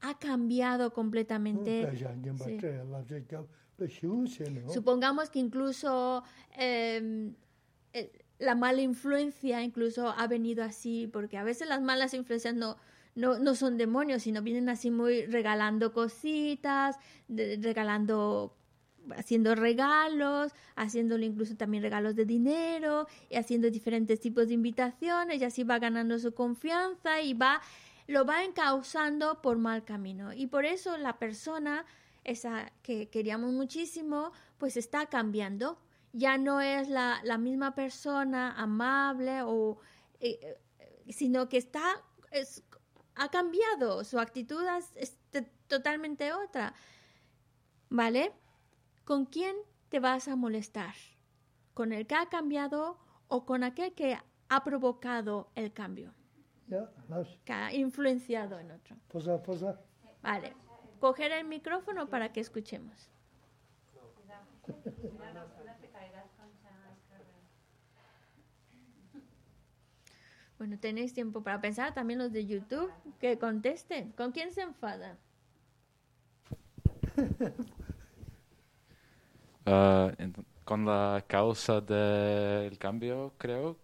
ha 0.00 0.18
cambiado 0.18 0.92
completamente. 0.92 1.90
Supongamos 4.68 5.30
que 5.30 5.38
incluso 5.38 6.22
em, 6.52 7.34
la 8.38 8.54
mala 8.54 8.82
influencia 8.82 9.62
incluso 9.62 10.08
ha 10.10 10.26
venido 10.26 10.62
así, 10.62 11.06
porque 11.06 11.38
a 11.38 11.44
veces 11.44 11.68
las 11.68 11.80
malas 11.80 12.12
influencias 12.14 12.54
no, 12.54 12.76
no, 13.16 13.38
no 13.40 13.54
son 13.56 13.76
demonios, 13.76 14.22
sino 14.22 14.42
vienen 14.42 14.68
así 14.68 14.90
muy 14.90 15.26
regalando 15.26 15.92
cositas, 15.92 16.96
regalando, 17.28 18.54
haciendo 19.16 19.54
regalos, 19.54 20.52
haciéndole 20.76 21.26
incluso 21.26 21.56
también 21.56 21.82
regalos 21.82 22.14
de 22.14 22.24
dinero, 22.26 23.08
y 23.28 23.36
haciendo 23.36 23.70
diferentes 23.70 24.20
tipos 24.20 24.46
de 24.48 24.54
invitaciones, 24.54 25.40
y 25.40 25.44
así 25.44 25.64
va 25.64 25.78
ganando 25.80 26.18
su 26.18 26.32
confianza 26.34 27.20
y 27.22 27.34
va, 27.34 27.60
lo 28.06 28.24
va 28.24 28.44
encauzando 28.44 29.42
por 29.42 29.58
mal 29.58 29.84
camino. 29.84 30.32
Y 30.32 30.46
por 30.46 30.64
eso 30.64 30.96
la 30.96 31.18
persona, 31.18 31.84
esa 32.22 32.70
que 32.82 33.08
queríamos 33.08 33.52
muchísimo, 33.52 34.32
pues 34.58 34.76
está 34.76 35.06
cambiando 35.06 35.78
ya 36.12 36.38
no 36.38 36.62
es 36.62 36.88
la, 36.88 37.20
la 37.24 37.36
misma 37.36 37.74
persona 37.74 38.52
amable 38.56 39.42
o 39.42 39.78
eh, 40.20 40.38
eh, 40.78 41.12
sino 41.12 41.46
que 41.50 41.58
está 41.58 41.82
es- 42.30 42.62
ha 43.16 43.30
cambiado, 43.30 44.04
su 44.04 44.18
actitud 44.18 44.64
es, 44.96 45.18
totalmente 45.66 46.32
otra. 46.32 46.74
¿Vale? 47.88 48.32
¿Con 49.04 49.26
quién 49.26 49.56
te 49.88 50.00
vas 50.00 50.28
a 50.28 50.36
molestar? 50.36 50.94
¿Con 51.74 51.92
el 51.92 52.06
que 52.06 52.14
ha 52.14 52.28
cambiado 52.28 52.98
o 53.28 53.44
con 53.46 53.64
aquel 53.64 53.94
que 53.94 54.18
ha 54.48 54.64
provocado 54.64 55.50
el 55.54 55.72
cambio? 55.72 56.14
Yeah, 56.68 56.90
nice. 57.08 57.38
Que 57.44 57.52
ha 57.52 57.72
influenciado 57.74 58.58
en 58.58 58.72
otro. 58.72 58.96
Posa, 59.08 59.42
posa. 59.42 59.80
Vale. 60.22 60.54
Coger 61.00 61.32
el 61.32 61.44
micrófono 61.44 62.08
para 62.08 62.32
que 62.32 62.40
escuchemos. 62.40 63.10
Bueno, 70.58 70.78
tenéis 70.78 71.12
tiempo 71.12 71.42
para 71.42 71.60
pensar 71.60 71.92
también 71.92 72.18
los 72.18 72.32
de 72.32 72.46
YouTube 72.46 72.90
que 73.20 73.38
contesten. 73.38 74.12
¿Con 74.12 74.32
quién 74.32 74.52
se 74.52 74.62
enfada? 74.62 75.18
Uh, 79.68 80.12
con 80.64 80.84
la 80.84 81.24
causa 81.26 81.80
del 81.80 82.78
cambio, 82.78 83.34
creo, 83.36 83.76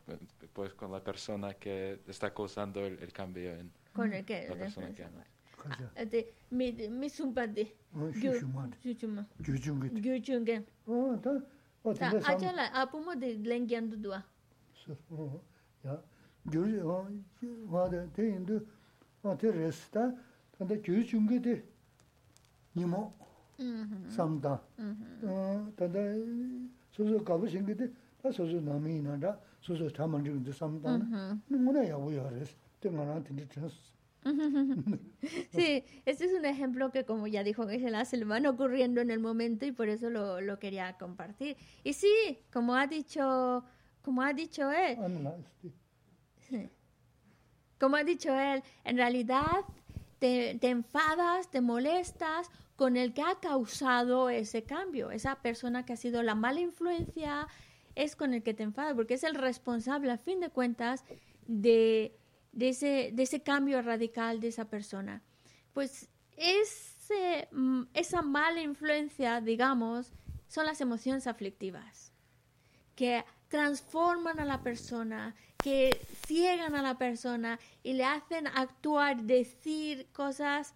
pues 0.52 0.72
con 0.74 0.92
la 0.92 1.02
persona 1.02 1.54
que 1.54 2.00
está 2.06 2.32
causando 2.32 2.86
el, 2.86 3.00
el 3.00 3.12
cambio 3.12 3.50
en 3.50 3.72
con 3.92 4.12
el 4.12 4.24
que 4.24 4.48
la 4.48 4.56
persona 4.56 4.94
que 4.94 5.04
ama. 5.04 5.24
ate 5.96 6.26
ah, 6.28 6.46
mi 6.50 6.72
mi 6.72 7.08
sumpa 7.08 7.42
ah, 7.42 7.46
de 7.46 7.74
gyuchuma 8.14 8.68
gyuchunge 9.40 10.64
o 11.84 11.94
ta 11.94 12.10
acha 12.26 12.52
la 12.52 12.66
apumo 12.80 13.14
de 13.14 13.38
lengyan 13.38 13.90
dudwa 13.90 14.24
ya 15.84 16.00
gyuri 16.50 16.80
wada 17.68 18.06
te 18.14 18.28
indu 18.28 18.66
te 19.38 19.52
resta 19.52 20.14
te 20.58 20.64
te 20.66 21.64
nami 28.60 28.98
inanda 28.98 29.38
susu 29.60 29.90
tamanchigi 29.90 30.42
te 30.44 30.52
te 32.80 32.90
Sí, 35.50 35.84
este 36.04 36.24
es 36.26 36.32
un 36.32 36.44
ejemplo 36.44 36.90
que 36.92 37.04
como 37.04 37.26
ya 37.26 37.42
dijo 37.42 37.66
Gisela, 37.66 38.04
se 38.04 38.16
le 38.16 38.24
van 38.24 38.46
ocurriendo 38.46 39.00
en 39.00 39.10
el 39.10 39.18
momento 39.18 39.66
y 39.66 39.72
por 39.72 39.88
eso 39.88 40.10
lo, 40.10 40.40
lo 40.40 40.58
quería 40.58 40.96
compartir. 40.96 41.56
Y 41.82 41.92
sí, 41.92 42.38
como 42.52 42.74
ha 42.74 42.86
dicho, 42.86 43.64
como 44.02 44.22
ha 44.22 44.32
dicho 44.32 44.70
él, 44.70 44.96
como 47.78 47.96
ha 47.96 48.04
dicho 48.04 48.34
él, 48.34 48.62
en 48.84 48.96
realidad 48.96 49.64
te, 50.18 50.56
enfadas, 50.68 51.50
te 51.50 51.60
molestas 51.60 52.48
con 52.76 52.96
el 52.96 53.12
que 53.12 53.22
ha 53.22 53.40
causado 53.40 54.30
ese 54.30 54.62
cambio. 54.62 55.10
Esa 55.10 55.42
persona 55.42 55.84
que 55.84 55.94
ha 55.94 55.96
sido 55.96 56.22
la 56.22 56.36
mala 56.36 56.60
influencia 56.60 57.48
es 57.96 58.14
con 58.14 58.32
el 58.32 58.44
que 58.44 58.54
te 58.54 58.62
enfadas, 58.62 58.94
porque 58.94 59.14
es 59.14 59.24
el 59.24 59.34
responsable, 59.34 60.12
a 60.12 60.18
fin 60.18 60.38
de 60.38 60.48
cuentas, 60.48 61.04
de, 61.48 62.16
ese, 62.56 63.42
cambio 63.44 63.82
radical 63.82 64.40
de 64.40 64.48
esa 64.48 64.66
persona. 64.66 65.22
Pues 65.72 66.08
mm, 67.50 67.82
esa 67.92 68.22
mala 68.22 68.62
influencia, 68.62 69.40
digamos, 69.40 70.12
son 70.46 70.66
las 70.66 70.80
emociones 70.80 71.26
aflictivas 71.26 72.12
que 72.94 73.24
transforman 73.52 74.40
a 74.40 74.46
la 74.46 74.62
persona, 74.62 75.34
que 75.58 76.00
ciegan 76.26 76.74
a 76.74 76.80
la 76.80 76.96
persona 76.96 77.60
y 77.82 77.92
le 77.92 78.04
hacen 78.06 78.46
actuar, 78.46 79.24
decir 79.24 80.06
cosas 80.10 80.74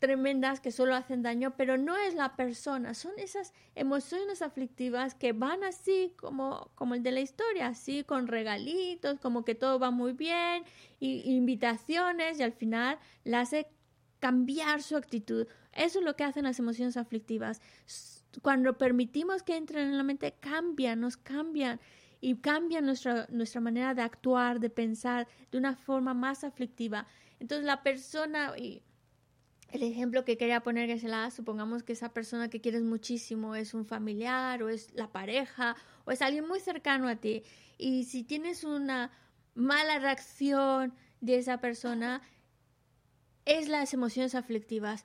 tremendas 0.00 0.58
que 0.58 0.72
solo 0.72 0.96
hacen 0.96 1.22
daño, 1.22 1.54
pero 1.56 1.78
no 1.78 1.96
es 1.96 2.14
la 2.14 2.34
persona, 2.34 2.94
son 2.94 3.12
esas 3.16 3.54
emociones 3.76 4.42
aflictivas 4.42 5.14
que 5.14 5.32
van 5.32 5.62
así 5.62 6.12
como, 6.16 6.72
como 6.74 6.96
el 6.96 7.04
de 7.04 7.12
la 7.12 7.20
historia, 7.20 7.68
así 7.68 8.02
con 8.02 8.26
regalitos, 8.26 9.20
como 9.20 9.44
que 9.44 9.54
todo 9.54 9.78
va 9.78 9.92
muy 9.92 10.14
bien, 10.14 10.64
y 10.98 11.32
invitaciones 11.32 12.40
y 12.40 12.42
al 12.42 12.52
final 12.52 12.98
la 13.22 13.42
hace 13.42 13.68
cambiar 14.18 14.82
su 14.82 14.96
actitud. 14.96 15.46
Eso 15.72 16.00
es 16.00 16.04
lo 16.04 16.16
que 16.16 16.24
hacen 16.24 16.42
las 16.42 16.58
emociones 16.58 16.96
aflictivas. 16.96 17.60
Cuando 18.42 18.76
permitimos 18.78 19.42
que 19.42 19.56
entren 19.56 19.88
en 19.88 19.96
la 19.96 20.02
mente, 20.02 20.34
cambian, 20.40 21.00
nos 21.00 21.16
cambian 21.16 21.80
y 22.20 22.36
cambian 22.36 22.86
nuestra, 22.86 23.26
nuestra 23.30 23.60
manera 23.60 23.94
de 23.94 24.02
actuar, 24.02 24.60
de 24.60 24.70
pensar 24.70 25.28
de 25.50 25.58
una 25.58 25.76
forma 25.76 26.14
más 26.14 26.44
aflictiva. 26.44 27.06
Entonces 27.38 27.66
la 27.66 27.82
persona, 27.82 28.54
y 28.56 28.82
el 29.74 29.82
ejemplo 29.82 30.24
que 30.24 30.36
quería 30.36 30.62
poner 30.62 30.86
que 30.86 30.98
se 30.98 31.08
la 31.08 31.30
supongamos 31.30 31.82
que 31.82 31.92
esa 31.92 32.14
persona 32.14 32.48
que 32.48 32.60
quieres 32.60 32.82
muchísimo 32.82 33.54
es 33.56 33.74
un 33.74 33.84
familiar 33.84 34.62
o 34.62 34.68
es 34.68 34.94
la 34.94 35.10
pareja 35.10 35.76
o 36.04 36.12
es 36.12 36.22
alguien 36.22 36.46
muy 36.46 36.60
cercano 36.60 37.08
a 37.08 37.16
ti 37.16 37.42
y 37.76 38.04
si 38.04 38.22
tienes 38.22 38.62
una 38.62 39.10
mala 39.54 39.98
reacción 39.98 40.94
de 41.20 41.38
esa 41.38 41.58
persona 41.58 42.22
es 43.44 43.68
las 43.68 43.92
emociones 43.94 44.34
aflictivas 44.34 45.04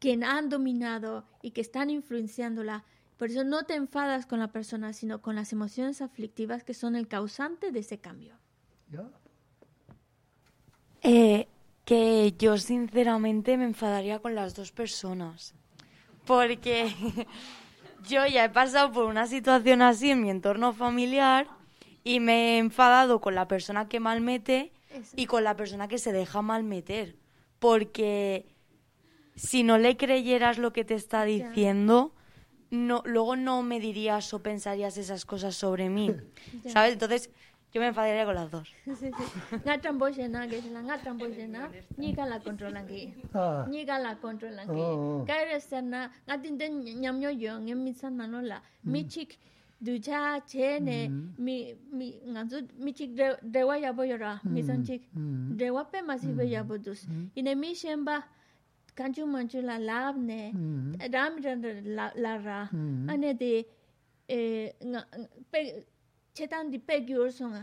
quien 0.00 0.24
han 0.24 0.48
dominado 0.48 1.24
y 1.42 1.52
que 1.52 1.60
están 1.60 1.90
influenciándola. 1.90 2.84
Por 3.16 3.30
eso 3.30 3.44
no 3.44 3.64
te 3.64 3.74
enfadas 3.74 4.26
con 4.26 4.40
la 4.40 4.48
persona, 4.48 4.92
sino 4.92 5.20
con 5.20 5.36
las 5.36 5.52
emociones 5.52 6.00
aflictivas 6.00 6.64
que 6.64 6.74
son 6.74 6.96
el 6.96 7.06
causante 7.06 7.70
de 7.70 7.80
ese 7.80 7.98
cambio. 7.98 8.34
야. 8.92 9.08
Eh, 11.02 11.46
que 11.84 12.34
yo 12.38 12.56
sinceramente 12.58 13.56
me 13.56 13.64
enfadaría 13.64 14.20
con 14.20 14.34
las 14.34 14.54
dos 14.54 14.70
personas. 14.72 15.54
Porque 16.24 16.94
yo 18.08 18.26
ya 18.26 18.44
he 18.44 18.50
pasado 18.50 18.92
por 18.92 19.06
una 19.06 19.26
situación 19.26 19.82
así 19.82 20.10
en 20.10 20.22
mi 20.22 20.30
entorno 20.30 20.72
familiar 20.72 21.48
y 22.04 22.20
me 22.20 22.54
he 22.54 22.58
enfadado 22.58 23.20
con 23.20 23.34
la 23.34 23.48
persona 23.48 23.88
que 23.88 24.00
malmete 24.00 24.72
y 25.16 25.26
con 25.26 25.42
la 25.44 25.56
persona 25.56 25.88
que 25.88 25.98
se 25.98 26.12
deja 26.12 26.42
malmeter. 26.42 27.16
Porque 27.58 28.46
si 29.40 29.62
no 29.62 29.78
le 29.78 29.96
creyeras 29.96 30.58
lo 30.58 30.72
que 30.72 30.84
te 30.84 30.94
está 30.94 31.24
diciendo, 31.24 32.12
no, 32.70 33.02
luego 33.06 33.36
no 33.36 33.62
me 33.62 33.80
dirías 33.80 34.34
o 34.34 34.42
pensarías 34.42 34.98
esas 34.98 35.24
cosas 35.24 35.54
sobre 35.54 35.88
mí. 35.88 36.14
¿Sabes? 36.66 36.92
Entonces 36.92 37.30
yo 37.72 37.80
me 37.80 37.86
enfadaría 37.86 38.26
con 38.26 38.34
las 38.34 38.50
dos. 38.50 38.70
kanchu 59.00 59.26
manchu 59.34 59.60
la 59.70 59.76
lab 59.88 60.16
ne 60.30 60.42
ram 61.14 61.34
la 62.24 62.34
ra 62.46 62.60
ane 63.12 63.30
de 63.42 63.52
chetan 66.36 66.70
di 66.70 66.78
pe 66.78 67.00
gyur 67.08 67.28
songa 67.38 67.62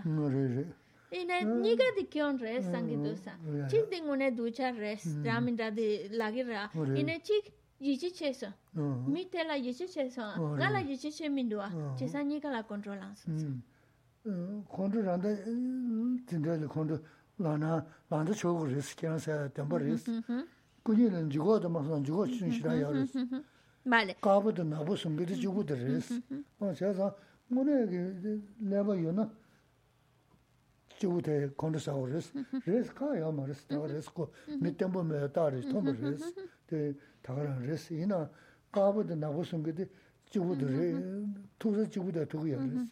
ina 1.19 1.35
niga 1.65 1.87
di 1.97 2.03
kyon 2.13 2.37
res 2.45 2.65
sangi 2.73 2.97
dosa 3.05 3.33
chik 3.69 3.83
di 3.91 4.01
ngone 4.07 4.27
ducha 4.39 4.71
res 4.79 5.05
ramindra 5.27 5.69
di 5.77 5.87
lagi 6.21 6.43
ra 6.49 6.63
ina 7.01 7.15
chik 7.27 7.45
yichi 7.87 8.09
che 8.17 8.33
so 8.33 8.49
mi 9.13 9.29
te 9.29 9.43
la 9.49 9.55
yichi 9.65 9.85
che 9.93 10.09
so 10.09 10.25
nga 10.57 10.67
la 10.75 10.79
yichi 10.89 11.09
che 11.17 11.29
min 11.29 11.47
duwa 11.47 11.69
che 11.97 12.07
sa 12.07 12.19
niga 12.31 12.49
la 12.49 12.63
control 12.63 12.99
ang 13.07 13.15
so 13.15 13.27
kondu 14.75 15.01
randa 15.07 15.29
dindra 16.27 16.55
li 16.61 16.67
kondu 16.75 16.95
lana 17.39 17.85
landa 18.11 18.33
chogu 18.33 18.65
res 18.73 18.93
kyan 18.99 19.19
sa 19.19 19.47
damba 19.55 19.77
res 19.77 20.03
나 20.86 21.28
저거 21.28 21.28
리스키한테 21.28 21.28
템버리스. 21.28 21.28
그니는 21.28 21.30
죽어도 21.30 21.68
막상 21.68 22.02
죽어 22.04 22.26
진실이야 22.26 22.88
그랬어. 22.88 23.18
Vale. 23.84 24.14
까부도 24.20 24.64
나부 24.64 24.96
숨기도 24.96 25.34
죽어도 25.34 25.76
그랬어. 25.76 26.14
어, 26.60 26.72
제가 26.74 27.14
뭐네 27.48 27.86
내가 28.58 29.02
요나 29.02 29.30
죽어도 30.98 31.30
콘도사고 31.56 32.02
그랬어. 32.02 32.32
그래서 32.64 32.94
가야 32.94 33.30
말했어. 33.30 33.80
그래서 33.80 34.12
그 34.12 34.30
밑에 34.60 34.86
보면 34.86 35.32
따리 35.32 35.60
통보했어. 35.68 36.32
그 36.66 36.96
다가라 37.22 37.58
그랬어. 37.58 37.94
이나 37.94 38.30
까부도 38.70 39.14
나부 39.16 39.44
숨기도 39.44 39.84
죽어도 40.30 40.66
투서 41.58 41.88
죽어도 41.90 42.24
두고야 42.26 42.56
그랬어. 42.58 42.86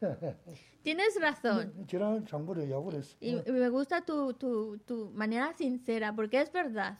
Tienes 0.83 1.19
razón. 1.19 1.85
지난 1.87 2.25
정보를 2.25 2.69
야구랬어. 2.71 3.17
Y 3.21 3.35
y 3.35 3.59
me 3.59 3.69
gusta 3.69 3.99
tu, 3.99 4.31
tu, 4.37 4.77
tu 4.85 5.11
manera 5.13 5.51
sincera, 5.53 6.15
porque 6.15 6.39
es 6.39 6.49
verdad. 6.49 6.97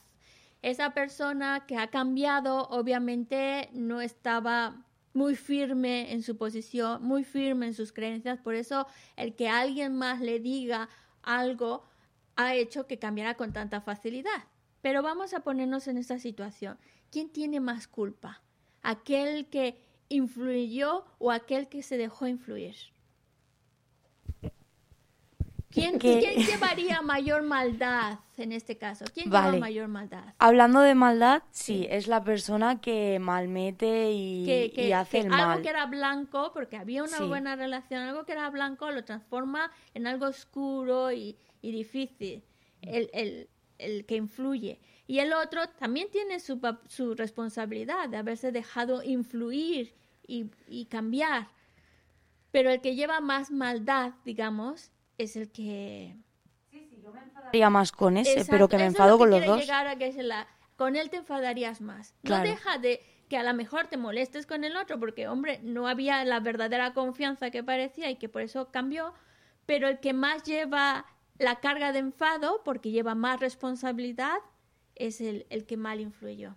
Esa 0.61 0.93
persona 0.93 1.65
que 1.67 1.77
ha 1.77 1.87
cambiado, 1.87 2.67
obviamente 2.69 3.69
no 3.73 3.99
estaba 3.99 4.85
muy 5.13 5.35
firme 5.35 6.13
en 6.13 6.21
su 6.21 6.37
posición, 6.37 7.03
muy 7.03 7.23
firme 7.23 7.67
en 7.67 7.73
sus 7.73 7.91
creencias. 7.91 8.39
Por 8.39 8.55
eso 8.55 8.87
el 9.15 9.35
que 9.35 9.49
alguien 9.49 9.95
más 9.95 10.21
le 10.21 10.39
diga 10.39 10.89
algo 11.23 11.83
ha 12.35 12.55
hecho 12.55 12.87
que 12.87 12.99
cambiara 12.99 13.35
con 13.35 13.53
tanta 13.53 13.81
facilidad. 13.81 14.45
Pero 14.81 15.01
vamos 15.01 15.33
a 15.33 15.41
ponernos 15.41 15.87
en 15.87 15.97
esta 15.97 16.19
situación. 16.19 16.77
¿Quién 17.11 17.29
tiene 17.29 17.59
más 17.59 17.87
culpa? 17.87 18.41
¿Aquel 18.81 19.47
que 19.47 19.77
influyó 20.09 21.05
o 21.19 21.31
aquel 21.31 21.69
que 21.69 21.83
se 21.83 21.97
dejó 21.97 22.27
influir? 22.27 22.75
¿Quién, 25.71 25.99
quién 25.99 26.21
llevaría 26.45 27.01
mayor 27.01 27.43
maldad 27.43 28.19
en 28.37 28.51
este 28.51 28.77
caso? 28.77 29.05
¿Quién 29.13 29.29
Vale. 29.29 29.53
lleva 29.53 29.59
mayor 29.59 29.87
maldad? 29.87 30.23
Hablando 30.39 30.81
de 30.81 30.95
maldad, 30.95 31.43
sí, 31.51 31.87
es 31.89 32.07
la 32.07 32.23
persona 32.23 32.81
que 32.81 33.19
malmete 33.19 34.11
y, 34.11 34.45
que, 34.45 34.71
que- 34.73 34.87
y 34.87 34.91
hace 34.91 35.21
que 35.21 35.27
el 35.27 35.33
algo 35.33 35.45
mal. 35.47 35.61
que 35.61 35.69
era 35.69 35.85
blanco, 35.85 36.51
porque 36.53 36.77
había 36.77 37.03
una 37.03 37.17
Sí. 37.17 37.23
buena 37.25 37.55
relación, 37.55 38.01
algo 38.03 38.25
que 38.25 38.33
era 38.33 38.49
blanco 38.49 38.91
lo 38.91 39.03
transforma 39.03 39.71
en 39.93 40.07
algo 40.07 40.25
oscuro 40.27 41.11
y, 41.11 41.37
y 41.61 41.71
difícil, 41.71 42.43
el, 42.81 43.09
el- 43.13 43.49
el 43.77 44.05
que 44.05 44.15
influye. 44.15 44.79
Y 45.07 45.19
el 45.19 45.33
otro 45.33 45.67
también 45.69 46.09
tiene 46.11 46.39
su, 46.39 46.59
su 46.87 47.15
responsabilidad 47.15 48.07
de 48.09 48.17
haberse 48.17 48.51
dejado 48.51 49.01
influir 49.03 49.93
y, 50.27 50.51
y 50.67 50.85
cambiar. 50.85 51.47
Pero 52.51 52.69
el 52.69 52.81
que 52.81 52.95
lleva 52.95 53.21
más 53.21 53.49
maldad, 53.49 54.13
digamos, 54.25 54.90
es 55.23 55.35
el 55.35 55.51
que... 55.51 56.15
Sí, 56.69 56.89
yo 57.03 57.11
me 57.11 57.69
más 57.69 57.91
con 57.91 58.17
ese, 58.17 58.45
pero 58.45 58.67
que 58.67 58.77
me 58.77 58.85
enfado 58.85 59.17
con 59.17 59.29
los 59.29 59.45
dos. 59.45 59.67
Con 60.75 60.95
él 60.95 61.09
te 61.09 61.17
enfadarías 61.17 61.81
más. 61.81 62.15
No 62.23 62.39
deja 62.41 62.77
de 62.77 63.01
que 63.29 63.37
a 63.37 63.43
lo 63.43 63.53
mejor 63.53 63.87
te 63.87 63.97
molestes 63.97 64.45
con 64.45 64.63
el 64.63 64.75
otro, 64.75 64.99
porque, 64.99 65.27
hombre, 65.27 65.59
no 65.63 65.87
había 65.87 66.25
la 66.25 66.39
verdadera 66.39 66.93
confianza 66.93 67.49
que 67.49 67.63
parecía 67.63 68.09
y 68.09 68.17
que 68.17 68.27
por 68.27 68.41
eso 68.41 68.71
cambió, 68.71 69.13
pero 69.65 69.87
el 69.87 69.99
que 69.99 70.11
más 70.13 70.43
lleva 70.43 71.05
la 71.37 71.59
carga 71.59 71.91
de 71.93 71.99
enfado, 71.99 72.61
porque 72.65 72.91
lleva 72.91 73.15
más 73.15 73.39
responsabilidad, 73.39 74.37
es 74.95 75.21
el, 75.21 75.45
el 75.49 75.65
que 75.65 75.77
mal 75.77 76.01
influyó. 76.01 76.55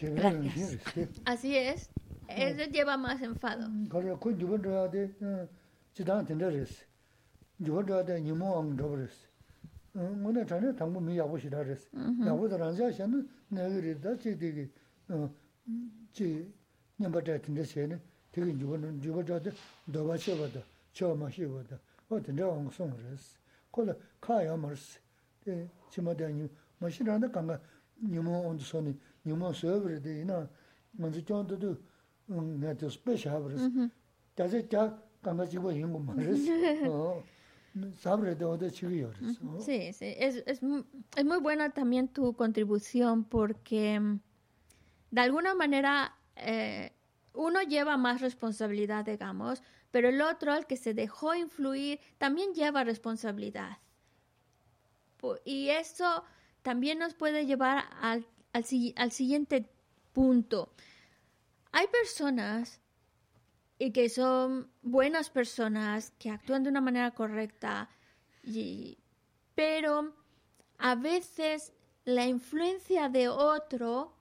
Gracias. 0.00 0.78
Así 1.24 1.56
es. 1.56 1.90
Eso 2.28 2.70
lleva 2.70 2.96
más 2.96 3.20
enfado. 3.22 3.68
그래 7.59 7.59
그 7.59 7.63
누군 7.63 7.85
줘야 7.87 8.03
돼. 8.05 8.13
어, 8.13 8.17
지단 8.17 8.17
된다랬어. 8.17 8.17
누군 8.17 8.17
줘야 8.17 8.19
돼. 8.19 8.21
니모 8.21 8.59
안 8.59 8.77
줘버렸어. 8.77 9.27
어, 9.95 10.21
오늘 10.25 10.45
전에 10.45 10.75
당부 10.75 10.99
미 11.01 11.17
야고시라 11.17 11.63
그랬어. 11.63 11.87
야고들 12.25 12.61
안 12.61 12.75
자셔는 12.75 13.29
내가 13.49 14.17
지되게 14.17 14.69
어, 15.09 15.33
지 16.11 16.51
님바다 16.99 17.41
된다 17.41 17.63
세네. 17.63 17.99
되게 18.31 18.53
누군 18.57 18.99
누군 18.99 19.25
줘야 19.25 19.39
돼. 19.41 19.51
너가 19.85 20.17
쉬어봐도 20.17 20.61
저 20.93 21.15
마시고도 21.15 21.75
어 22.09 22.21
된다 22.21 22.47
왕송 22.47 22.91
그랬어. 22.95 23.37
콜라 23.71 23.93
카야 24.19 24.55
말스. 24.55 24.99
예, 25.47 25.69
지마다니 25.89 26.49
마시라는 26.79 27.31
강가 27.31 27.59
니모 28.03 28.47
온도 28.49 28.63
손이 28.63 28.97
니모 29.25 29.53
서버데 29.53 30.21
이나 30.21 30.49
먼저 30.91 31.23
좀도 31.23 31.77
음 32.31 32.59
내가 32.59 32.89
스페셜 32.89 33.43
버스 33.43 33.89
다제 34.33 34.67
자 34.67 34.99
강가 35.21 35.45
지고 35.45 35.71
있는 35.71 35.93
거 35.93 35.99
말했어 35.99 37.23
Sí, 39.60 39.92
sí. 39.92 40.14
Es, 40.18 40.42
es, 40.46 40.60
es 41.16 41.24
muy 41.24 41.38
buena 41.38 41.70
también 41.70 42.08
tu 42.08 42.34
contribución 42.34 43.24
porque 43.24 43.98
mm, 43.98 44.20
de 45.10 45.20
alguna 45.20 45.54
manera 45.54 46.16
eh, 46.36 46.92
uno 47.34 47.62
lleva 47.62 47.96
más 47.96 48.20
responsabilidad, 48.20 49.04
digamos, 49.04 49.62
pero 49.90 50.08
el 50.08 50.20
otro, 50.20 50.52
al 50.52 50.66
que 50.66 50.76
se 50.76 50.94
dejó 50.94 51.34
influir, 51.34 52.00
también 52.18 52.54
lleva 52.54 52.84
responsabilidad. 52.84 53.78
Y 55.44 55.68
eso 55.68 56.24
también 56.62 56.98
nos 56.98 57.14
puede 57.14 57.46
llevar 57.46 57.84
al, 58.00 58.26
al 58.52 59.12
siguiente 59.12 59.70
punto. 60.12 60.72
Hay 61.72 61.86
personas 61.88 62.79
y 63.80 63.92
que 63.92 64.10
son 64.10 64.70
buenas 64.82 65.30
personas, 65.30 66.12
que 66.18 66.28
actúan 66.28 66.62
de 66.62 66.68
una 66.68 66.82
manera 66.82 67.12
correcta, 67.12 67.88
y, 68.44 68.98
pero 69.54 70.14
a 70.76 70.94
veces 70.96 71.72
la 72.04 72.26
influencia 72.26 73.08
de 73.08 73.28
otro, 73.28 74.12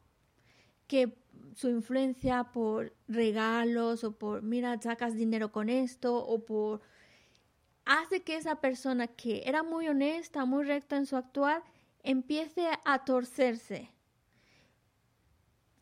que 0.88 1.14
su 1.56 1.68
influencia 1.68 2.46
por 2.46 2.94
regalos 3.10 4.06
o 4.06 4.14
por, 4.14 4.44
mira, 4.44 4.82
sacas 4.82 5.16
dinero 5.16 5.52
con 5.52 5.68
esto 5.68 6.16
o 6.16 6.46
por, 6.46 6.80
hace 7.84 8.22
que 8.22 8.38
esa 8.38 8.62
persona 8.62 9.08
que 9.08 9.44
era 9.46 9.62
muy 9.62 9.90
honesta, 9.90 10.46
muy 10.46 10.64
recta 10.64 10.96
en 10.96 11.06
su 11.06 11.18
actuar, 11.18 11.64
empiece 12.02 12.66
a 12.86 13.04
torcerse. 13.04 13.92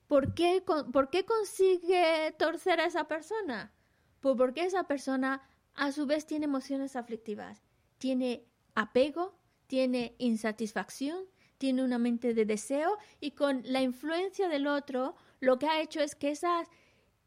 ¿Por 0.07 0.33
qué, 0.33 0.63
con- 0.63 0.91
¿Por 0.91 1.09
qué 1.09 1.25
consigue 1.25 2.33
torcer 2.39 2.79
a 2.79 2.85
esa 2.85 3.07
persona? 3.07 3.73
Pues 4.21 4.35
porque 4.37 4.63
esa 4.63 4.85
persona 4.85 5.41
a 5.75 5.91
su 5.91 6.05
vez 6.05 6.25
tiene 6.25 6.45
emociones 6.45 6.95
aflictivas. 6.95 7.61
Tiene 7.97 8.45
apego, 8.75 9.37
tiene 9.67 10.15
insatisfacción, 10.17 11.25
tiene 11.57 11.83
una 11.83 11.97
mente 11.97 12.33
de 12.33 12.45
deseo 12.45 12.97
y 13.19 13.31
con 13.31 13.61
la 13.65 13.81
influencia 13.81 14.47
del 14.47 14.67
otro 14.67 15.15
lo 15.39 15.59
que 15.59 15.67
ha 15.67 15.81
hecho 15.81 15.99
es 16.01 16.15
que 16.15 16.29
esas, 16.31 16.67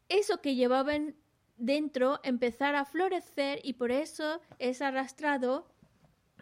eso 0.09 0.41
que 0.41 0.55
llevaba 0.55 0.95
en- 0.95 1.15
dentro 1.57 2.19
empezara 2.23 2.79
a 2.81 2.85
florecer 2.85 3.59
y 3.63 3.73
por 3.73 3.91
eso 3.91 4.41
es 4.57 4.81
arrastrado, 4.81 5.67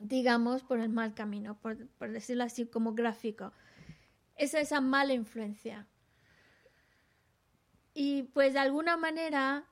digamos, 0.01 0.63
por 0.63 0.79
el 0.79 0.89
mal 0.89 1.13
camino, 1.13 1.59
por, 1.59 1.87
por 1.97 2.11
decirlo 2.11 2.43
así 2.45 2.65
como 2.65 2.93
gráfico. 2.93 3.51
Es 4.35 4.53
esa 4.53 4.79
mala 4.81 5.13
influencia. 5.13 5.87
Y 8.01 8.23
pues 8.23 8.53
de 8.53 8.59
alguna 8.59 8.95
manera, 8.95 9.65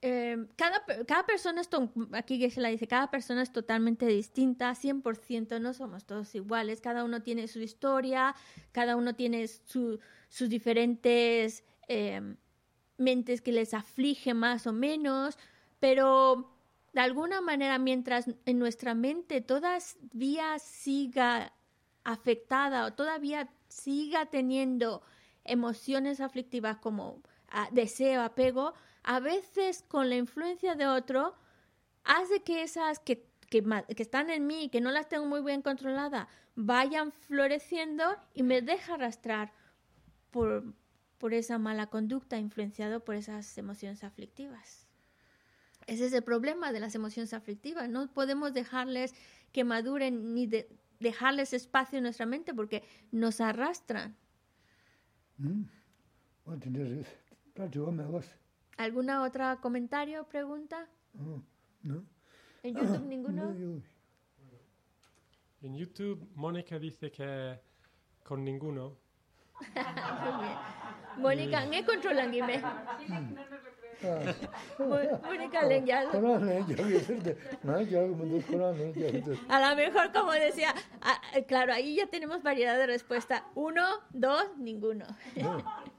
eh, 0.00 0.46
cada, 0.56 0.82
cada 1.06 1.26
persona 1.26 1.60
es, 1.60 1.68
aquí 2.12 2.38
que 2.38 2.48
se 2.48 2.62
la 2.62 2.70
dice, 2.70 2.88
cada 2.88 3.10
persona 3.10 3.42
es 3.42 3.52
totalmente 3.52 4.06
distinta, 4.06 4.74
100%, 4.74 5.60
no 5.60 5.74
somos 5.74 6.06
todos 6.06 6.34
iguales, 6.34 6.80
cada 6.80 7.04
uno 7.04 7.22
tiene 7.22 7.48
su 7.48 7.60
historia, 7.60 8.34
cada 8.72 8.96
uno 8.96 9.14
tiene 9.14 9.46
su- 9.46 10.00
sus 10.30 10.48
diferentes 10.48 11.64
eh, 11.86 12.22
mentes 12.96 13.42
que 13.42 13.52
les 13.52 13.74
aflige 13.74 14.32
más 14.32 14.66
o 14.66 14.72
menos, 14.72 15.36
pero 15.78 16.56
de 16.94 17.00
alguna 17.02 17.42
manera 17.42 17.78
mientras 17.78 18.24
en 18.46 18.58
nuestra 18.58 18.94
mente 18.94 19.42
todavía 19.42 20.58
siga 20.60 21.52
afectada 22.04 22.86
o 22.86 22.94
todavía 22.94 23.50
siga 23.68 24.24
teniendo 24.24 25.02
emociones 25.44 26.22
aflictivas 26.22 26.78
como 26.78 27.20
deseo, 27.72 28.22
apego, 28.22 28.74
a 29.02 29.20
veces 29.20 29.84
con 29.88 30.08
la 30.08 30.16
influencia 30.16 30.74
de 30.74 30.86
otro 30.86 31.34
hace 32.04 32.42
que 32.42 32.62
esas 32.62 32.98
que, 32.98 33.26
que, 33.50 33.64
están 33.96 34.30
en 34.30 34.46
mí 34.46 34.68
que 34.68 34.80
no 34.80 34.90
las 34.90 35.08
tengo 35.08 35.26
muy 35.26 35.42
bien 35.42 35.62
controladas 35.62 36.26
vayan 36.56 37.12
floreciendo 37.12 38.04
y 38.34 38.42
me 38.42 38.62
deja 38.62 38.94
arrastrar 38.94 39.52
por, 40.30 40.64
por 41.18 41.34
esa 41.34 41.58
mala 41.58 41.86
conducta 41.88 42.38
influenciado 42.38 43.04
por 43.04 43.14
esas 43.14 43.56
emociones 43.58 44.02
aflictivas. 44.04 44.86
Ese 45.86 46.06
es 46.06 46.12
el 46.12 46.24
problema 46.24 46.72
de 46.72 46.80
las 46.80 46.94
emociones 46.94 47.32
aflictivas. 47.32 47.88
No 47.88 48.08
podemos 48.12 48.52
dejarles 48.52 49.14
que 49.52 49.64
maduren 49.64 50.34
ni 50.34 50.46
de- 50.46 50.68
dejarles 50.98 51.52
espacio 51.52 51.98
en 51.98 52.04
nuestra 52.04 52.26
mente 52.26 52.54
porque 52.54 52.82
nos 53.12 53.40
arrastran. 53.40 54.16
음어 55.38 57.04
¿Alguna 58.76 59.22
otra 59.22 59.56
comentario 59.60 60.22
o 60.22 60.24
pregunta? 60.24 60.86
No. 61.82 62.04
¿En 62.62 62.74
YouTube 62.74 63.06
ninguno? 63.06 63.54
En 65.62 65.76
YouTube, 65.76 66.28
Mónica 66.34 66.78
dice 66.78 67.10
que 67.10 67.58
con 68.22 68.44
ninguno. 68.44 68.96
Mónica, 71.18 71.68
¿qué 71.70 71.84
controlan 71.84 72.30
Guimé? 72.30 72.62
A 79.48 79.70
lo 79.70 79.76
mejor, 79.76 80.12
como 80.12 80.32
decía, 80.32 80.74
ah, 81.00 81.20
claro, 81.48 81.72
ahí 81.72 81.96
ya 81.96 82.06
tenemos 82.06 82.42
variedad 82.42 82.76
de 82.76 82.86
respuesta. 82.86 83.46
Uno, 83.54 83.82
dos, 84.10 84.44
ninguno. 84.58 85.06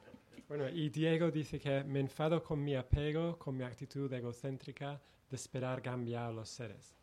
Bueno, 0.47 0.69
y 0.69 0.89
Diego 0.89 1.29
dice 1.29 1.59
que 1.59 1.83
me 1.83 1.99
enfado 1.99 2.41
con 2.41 2.63
mi 2.63 2.75
apego, 2.75 3.37
con 3.37 3.57
mi 3.57 3.63
actitud 3.65 4.11
egocéntrica 4.13 4.99
de 5.29 5.35
esperar 5.35 5.81
cambiar 5.81 6.29
a 6.29 6.31
los 6.31 6.49
seres. 6.49 6.93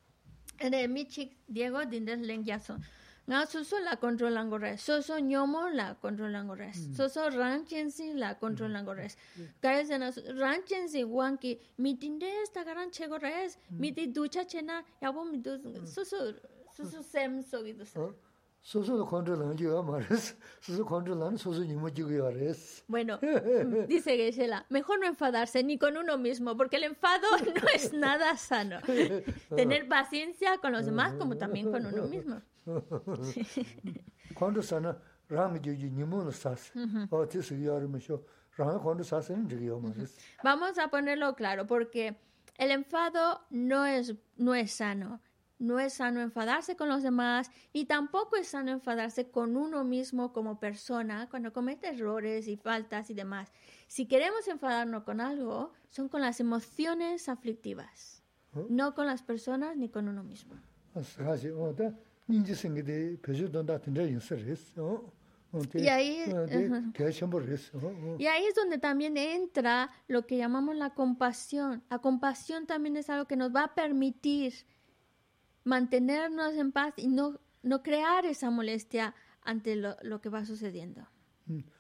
Eh, 0.59 0.89
Michik, 0.89 1.37
Diego, 1.47 1.85
Dindes 1.85 2.21
Lengyal 2.21 2.61
son. 2.63 2.83
Nga 3.27 3.47
susu 3.47 3.77
la 3.81 3.97
controlan 3.97 4.51
res 4.61 4.83
soso 4.83 5.19
ñomo 5.19 5.71
la 5.71 5.95
controlan 5.95 6.55
res 6.59 6.77
soso 6.95 7.31
ranchensi 7.31 8.13
la 8.13 8.39
controlan 8.39 8.87
res 8.87 9.17
kare 9.63 9.87
sena 9.87 10.11
ranchensi 10.37 11.05
wanki 11.05 11.59
mitinde 11.79 12.29
esta 12.43 12.65
garan 12.65 12.91
chego 12.91 13.17
res 13.19 13.59
miti 13.71 14.09
ducha 14.13 14.45
chena 14.45 14.85
yabo 15.01 15.25
mi 15.25 15.39
du 15.39 15.57
susu 15.87 16.37
susu 16.77 17.03
sem 17.03 17.41
so 17.43 17.63
gitu 17.65 17.87
Bueno, 22.89 23.19
dice 23.89 24.17
Gesela, 24.17 24.65
mejor 24.71 24.99
no 25.01 25.07
enfadarse 25.07 25.63
ni 25.63 25.79
con 25.79 25.99
uno 25.99 26.17
mismo, 26.17 26.57
porque 26.57 26.77
el 26.77 26.85
enfado 26.85 27.27
no 27.63 27.69
es 27.75 27.93
nada 27.93 28.37
sano. 28.39 28.81
Tener 29.55 29.87
paciencia 29.87 30.57
con 30.59 30.73
los 30.73 30.87
demás 30.87 31.13
como 31.15 31.37
también 31.37 31.71
con 31.71 31.85
uno 31.85 32.05
mismo. 32.05 32.41
Cuando 34.35 34.63
sana, 34.63 34.97
Vamos 40.43 40.79
a 40.79 40.89
ponerlo 40.89 41.35
claro, 41.35 41.67
porque 41.67 42.17
el 42.57 42.71
enfado 42.71 43.43
no 43.51 43.85
es, 43.85 44.15
no 44.37 44.55
es 44.55 44.73
sano. 44.73 45.21
No 45.59 45.79
es 45.79 45.95
sano 45.95 46.21
enfadarse 46.21 46.77
con 46.77 46.89
los 46.89 47.03
demás, 47.03 47.51
y 47.73 47.85
tampoco 47.87 48.37
es 48.37 48.49
sano 48.49 48.73
enfadarse 48.73 49.31
con 49.31 49.57
uno 49.57 49.85
mismo 49.85 50.33
como 50.33 50.59
persona 50.59 51.29
cuando 51.31 51.53
comete 51.53 51.89
errores 51.89 52.49
y 52.49 52.57
faltas 52.57 53.09
y 53.11 53.15
demás. 53.15 53.53
Si 53.87 54.07
queremos 54.07 54.49
enfadarnos 54.49 55.05
con 55.05 55.21
algo, 55.21 55.73
son 55.91 56.09
con 56.09 56.21
las 56.21 56.41
emociones 56.41 57.29
aflictivas, 57.29 58.23
no 58.69 58.95
con 58.95 59.07
las 59.07 59.23
personas 59.23 59.77
ni 59.77 59.89
con 59.89 60.09
uno 60.09 60.25
mismo. 60.25 60.55
Y 68.19 68.27
ahí 68.27 68.45
es 68.47 68.55
donde 68.57 68.79
también 68.79 69.17
entra 69.17 69.91
lo 70.09 70.27
que 70.27 70.37
llamamos 70.37 70.75
la 70.75 70.95
compasión. 70.95 71.85
La 71.91 71.99
compasión 71.99 72.67
también 72.67 72.97
es 72.97 73.09
algo 73.09 73.27
que 73.27 73.37
nos 73.37 73.55
va 73.55 73.65
a 73.65 73.75
permitir 73.75 74.55
mantenernos 75.65 76.55
en 76.55 76.73
paz 76.73 76.95
y 76.97 77.09
no, 77.09 77.41
no 77.63 77.83
crear 77.83 78.27
esa 78.27 78.51
molestia 78.51 79.15
ante 79.43 79.77
lo, 79.77 79.97
lo 80.03 80.21
que 80.21 80.29
va 80.29 80.45
sucediendo. 80.45 81.07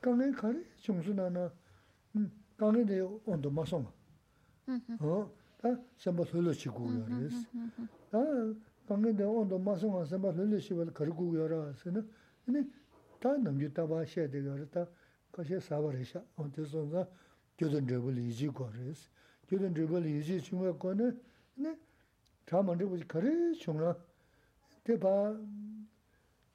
강에 0.00 0.30
가래 0.32 0.62
중순하나 0.76 1.52
음 2.16 2.30
강에 2.56 2.84
대 2.86 3.00
온도 3.00 3.50
마송 3.50 3.86
어다 4.96 5.80
semba 5.98 6.24
흘러 6.30 6.52
치고 6.52 6.86
그래서 7.04 7.36
아 8.12 8.54
강에 8.88 9.14
대 9.16 9.24
온도 9.24 9.58
마송 9.58 10.00
semba 10.04 10.32
흘러 10.32 10.58
치고 10.58 10.86
가르고 10.92 11.30
그래서는 11.30 12.08
근데 12.44 12.64
다 13.20 13.36
남주다 13.36 13.86
봐셔야 13.86 14.28
되거든 14.30 14.86
거기에 15.32 15.58
사버리셔 15.60 16.24
어디서가 16.36 17.08
교든 17.58 17.86
저벌 17.88 18.18
이지 18.18 18.48
거래스 18.48 19.08
교든 19.48 19.74
저벌 19.74 20.06
이지 20.06 20.40
중에 20.40 20.72
거는 20.78 21.20
네 21.56 21.78
자만데 22.46 22.84
보지 22.84 23.06
가래 23.08 23.52
중나 23.52 23.96
대바 24.84 25.36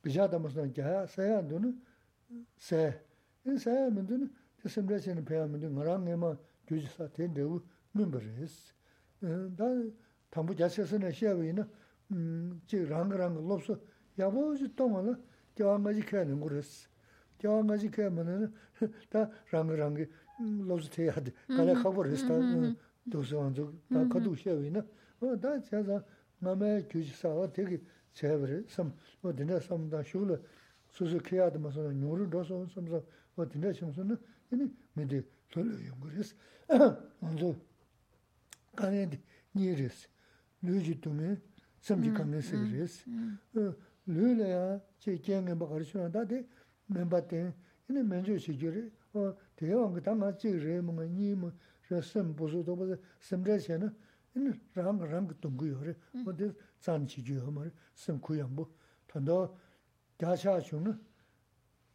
비자다 0.01 0.39
무슨 0.39 0.71
게 0.73 0.81
사야도는 0.81 1.81
세 2.57 3.03
인 3.45 3.57
사람들은 3.57 4.29
그 4.61 4.69
심리적인 4.69 5.25
배움은 5.25 5.73
뭐랑에만 5.73 6.37
교지사 6.67 7.07
된대고 7.09 7.61
멤버스 7.91 8.73
다 9.57 9.65
담부 10.29 10.55
자체에서는 10.55 11.11
시합이나 11.11 11.67
음 12.11 12.61
지랑랑 12.67 13.47
롭서 13.47 13.77
야보지 14.19 14.75
동안은 14.75 15.21
겨안가지 15.55 16.01
캐는 16.01 16.39
그랬어 16.39 16.87
겨안가지 17.39 17.89
캐면은 17.89 18.53
다 19.09 19.29
랑랑 19.51 19.97
롭서 20.67 20.89
돼야 20.89 21.13
돼 21.15 21.31
가래 21.47 21.73
커버했다 21.73 22.27
도서원도 23.11 23.73
다 23.89 24.07
가도 24.07 24.35
시합이나 24.35 24.85
어다 25.19 25.59
제가 25.61 26.03
남의 26.39 26.87
교지사가 26.87 27.51
되게 27.51 27.81
제발 28.13 28.63
섬 28.67 28.93
어디나 29.21 29.59
섬다 29.59 30.03
쇼를 30.03 30.41
수수 30.89 31.17
캐야도 31.19 31.59
무슨 31.59 32.01
요를 32.01 32.29
넣어서 32.29 32.65
섬서 32.67 33.01
어디 33.35 33.59
내 33.59 33.71
청소는 33.73 34.17
이니 34.51 34.69
메디 34.93 35.23
돌려 35.51 35.73
연구했어. 35.87 36.35
먼저 37.19 37.55
간에디 38.75 39.19
니르스. 39.55 40.07
류지 40.61 41.01
동에 41.01 41.37
섬지 41.79 42.11
강에서 42.11 42.57
그랬어. 42.57 43.09
어 43.55 43.75
류래야 44.05 44.79
제 44.99 45.17
경에 45.17 45.53
뭐 45.53 45.67
가르치나 45.69 46.11
다데 46.11 46.47
멤버때 46.85 47.53
이니 47.89 48.03
먼저 48.03 48.37
시절에 48.37 48.89
어 49.13 49.35
대왕 49.55 49.93
그 49.93 50.01
당아 50.01 50.37
지르 50.37 50.81
뭐 50.81 51.03
니뭐 51.03 51.51
저섬 51.87 52.35
보수도 52.35 52.75
보다 52.75 52.95
섬자세는 53.19 53.95
이니 54.35 54.51
랑랑 54.73 55.27
그 55.27 55.39
동구요래. 55.39 55.95
어디 56.25 56.53
잔치지요 56.79 57.51
말 57.51 57.71
섬구양보 57.95 58.69
단도 59.07 59.57
다샤 60.17 60.59
주는 60.61 60.97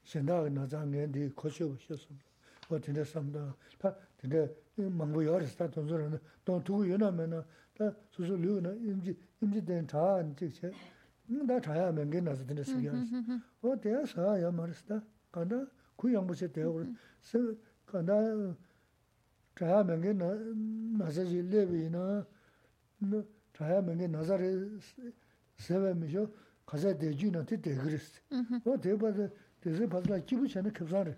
shendaa 0.03 0.49
nazaa 0.49 0.85
ngen 0.85 1.11
dii 1.11 1.29
koshio 1.29 1.69
wa 1.69 1.77
shio 1.77 1.97
sumdo. 1.97 2.23
O 2.69 2.79
tinda 2.79 3.03
samdaa, 3.03 3.53
ta 3.77 3.93
tinda 4.17 4.37
eh, 4.77 4.89
mangbo 4.89 5.21
yaris 5.21 5.55
ta 5.57 5.67
tonzo 5.67 5.97
rana, 5.97 6.19
tong 6.45 6.63
tuku 6.63 6.83
yuna 6.85 7.11
me 7.11 7.27
na, 7.27 7.43
ta 7.73 7.93
susu 8.09 8.37
liu 8.37 8.61
na 8.61 8.71
imji, 8.71 9.13
imji 9.41 9.61
ten 9.65 9.85
chaa 9.85 10.19
an 10.19 10.33
chik 10.35 10.53
che, 10.57 10.73
mm, 11.27 11.45
da 11.45 11.59
chaya 11.59 11.91
me 11.91 12.05
ngen 12.05 12.23
nasa 12.23 12.43
tinda 12.45 12.63
sikya 12.63 12.91
rasi. 12.93 13.41
O 13.59 13.77
teya 13.77 14.05
saa 14.05 14.37
ya 14.37 14.49
maris 14.51 14.81
ta, 14.85 15.03
kanda 15.31 15.67
ku 15.97 16.07
yangbo 16.07 16.33
che 16.33 16.49
teya 16.49 16.67
kuru, 16.69 16.95
se 17.19 17.39
kanda 17.85 18.55
chaya 19.53 19.83
me 19.83 19.97
ngen 19.97 20.95
nasa 20.97 21.25
ji 21.25 21.41
lebi 21.41 21.89
na, 21.89 22.25
chaya 23.51 23.81
me 23.81 23.95
ngen 23.95 24.11
nasa 24.11 24.37
re 24.37 24.79
sewe 25.57 25.93
mi 25.93 26.07
shio, 26.07 26.31
kaza 26.65 26.93
deju 26.93 27.31
na 27.31 27.43
ti 27.43 27.57
degrisi. 27.59 28.21
Mm-hmm. 28.31 28.61
O 28.63 28.77
teya 28.77 28.95
pa 28.95 29.11
대세 29.60 29.88
받으라 29.88 30.18
기부 30.20 30.46
전에 30.48 30.70
급사를 30.70 31.16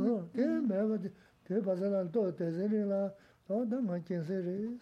어 0.00 0.30
대매가 0.32 0.98
대 1.44 1.60
받으라 1.62 2.10
또 2.10 2.34
대세리라 2.34 3.12
어 3.48 3.64
너무 3.64 4.02
괜찮으리 4.04 4.78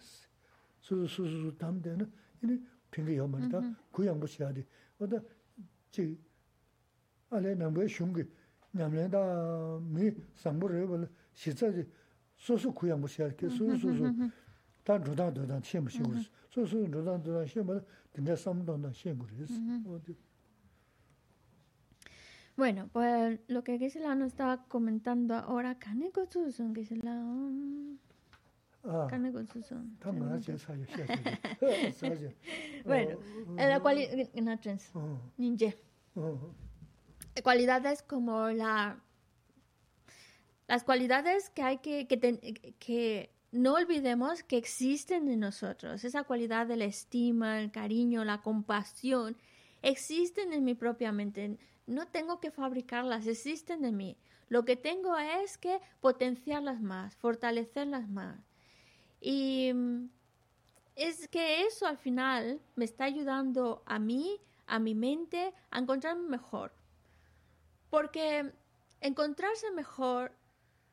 수수수 0.81 1.55
담대는 1.57 2.11
이니 2.43 2.59
핑계 2.91 3.17
요만다 3.17 3.59
구양 3.91 4.19
보셔야 4.19 4.53
돼 4.53 4.65
어다 4.99 5.19
지 5.91 6.17
알레 7.29 7.55
남배 7.55 7.87
슝게 7.87 8.25
냠래다 8.71 9.79
미 9.81 10.11
삼부를 10.35 10.87
볼 10.87 11.09
시자지 11.33 11.87
소소 12.37 12.73
구양 12.73 13.01
보셔야 13.01 13.29
돼 13.35 13.47
소소소 13.49 14.05
다 14.83 15.01
조다 15.03 15.33
조다 15.33 15.59
시험 15.61 15.87
시고 15.89 16.11
소소 16.49 16.89
조다 16.89 17.21
조다 17.21 17.45
시험 17.45 17.67
근데 18.13 18.35
삼도나 18.35 18.91
시험 18.93 19.19
그랬어 19.19 19.53
어디 19.87 20.15
Bueno, 22.56 22.88
pues 22.92 23.40
lo 23.48 23.64
que 23.64 23.78
Gisela 23.78 24.14
nos 24.14 24.28
estaba 24.28 24.64
comentando 24.68 25.34
ahora, 25.34 25.78
Kaneko 25.78 26.26
Susun, 26.26 26.74
Gisela. 26.74 27.22
Kaneko 29.08 29.44
Susun. 29.46 29.96
Bueno, 32.84 33.18
la 33.56 33.80
cualidad, 33.80 34.28
ninja. 35.38 35.74
Cualidades 37.42 38.02
como 38.02 38.50
la, 38.50 39.02
las 40.66 40.84
cualidades 40.84 41.48
que 41.50 41.62
hay 41.62 41.78
que, 41.78 42.06
que, 42.06 42.74
que 42.78 43.32
no 43.52 43.74
olvidemos 43.74 44.42
que 44.42 44.58
existen 44.58 45.28
en 45.28 45.40
nosotros. 45.40 46.04
Esa 46.04 46.24
cualidad 46.24 46.66
de 46.66 46.76
la 46.76 46.84
estima, 46.84 47.60
el 47.60 47.70
cariño, 47.70 48.24
la 48.24 48.42
compasión, 48.42 49.38
existen 49.80 50.52
en 50.52 50.64
mi 50.64 50.74
propia 50.74 51.12
mente 51.12 51.58
no 51.86 52.06
tengo 52.06 52.40
que 52.40 52.50
fabricarlas, 52.50 53.26
existen 53.26 53.84
en 53.84 53.96
mí. 53.96 54.16
Lo 54.48 54.64
que 54.64 54.76
tengo 54.76 55.16
es 55.16 55.58
que 55.58 55.80
potenciarlas 56.00 56.80
más, 56.80 57.16
fortalecerlas 57.16 58.08
más. 58.08 58.38
Y 59.20 59.72
mm, 59.72 60.10
es 60.96 61.28
que 61.28 61.62
eso 61.62 61.86
al 61.86 61.96
final 61.96 62.60
me 62.76 62.84
está 62.84 63.04
ayudando 63.04 63.82
a 63.86 63.98
mí, 63.98 64.40
a 64.66 64.78
mi 64.78 64.94
mente, 64.94 65.54
a 65.70 65.78
encontrarme 65.78 66.28
mejor. 66.28 66.72
Porque 67.88 68.52
encontrarse 69.00 69.70
mejor 69.70 70.32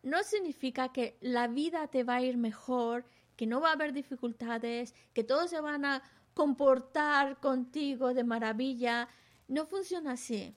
no 0.04 0.24
significa 0.24 0.94
que 0.94 1.18
la 1.22 1.48
vida 1.48 1.88
te 1.88 2.04
va 2.04 2.16
a 2.16 2.22
ir 2.22 2.38
mejor, 2.38 3.06
que 3.36 3.46
no 3.46 3.62
va 3.62 3.70
a 3.70 3.74
haber 3.74 3.94
dificultades, 3.94 4.94
que 5.14 5.24
todos 5.24 5.50
se 5.50 5.62
van 5.62 5.86
a 5.86 6.02
comportar 6.34 7.40
contigo 7.40 8.14
de 8.14 8.24
maravilla. 8.24 9.10
No 9.48 9.66
funciona 9.66 10.14
así. 10.14 10.56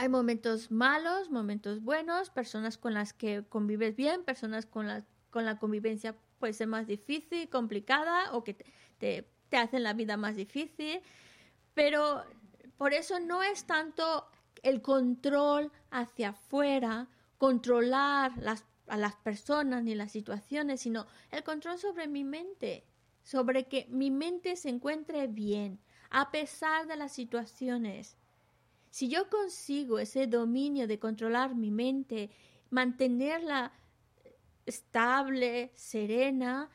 Hay 0.00 0.08
momentos 0.08 0.70
malos, 0.70 1.28
momentos 1.28 1.82
buenos, 1.82 2.30
personas 2.30 2.78
con 2.78 2.94
las 2.94 3.12
que 3.12 3.44
convives 3.48 3.96
bien, 3.96 4.22
personas 4.22 4.64
con, 4.64 4.86
las 4.86 5.02
con 5.30 5.44
la 5.44 5.58
convivencia 5.58 6.14
puede 6.38 6.52
ser 6.52 6.68
más 6.68 6.86
difícil, 6.86 7.48
complicada 7.48 8.32
o 8.32 8.44
que 8.44 8.54
te, 8.98 9.28
hacen 9.50 9.82
la 9.82 9.94
vida 9.94 10.16
más 10.16 10.36
difícil. 10.36 11.00
Pero 11.74 12.22
por 12.76 12.94
eso 12.94 13.18
no 13.18 13.42
es 13.42 13.64
tanto 13.64 14.28
el 14.62 14.82
control 14.82 15.72
hacia 15.90 16.28
afuera, 16.28 17.08
controlar 17.36 18.38
las, 18.38 18.64
a 18.86 18.96
las 18.96 19.16
personas 19.16 19.82
ni 19.82 19.96
las 19.96 20.12
situaciones, 20.12 20.80
sino 20.80 21.08
el 21.32 21.42
control 21.42 21.76
sobre 21.76 22.06
mi 22.06 22.22
mente, 22.22 22.84
sobre 23.24 23.66
que 23.66 23.88
mi 23.90 24.12
mente 24.12 24.54
se 24.54 24.68
encuentre 24.68 25.26
bien 25.26 25.80
a 26.10 26.30
pesar 26.30 26.86
de 26.86 26.94
las 26.94 27.10
situaciones. 27.10 28.17
Si 28.98 29.08
yo 29.08 29.30
consigo 29.30 30.00
ese 30.00 30.26
dominio 30.26 30.88
de 30.88 30.98
controlar 30.98 31.54
mi 31.54 31.70
mente, 31.70 32.30
mantenerla 32.68 33.70
estable, 34.66 35.70
serena, 35.76 36.68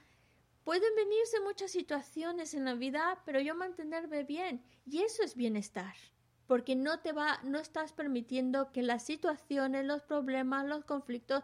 pueden 0.64 0.96
venirse 0.96 1.42
muchas 1.42 1.72
situaciones 1.72 2.54
en 2.54 2.64
la 2.64 2.76
vida, 2.76 3.22
pero 3.26 3.42
yo 3.42 3.56
mantenerme 3.56 4.24
bien. 4.24 4.64
Y 4.86 5.02
eso 5.02 5.22
es 5.22 5.36
bienestar 5.36 5.96
porque 6.48 6.78
no 6.78 7.02
te 7.02 7.12
va, 7.12 7.42
no 7.44 7.60
estás 7.60 7.92
permitiendo 7.92 8.72
que 8.72 8.84
las 8.84 9.04
situaciones, 9.04 9.86
los 9.86 10.02
problemas, 10.04 10.66
los 10.66 10.86
conflictos 10.86 11.44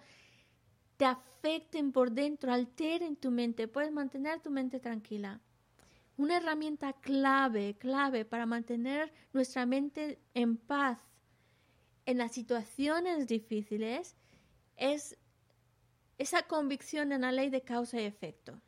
te 0.96 1.04
afecten 1.04 1.92
por 1.92 2.14
dentro, 2.14 2.54
alteren 2.54 3.18
tu 3.18 3.32
mente, 3.32 3.68
puedes 3.68 3.92
mantener 3.92 4.40
tu 4.40 4.50
mente 4.50 4.80
tranquila. 4.80 5.42
Una 6.20 6.36
herramienta 6.36 6.91
clave, 6.91 7.78
clave 7.78 8.26
para 8.26 8.46
mantener 8.46 9.10
nuestra 9.32 9.66
mente 9.66 10.20
en 10.34 10.58
paz 10.58 11.00
en 12.06 12.18
las 12.18 12.34
situaciones 12.34 13.26
difíciles 13.26 14.18
es 14.76 15.18
esa 16.18 16.41
convicción 16.41 17.14
en 17.14 17.22
la 17.22 17.32
ley 17.32 17.50
de 17.50 17.62
causa 17.62 18.02
y 18.02 18.04
efecto. 18.04 18.60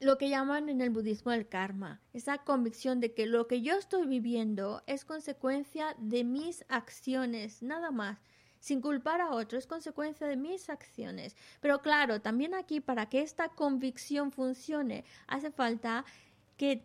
Lo 0.00 0.18
que 0.18 0.30
llaman 0.30 0.68
en 0.68 0.80
el 0.80 0.90
budismo 0.90 1.30
el 1.30 1.46
karma, 1.46 2.02
esa 2.12 2.38
convicción 2.38 2.98
de 2.98 3.14
que 3.14 3.26
lo 3.26 3.46
que 3.46 3.62
yo 3.62 3.78
estoy 3.78 4.08
viviendo 4.08 4.82
es 4.88 5.04
consecuencia 5.04 5.94
de 5.96 6.24
mis 6.24 6.64
acciones, 6.70 7.62
nada 7.62 7.92
más, 7.92 8.18
sin 8.62 8.80
culpar 8.80 9.20
a 9.20 9.30
otro, 9.30 9.58
es 9.58 9.66
consecuencia 9.66 10.28
de 10.28 10.36
mis 10.36 10.70
acciones. 10.70 11.36
Pero 11.60 11.82
claro, 11.82 12.20
también 12.20 12.54
aquí 12.54 12.80
para 12.80 13.06
que 13.06 13.20
esta 13.20 13.48
convicción 13.48 14.30
funcione, 14.30 15.04
hace 15.26 15.50
falta 15.50 16.04
que 16.56 16.84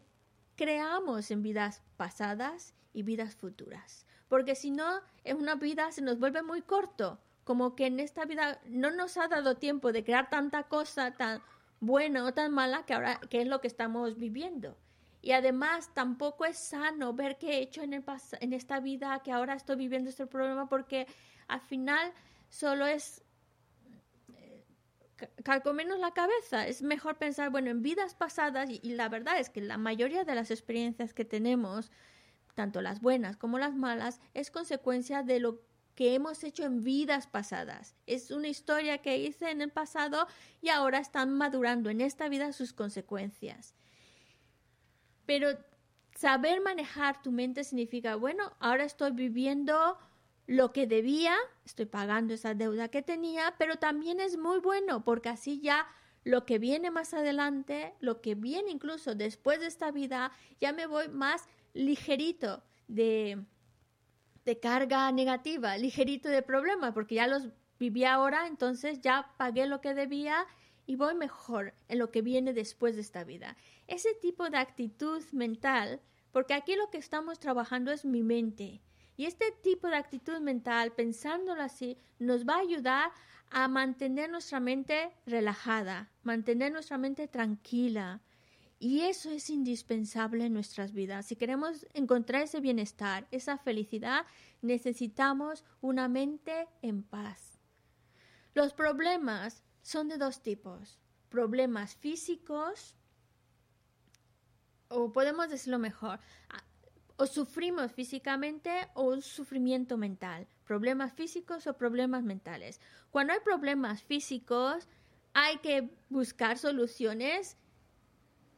creamos 0.56 1.30
en 1.30 1.44
vidas 1.44 1.84
pasadas 1.96 2.74
y 2.94 3.04
vidas 3.04 3.36
futuras, 3.36 4.08
porque 4.28 4.56
si 4.56 4.72
no, 4.72 5.02
en 5.24 5.38
una 5.38 5.54
vida 5.54 5.92
se 5.92 6.02
nos 6.02 6.18
vuelve 6.18 6.42
muy 6.42 6.64
corto, 6.64 7.20
como 7.44 7.76
que 7.76 7.86
en 7.86 8.00
esta 8.00 8.26
vida 8.26 8.60
no 8.66 8.90
nos 8.90 9.16
ha 9.18 9.28
dado 9.28 9.58
tiempo 9.58 9.92
de 9.92 10.04
crear 10.04 10.32
tanta 10.32 10.64
cosa, 10.64 11.12
tan 11.12 11.44
buena 11.80 12.26
o 12.26 12.34
tan 12.34 12.52
mala 12.54 12.88
que 12.88 12.96
ahora 12.96 13.20
que 13.30 13.42
es 13.42 13.48
lo 13.48 13.62
que 13.62 13.68
estamos 13.68 14.18
viviendo. 14.18 14.76
Y 15.22 15.34
además 15.34 15.94
tampoco 15.94 16.46
es 16.46 16.58
sano 16.58 17.14
ver 17.14 17.38
qué 17.38 17.52
he 17.52 17.62
hecho 17.62 17.84
en, 17.84 17.94
el 17.94 18.04
en 18.40 18.54
esta 18.54 18.80
vida 18.80 19.22
que 19.24 19.32
ahora 19.32 19.54
estoy 19.54 19.76
viviendo 19.76 20.10
este 20.10 20.26
problema 20.26 20.68
porque 20.68 21.06
al 21.48 21.62
final 21.62 22.14
solo 22.50 22.86
es 22.86 23.24
eh, 24.36 24.64
menos 25.74 26.00
la 26.00 26.12
cabeza. 26.12 26.68
Es 26.68 26.82
mejor 26.82 27.18
pensar, 27.18 27.50
bueno, 27.50 27.70
en 27.70 27.82
vidas 27.82 28.16
pasadas 28.16 28.70
y, 28.70 28.80
y 28.84 28.96
la 28.96 29.10
verdad 29.10 29.40
es 29.40 29.50
que 29.50 29.62
la 29.62 29.78
mayoría 29.78 30.24
de 30.24 30.36
las 30.36 30.52
experiencias 30.52 31.14
que 31.14 31.26
tenemos, 31.26 31.92
tanto 32.56 32.82
las 32.82 33.02
buenas 33.02 33.38
como 33.38 33.60
las 33.60 33.76
malas, 33.76 34.20
es 34.34 34.52
consecuencia 34.52 35.24
de 35.24 35.40
lo 35.40 35.62
que 35.98 36.14
hemos 36.14 36.44
hecho 36.44 36.64
en 36.64 36.84
vidas 36.84 37.26
pasadas. 37.26 37.96
Es 38.06 38.30
una 38.30 38.48
historia 38.48 39.00
que 39.00 39.18
hice 39.18 39.50
en 39.50 39.62
el 39.62 39.72
pasado 39.72 40.28
y 40.62 40.70
ahora 40.70 41.00
están 41.00 41.34
madurando 41.34 41.90
en 41.90 42.02
esta 42.02 42.30
vida 42.30 42.54
sus 42.54 42.72
consecuencias. 42.72 43.74
Pero 45.26 45.58
saber 46.16 46.62
manejar 46.62 47.24
tu 47.24 47.32
mente 47.32 47.64
significa, 47.64 48.16
bueno, 48.16 48.56
ahora 48.60 48.84
estoy 48.84 49.10
viviendo 49.10 49.98
lo 50.48 50.72
que 50.72 50.88
debía, 50.88 51.36
estoy 51.66 51.86
pagando 51.86 52.34
esa 52.34 52.54
deuda 52.54 52.88
que 52.88 53.02
tenía, 53.02 53.54
pero 53.60 53.76
también 53.76 54.22
es 54.22 54.38
muy 54.38 54.60
bueno 54.60 55.04
porque 55.04 55.30
así 55.30 55.60
ya 55.60 55.86
lo 56.24 56.46
que 56.46 56.58
viene 56.58 56.90
más 56.90 57.14
adelante, 57.14 57.94
lo 58.00 58.22
que 58.22 58.36
viene 58.36 58.72
incluso 58.72 59.14
después 59.14 59.60
de 59.60 59.68
esta 59.68 59.92
vida, 59.92 60.32
ya 60.60 60.74
me 60.74 60.88
voy 60.88 61.10
más 61.10 61.48
ligerito 61.74 62.64
de, 62.88 63.44
de 64.46 64.60
carga 64.60 65.12
negativa, 65.12 65.78
ligerito 65.78 66.30
de 66.30 66.42
problemas, 66.42 66.94
porque 66.94 67.16
ya 67.16 67.28
los 67.28 67.50
viví 67.80 68.06
ahora, 68.06 68.48
entonces 68.48 69.02
ya 69.02 69.34
pagué 69.38 69.68
lo 69.68 69.82
que 69.82 69.94
debía 69.94 70.46
y 70.86 70.96
voy 70.96 71.16
mejor 71.16 71.74
en 71.90 72.00
lo 72.00 72.12
que 72.12 72.22
viene 72.22 72.54
después 72.54 72.96
de 72.96 73.02
esta 73.02 73.24
vida. 73.24 73.58
Ese 73.88 74.14
tipo 74.16 74.50
de 74.50 74.58
actitud 74.58 75.24
mental, 75.32 76.02
porque 76.32 76.54
aquí 76.54 76.76
lo 76.76 76.90
que 76.90 76.98
estamos 76.98 77.40
trabajando 77.40 77.92
es 77.92 78.06
mi 78.06 78.24
mente. 78.24 78.82
Y 79.18 79.26
este 79.26 79.52
tipo 79.64 79.88
de 79.88 79.98
actitud 79.98 80.40
mental, 80.40 80.94
pensándolo 80.94 81.62
así, 81.62 81.98
nos 82.20 82.48
va 82.48 82.56
a 82.56 82.60
ayudar 82.60 83.12
a 83.50 83.68
mantener 83.68 84.30
nuestra 84.30 84.60
mente 84.60 85.12
relajada, 85.26 86.12
mantener 86.24 86.72
nuestra 86.72 86.98
mente 86.98 87.28
tranquila, 87.28 88.22
y 88.80 89.02
eso 89.02 89.32
es 89.32 89.50
indispensable 89.50 90.46
en 90.46 90.54
nuestras 90.54 90.94
vidas. 90.94 91.26
Si 91.26 91.36
queremos 91.36 91.88
encontrar 91.94 92.44
ese 92.44 92.60
bienestar, 92.60 93.28
esa 93.32 93.58
felicidad, 93.58 94.26
necesitamos 94.62 95.66
una 95.82 96.08
mente 96.08 96.68
en 96.84 97.02
paz. 97.02 97.58
Los 98.54 98.74
problemas 98.74 99.64
son 99.82 100.08
de 100.10 100.18
dos 100.18 100.44
tipos. 100.44 101.00
Problemas 101.30 101.96
físicos, 101.96 102.96
o 104.90 105.12
podemos 105.12 105.50
decirlo 105.50 105.80
mejor, 105.80 106.20
o 107.18 107.26
sufrimos 107.26 107.92
físicamente 107.92 108.72
o 108.94 109.04
un 109.04 109.22
sufrimiento 109.22 109.98
mental. 109.98 110.48
Problemas 110.66 111.14
físicos 111.14 111.66
o 111.68 111.74
problemas 111.74 112.24
mentales. 112.24 112.80
Cuando 113.10 113.34
hay 113.34 113.40
problemas 113.40 114.04
físicos, 114.04 114.88
hay 115.34 115.58
que 115.58 115.90
buscar 116.10 116.58
soluciones 116.58 117.58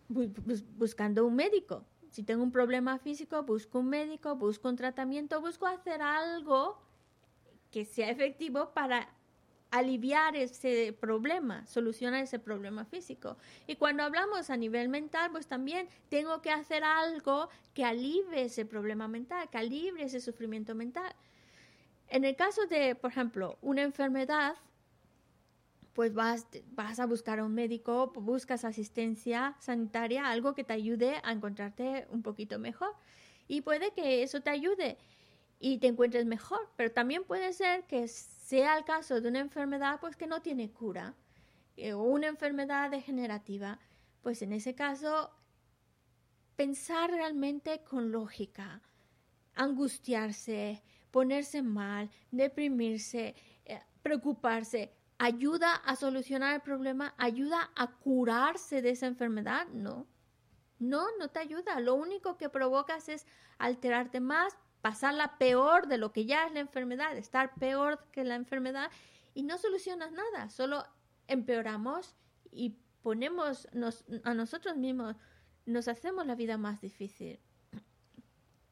buscando 0.09 1.25
un 1.25 1.35
médico. 1.35 1.85
Si 2.09 2.23
tengo 2.23 2.43
un 2.43 2.51
problema 2.51 2.97
físico, 2.97 3.43
busco 3.43 3.79
un 3.79 3.89
médico, 3.89 4.35
busco 4.35 4.67
un 4.67 4.75
tratamiento, 4.75 5.39
busco 5.39 5.67
hacer 5.67 6.01
algo 6.01 6.81
que 7.71 7.85
sea 7.85 8.09
efectivo 8.09 8.73
para 8.73 9.07
aliviar 9.71 10.35
ese 10.35 10.95
problema, 10.99 11.65
solucionar 11.65 12.23
ese 12.23 12.39
problema 12.39 12.85
físico. 12.85 13.37
Y 13.67 13.75
cuando 13.75 14.03
hablamos 14.03 14.49
a 14.49 14.57
nivel 14.57 14.89
mental, 14.89 15.31
pues 15.31 15.47
también 15.47 15.87
tengo 16.09 16.41
que 16.41 16.51
hacer 16.51 16.83
algo 16.83 17.49
que 17.73 17.83
alivie 17.85 18.43
ese 18.45 18.65
problema 18.65 19.07
mental, 19.07 19.49
que 19.49 19.57
alivie 19.57 20.03
ese 20.03 20.19
sufrimiento 20.19 20.75
mental. 20.75 21.13
En 22.09 22.25
el 22.25 22.35
caso 22.35 22.65
de, 22.65 22.95
por 22.95 23.11
ejemplo, 23.11 23.57
una 23.61 23.83
enfermedad, 23.83 24.55
pues 25.93 26.13
vas, 26.13 26.47
vas 26.71 26.99
a 26.99 27.05
buscar 27.05 27.39
a 27.39 27.45
un 27.45 27.53
médico, 27.53 28.11
buscas 28.15 28.65
asistencia 28.65 29.55
sanitaria, 29.59 30.29
algo 30.29 30.55
que 30.55 30.63
te 30.63 30.73
ayude 30.73 31.21
a 31.23 31.31
encontrarte 31.31 32.07
un 32.09 32.23
poquito 32.23 32.57
mejor. 32.57 32.95
Y 33.47 33.61
puede 33.61 33.91
que 33.91 34.23
eso 34.23 34.41
te 34.41 34.49
ayude 34.49 34.97
y 35.59 35.77
te 35.79 35.87
encuentres 35.87 36.25
mejor, 36.25 36.71
pero 36.77 36.91
también 36.91 37.25
puede 37.25 37.51
ser 37.53 37.85
que 37.85 38.07
sea 38.07 38.77
el 38.77 38.85
caso 38.85 39.19
de 39.19 39.27
una 39.27 39.39
enfermedad 39.39 39.99
pues 39.99 40.15
que 40.15 40.25
no 40.25 40.41
tiene 40.41 40.71
cura 40.71 41.15
eh, 41.75 41.93
o 41.93 42.03
una 42.03 42.27
enfermedad 42.27 42.89
degenerativa, 42.89 43.79
pues 44.21 44.41
en 44.41 44.53
ese 44.53 44.73
caso 44.73 45.31
pensar 46.55 47.11
realmente 47.11 47.83
con 47.83 48.11
lógica, 48.11 48.81
angustiarse, 49.55 50.81
ponerse 51.11 51.61
mal, 51.61 52.09
deprimirse, 52.31 53.35
eh, 53.65 53.81
preocuparse, 54.01 54.93
ayuda 55.17 55.75
a 55.75 55.95
solucionar 55.95 56.55
el 56.55 56.61
problema, 56.61 57.13
ayuda 57.17 57.71
a 57.75 57.97
curarse 57.97 58.81
de 58.81 58.91
esa 58.91 59.07
enfermedad, 59.07 59.67
no. 59.67 60.07
No, 60.79 61.07
no 61.19 61.27
te 61.27 61.39
ayuda. 61.39 61.79
Lo 61.81 61.95
único 61.95 62.37
que 62.37 62.49
provocas 62.49 63.09
es 63.09 63.27
alterarte 63.57 64.21
más, 64.21 64.57
pasarla 64.81 65.37
peor 65.37 65.87
de 65.87 65.97
lo 65.97 66.11
que 66.11 66.25
ya 66.25 66.45
es 66.45 66.53
la 66.53 66.59
enfermedad, 66.59 67.17
estar 67.17 67.53
peor 67.55 67.99
que 68.11 68.23
la 68.23 68.35
enfermedad 68.35 68.91
y 69.33 69.43
no 69.43 69.57
solucionas 69.57 70.11
nada, 70.11 70.49
solo 70.49 70.85
empeoramos 71.27 72.15
y 72.51 72.75
ponemos 73.01 73.67
a 74.23 74.33
nosotros 74.33 74.77
mismos, 74.77 75.15
nos 75.65 75.87
hacemos 75.87 76.25
la 76.25 76.35
vida 76.35 76.57
más 76.57 76.81
difícil. 76.81 77.39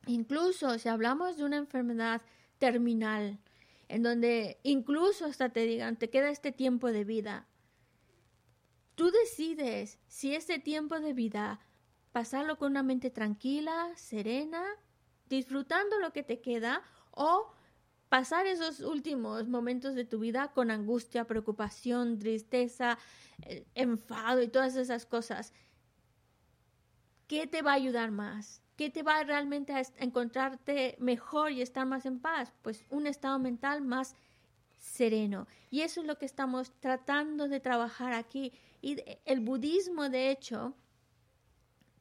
Incluso 0.05 0.79
si 0.79 0.89
hablamos 0.89 1.37
de 1.37 1.43
una 1.43 1.57
enfermedad 1.57 2.21
terminal, 2.57 3.39
en 3.89 4.03
donde 4.03 4.59
incluso 4.63 5.25
hasta 5.25 5.49
te 5.49 5.61
digan, 5.61 5.97
te 5.97 6.09
queda 6.09 6.29
este 6.29 6.51
tiempo 6.51 6.91
de 6.91 7.03
vida. 7.03 7.47
Tú 8.95 9.11
decides 9.11 9.99
si 10.07 10.33
este 10.33 10.59
tiempo 10.59 10.99
de 10.99 11.13
vida 11.13 11.59
pasarlo 12.11 12.57
con 12.57 12.71
una 12.71 12.83
mente 12.83 13.11
tranquila, 13.11 13.91
serena, 13.95 14.63
disfrutando 15.29 15.99
lo 15.99 16.11
que 16.11 16.23
te 16.23 16.39
queda 16.39 16.81
o 17.11 17.51
pasar 18.09 18.45
esos 18.45 18.79
últimos 18.79 19.47
momentos 19.47 19.95
de 19.95 20.05
tu 20.05 20.19
vida 20.19 20.51
con 20.53 20.71
angustia, 20.71 21.25
preocupación, 21.25 22.19
tristeza, 22.19 22.97
eh, 23.41 23.65
enfado 23.75 24.41
y 24.41 24.47
todas 24.47 24.75
esas 24.75 25.05
cosas. 25.05 25.53
¿Qué 27.27 27.47
te 27.47 27.61
va 27.61 27.71
a 27.71 27.75
ayudar 27.75 28.11
más? 28.11 28.61
¿Qué 28.77 28.89
te 28.89 29.03
va 29.03 29.23
realmente 29.23 29.73
a 29.73 29.81
encontrarte 29.97 30.95
mejor 30.99 31.51
y 31.51 31.61
estar 31.61 31.85
más 31.85 32.05
en 32.05 32.19
paz? 32.19 32.53
Pues 32.61 32.85
un 32.89 33.07
estado 33.07 33.39
mental 33.39 33.81
más 33.81 34.15
sereno. 34.77 35.47
Y 35.69 35.81
eso 35.81 36.01
es 36.01 36.07
lo 36.07 36.17
que 36.17 36.25
estamos 36.25 36.71
tratando 36.79 37.47
de 37.47 37.59
trabajar 37.59 38.13
aquí. 38.13 38.53
Y 38.81 39.03
el 39.25 39.39
budismo, 39.39 40.09
de 40.09 40.29
hecho, 40.29 40.75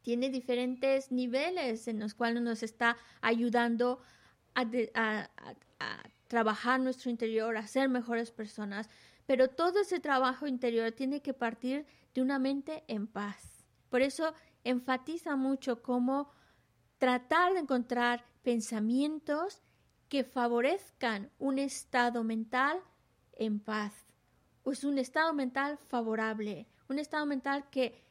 tiene 0.06 0.30
diferentes 0.30 1.10
niveles 1.10 1.88
en 1.88 1.98
los 1.98 2.14
cuales 2.14 2.40
nos 2.40 2.62
está 2.62 2.96
ayudando 3.22 3.98
a, 4.54 5.28
trabajar 6.28 6.78
nuestro 6.78 7.10
interior, 7.10 7.56
a 7.56 7.66
ser 7.66 7.88
mejores 7.88 8.30
personas. 8.30 8.88
Pero 9.26 9.48
todo 9.48 9.80
ese 9.80 9.98
trabajo 9.98 10.46
interior 10.46 10.92
tiene 10.92 11.22
que 11.22 11.34
partir 11.34 11.86
de 12.14 12.22
una 12.22 12.38
mente 12.38 12.84
en 12.86 13.08
paz. 13.08 13.66
Por 13.88 14.00
eso 14.00 14.32
enfatiza 14.62 15.34
mucho 15.34 15.82
cómo 15.82 16.30
tratar 16.98 17.54
de 17.54 17.58
encontrar 17.58 18.24
pensamientos 18.44 19.60
que 20.08 20.22
favorezcan 20.22 21.32
un 21.40 21.58
estado 21.58 22.22
mental 22.22 22.80
en 23.32 23.58
paz. 23.58 23.92
Es 24.66 24.84
un 24.84 24.98
estado 24.98 25.34
mental 25.34 25.78
favorable, 25.88 26.68
un 26.88 27.00
estado 27.00 27.26
mental 27.26 27.68
que 27.70 28.05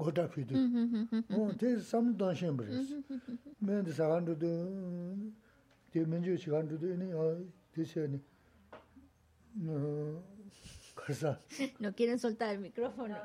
goda 0.00 0.28
pidu. 0.28 0.54
Mm-hmm, 0.54 0.84
mm-hmm, 0.94 1.22
mm-hmm, 1.30 1.58
te 1.58 1.80
samu 1.90 2.18
danshin 2.18 2.56
baris. 2.58 2.92
Men 3.60 3.84
de 3.84 3.92
sagan 3.92 4.26
dudu, 4.26 4.50
te 5.92 6.04
menjiyo 6.12 6.36
chigan 6.44 6.68
dudu, 6.70 6.88
te 7.72 7.84
chayani, 7.84 8.20
karsa. 10.96 11.38
No 11.80 11.92
quieren 11.92 12.18
soltar 12.18 12.54
el 12.54 12.60
micrófono. 12.60 13.16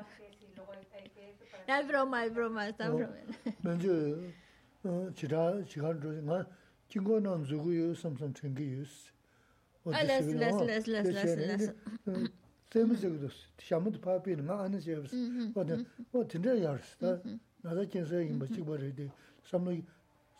No, 1.68 1.74
es 1.80 1.88
broma, 1.88 2.24
es 2.24 2.34
broma, 2.34 2.68
está 2.68 2.88
broma. 2.90 3.16
Menjiyo 3.64 4.32
chira 5.14 5.42
chigan 5.66 6.00
dudu, 6.00 6.22
nga 6.22 6.46
jingo 6.88 7.20
nam 7.20 7.44
zugu 7.44 7.70
yu 7.72 7.94
samsam 7.94 8.32
chengi 8.34 8.66
yus. 8.76 9.12
Las, 9.84 10.26
las, 10.26 10.60
las, 10.70 10.88
las, 10.88 11.06
las, 11.06 11.36
las. 11.38 11.72
세미 12.76 12.94
저거스 13.00 13.34
샤무도 13.56 13.98
파피는 14.02 14.44
나 14.44 14.60
아는 14.60 14.78
저거스 14.78 15.16
어디 15.54 15.72
어 16.12 16.28
진짜 16.28 16.62
야르스다 16.62 17.22
나다 17.62 17.88
진짜 17.88 18.20
이 18.20 18.28
뭐지 18.28 18.60
버리데 18.60 19.08
삼로 19.44 19.80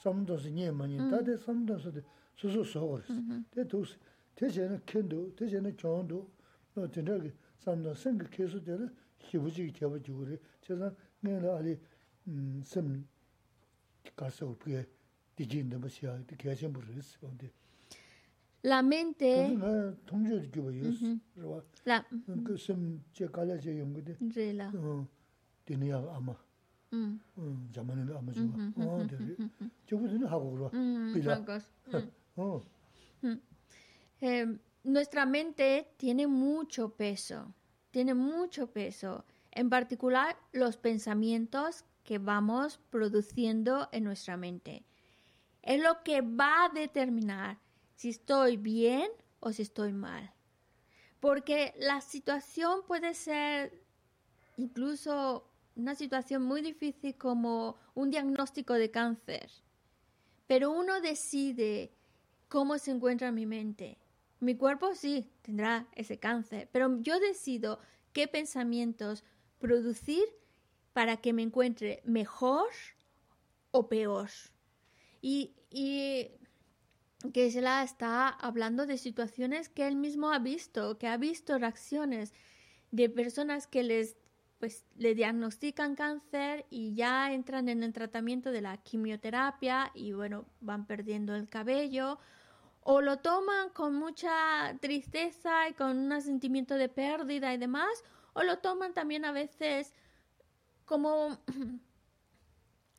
삼도스 0.03 0.49
니 0.49 0.71
많이 0.71 0.99
다데 0.99 1.35
삼도스 1.39 2.05
수수 2.37 2.63
소거스 2.63 3.09
데 3.51 3.67
도스 3.67 3.97
대제는 4.35 4.83
켄도 4.85 5.35
대제는 5.35 5.79
정도 5.79 6.29
어 6.75 6.87
진짜 6.93 7.17
삼도 7.61 7.95
생각 7.95 8.31
계속 8.31 8.63
되는 8.63 8.95
희부지 9.19 9.73
되어 9.73 9.99
주고래 10.03 10.37
제가 10.61 10.93
내가 11.21 11.57
알이 11.57 11.81
음셈 12.29 13.09
가서 14.15 14.51
어떻게 14.51 14.85
디진데 15.37 15.79
뭐시야 15.79 16.19
이렇게 16.29 16.51
하신 16.51 16.71
분이 16.75 17.01
있는데 17.23 17.51
La 18.63 18.83
mente. 18.83 19.57
nuestra 34.85 35.27
mente 35.27 35.89
tiene 35.97 36.27
mucho 36.27 36.91
peso, 36.91 37.53
tiene 37.91 38.15
mucho 38.15 38.69
peso, 38.73 39.25
en 39.51 39.69
particular 39.69 40.37
los 40.53 40.77
pensamientos 40.77 41.85
que 42.05 42.19
vamos 42.19 42.81
produciendo 42.91 43.89
en 43.93 44.05
nuestra 44.05 44.37
mente. 44.37 44.87
Es 45.63 45.83
lo 45.83 46.03
que 46.05 46.21
va 46.21 46.67
a 46.67 46.69
determinar 46.69 47.59
si 47.97 48.11
estoy 48.11 48.57
bien 48.57 49.11
o 49.41 49.53
si 49.53 49.63
estoy 49.63 49.93
mal. 49.93 50.33
Porque 51.21 51.75
la 51.79 52.01
situación 52.01 52.83
puede 52.87 53.15
ser 53.15 53.83
incluso 54.57 55.51
una 55.75 55.95
situación 55.95 56.43
muy 56.43 56.63
difícil 56.63 57.17
como 57.17 57.77
un 57.95 58.11
diagnóstico 58.11 58.75
de 58.75 58.91
cáncer. 58.91 59.51
Pero 60.47 60.71
uno 60.71 61.01
decide 61.01 61.93
cómo 62.49 62.79
se 62.79 62.93
encuentra 62.93 63.33
mi 63.33 63.47
mente. 63.47 63.99
Mi 64.41 64.55
cuerpo 64.55 64.95
sí 64.95 65.31
tendrá 65.43 65.89
ese 65.93 66.19
cáncer, 66.19 66.69
pero 66.73 67.01
yo 67.01 67.19
decido 67.19 67.79
qué 68.13 68.29
pensamientos 68.29 69.25
producir 69.59 70.25
para 70.93 71.17
que 71.17 71.33
me 71.33 71.43
encuentre 71.43 72.03
mejor 72.05 72.69
o 73.71 73.89
peor. 73.89 74.31
Y, 75.21 75.55
y 75.71 76.31
que 77.33 77.51
se 77.51 77.61
la 77.61 77.83
está 77.83 78.29
hablando 78.29 78.87
de 78.87 78.99
situaciones 78.99 79.69
que 79.69 79.87
él 79.87 79.97
mismo 79.97 80.33
ha 80.33 80.39
visto, 80.39 80.99
que 80.99 81.09
ha 81.09 81.17
visto 81.17 81.59
reacciones 81.59 82.33
de 82.91 83.09
personas 83.09 83.67
que 83.67 83.83
les 83.83 84.17
pues 84.59 84.87
le 84.97 85.15
diagnostican 85.15 85.97
cáncer 85.97 86.65
y 86.71 86.95
ya 86.95 87.33
entran 87.33 87.69
en 87.69 87.83
el 87.83 87.93
tratamiento 87.93 88.51
de 88.51 88.63
la 88.63 88.79
quimioterapia 88.79 89.91
y 89.95 90.13
bueno, 90.13 90.47
van 90.61 90.87
perdiendo 90.87 91.35
el 91.35 91.47
cabello 91.49 92.19
o 92.81 93.01
lo 93.01 93.19
toman 93.19 93.71
con 93.71 93.97
mucha 93.97 94.77
tristeza 94.81 95.69
y 95.69 95.75
con 95.75 96.11
un 96.11 96.23
sentimiento 96.23 96.77
de 96.77 96.89
pérdida 96.89 97.53
y 97.53 97.59
demás, 97.59 98.05
o 98.33 98.45
lo 98.45 98.59
toman 98.59 98.95
también 98.95 99.25
a 99.25 99.33
veces 99.33 99.93
como 100.85 101.37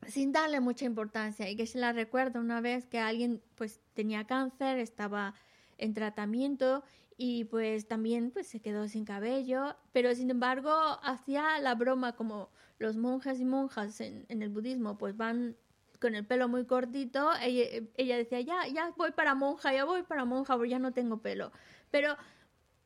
sin 0.08 0.32
darle 0.32 0.60
mucha 0.60 0.86
importancia 0.86 1.50
y 1.50 1.56
que 1.56 1.68
se 1.68 1.80
la 1.80 1.94
recuerda 1.94 2.40
una 2.40 2.62
vez 2.62 2.86
que 2.88 3.00
alguien 3.00 3.42
pues 3.56 3.82
tenía 3.94 4.26
cáncer, 4.26 4.80
estaba 4.80 5.34
en 5.78 5.94
tratamiento 5.94 6.84
y 7.18 7.46
pues 7.46 7.88
también 7.88 8.32
pues 8.32 8.48
se 8.48 8.60
quedó 8.60 8.88
sin 8.88 9.06
cabello, 9.06 9.76
pero 9.92 10.14
sin 10.16 10.30
embargo 10.30 10.72
hacía 11.04 11.60
la 11.60 11.76
broma 11.76 12.16
como 12.16 12.50
los 12.80 12.96
monjes 12.96 13.40
y 13.40 13.46
monjas 13.46 14.02
en, 14.02 14.26
el 14.30 14.50
budismo 14.50 14.98
pues 14.98 15.16
van 15.16 15.56
con 16.00 16.14
el 16.14 16.26
pelo 16.26 16.48
muy 16.48 16.66
cortito, 16.66 17.32
ella, 17.42 18.18
decía, 18.18 18.42
ya, 18.42 18.68
ya 18.68 18.94
voy 18.98 19.12
para 19.12 19.34
monja, 19.34 19.74
ya 19.74 19.84
voy 19.84 20.04
para 20.04 20.26
monja, 20.26 20.56
porque 20.56 20.70
ya 20.70 20.78
no 20.78 20.94
tengo 20.94 21.24
pelo. 21.24 21.52
Pero 21.90 22.16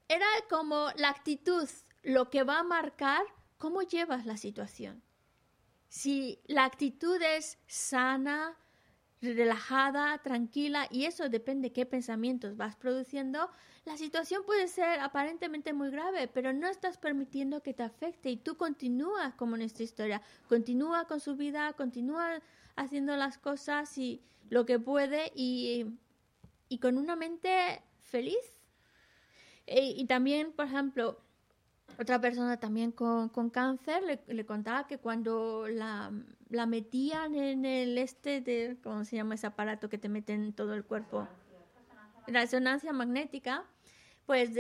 era 0.08 0.26
como 0.50 0.88
la 0.96 1.10
actitud, 1.10 1.68
lo 2.04 2.30
que 2.30 2.44
va 2.44 2.60
a 2.60 2.64
marcar 2.64 3.24
¿Cómo 3.62 3.84
llevas 3.84 4.26
la 4.26 4.38
situación? 4.38 5.04
Si 5.92 6.40
la 6.48 6.64
actitud 6.64 7.22
es 7.22 7.58
sana, 7.68 8.58
relajada, 9.22 10.18
tranquila, 10.20 10.88
y 10.90 11.04
eso 11.04 11.28
depende 11.28 11.68
de 11.68 11.74
qué 11.74 11.86
pensamientos 11.86 12.56
vas 12.56 12.78
produciendo, 12.78 13.50
la 13.84 13.98
situación 13.98 14.44
puede 14.46 14.70
ser 14.70 15.02
aparentemente 15.02 15.74
muy 15.74 15.92
grave, 15.92 16.30
pero 16.30 16.54
no 16.54 16.70
estás 16.70 16.98
permitiendo 16.98 17.62
que 17.62 17.74
te 17.74 17.84
afecte 17.84 18.30
y 18.30 18.38
tú 18.38 18.56
continúas 18.56 19.36
como 19.36 19.58
en 19.58 19.64
esta 19.64 19.84
historia, 19.84 20.22
continúa 20.48 21.08
con 21.08 21.20
su 21.20 21.36
vida, 21.36 21.74
continúa 21.74 22.42
haciendo 22.78 23.18
las 23.18 23.38
cosas 23.38 23.98
y 23.98 24.22
lo 24.50 24.66
que 24.66 24.80
puede 24.80 25.34
y, 25.36 25.98
con 26.82 26.98
una 26.98 27.18
mente 27.18 27.84
feliz. 28.02 28.62
E, 29.68 29.90
y 29.90 30.06
también, 30.06 30.54
por 30.54 30.68
ejemplo, 30.68 31.20
otra 32.00 32.20
persona 32.20 32.58
también 32.58 32.92
con, 32.92 33.30
cáncer 33.50 34.04
le, 34.28 34.46
contaba 34.46 34.88
que 34.88 34.98
cuando 34.98 35.68
la, 35.68 36.12
metían 36.68 37.36
en 37.36 37.66
el 37.66 37.98
este 37.98 38.42
de, 38.42 38.78
¿cómo 38.84 39.06
se 39.06 39.16
llama 39.16 39.36
ese 39.36 39.48
aparato 39.48 39.90
que 39.90 39.98
te 39.98 40.10
mete 40.10 40.34
en 40.34 40.54
todo 40.54 40.74
el 40.74 40.84
cuerpo? 40.84 41.28
Resonancia 42.28 42.94
magnética. 42.94 43.66
pues 44.26 44.52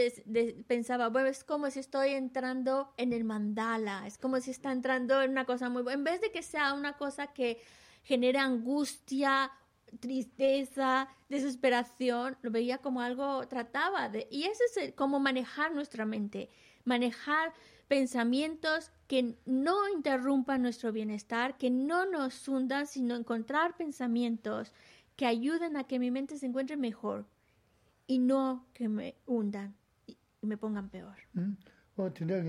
pensaba, 0.68 1.08
bueno, 1.10 1.30
es 1.30 1.44
como 1.44 1.70
si 1.70 1.80
estoy 1.80 2.10
entrando 2.10 2.94
en 2.98 3.14
el 3.14 3.24
mandala, 3.24 4.06
es 4.06 4.18
como 4.18 4.40
si 4.42 4.52
está 4.52 4.72
entrando 4.72 5.22
en 5.22 5.32
una 5.32 5.46
cosa 5.46 5.70
muy 5.70 5.84
en 5.94 6.04
vez 6.04 6.20
de 6.20 6.32
que 6.32 6.44
sea 6.44 6.74
una 6.74 6.94
cosa 6.94 7.28
que 7.28 7.62
genera 8.04 8.44
angustia, 8.44 9.52
tristeza, 10.00 11.08
desesperación, 11.30 12.38
lo 12.42 12.52
veía 12.52 12.80
como 12.80 13.02
algo, 13.02 13.48
trataba 13.48 14.10
de, 14.10 14.28
y 14.32 14.44
ese 14.44 14.64
es 14.66 14.78
el- 14.78 14.96
cómo 14.96 15.20
manejar 15.20 15.74
nuestra 15.74 16.06
mente, 16.06 16.50
manejar 16.86 17.54
pensamientos 17.88 18.92
que 19.08 19.36
no 19.46 19.90
interrumpan 19.90 20.62
nuestro 20.62 20.92
bienestar, 20.92 21.58
que 21.58 21.70
no 21.70 22.06
nos 22.06 22.48
hundan, 22.48 22.88
sino 22.88 23.16
encontrar 23.16 23.76
pensamientos 23.76 24.74
que 25.16 25.26
ayuden 25.26 25.76
a 25.78 25.84
que 25.84 26.00
mi 26.00 26.12
mente 26.12 26.38
se 26.38 26.46
encuentre 26.46 26.78
mejor 26.78 27.26
y 28.08 28.20
no 28.20 28.66
que 28.74 28.88
me 28.90 29.16
hundan 29.26 29.76
y 30.08 30.18
me 30.42 30.58
pongan 30.58 30.90
peor. 30.90 31.18
음. 31.36 31.58
어 31.98 32.10
tindā 32.10 32.42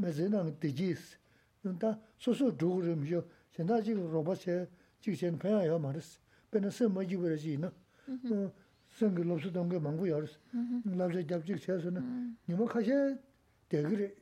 메제나 0.00 0.50
디지스. 0.60 1.18
근데 1.62 1.94
소소 2.16 2.56
두그름죠. 2.56 3.22
제가 3.52 3.82
지금 3.82 4.10
로봇에 4.10 4.66
지금 5.00 5.38
배워요 5.38 5.78
말았어. 5.78 6.18
베너스 6.50 6.84
뭐지 6.84 7.16
그러지나 7.16 7.70
생글 8.88 9.28
롭스 9.28 9.52
동게 9.52 9.78
망고 9.78 10.08
열었어. 10.08 10.38
랍제 10.96 11.26
잡직 11.26 11.58
쉐서는 11.58 12.36
니모 12.48 12.64
카셰 12.64 13.20
대그레 13.68 14.14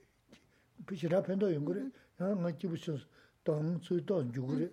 비시라 0.88 1.22
팬도 1.22 1.54
연구를 1.54 1.92
야 2.20 2.34
맞지 2.34 2.66
부셔 2.66 2.96
동 3.44 3.78
수도 3.80 4.18
연구를 4.18 4.72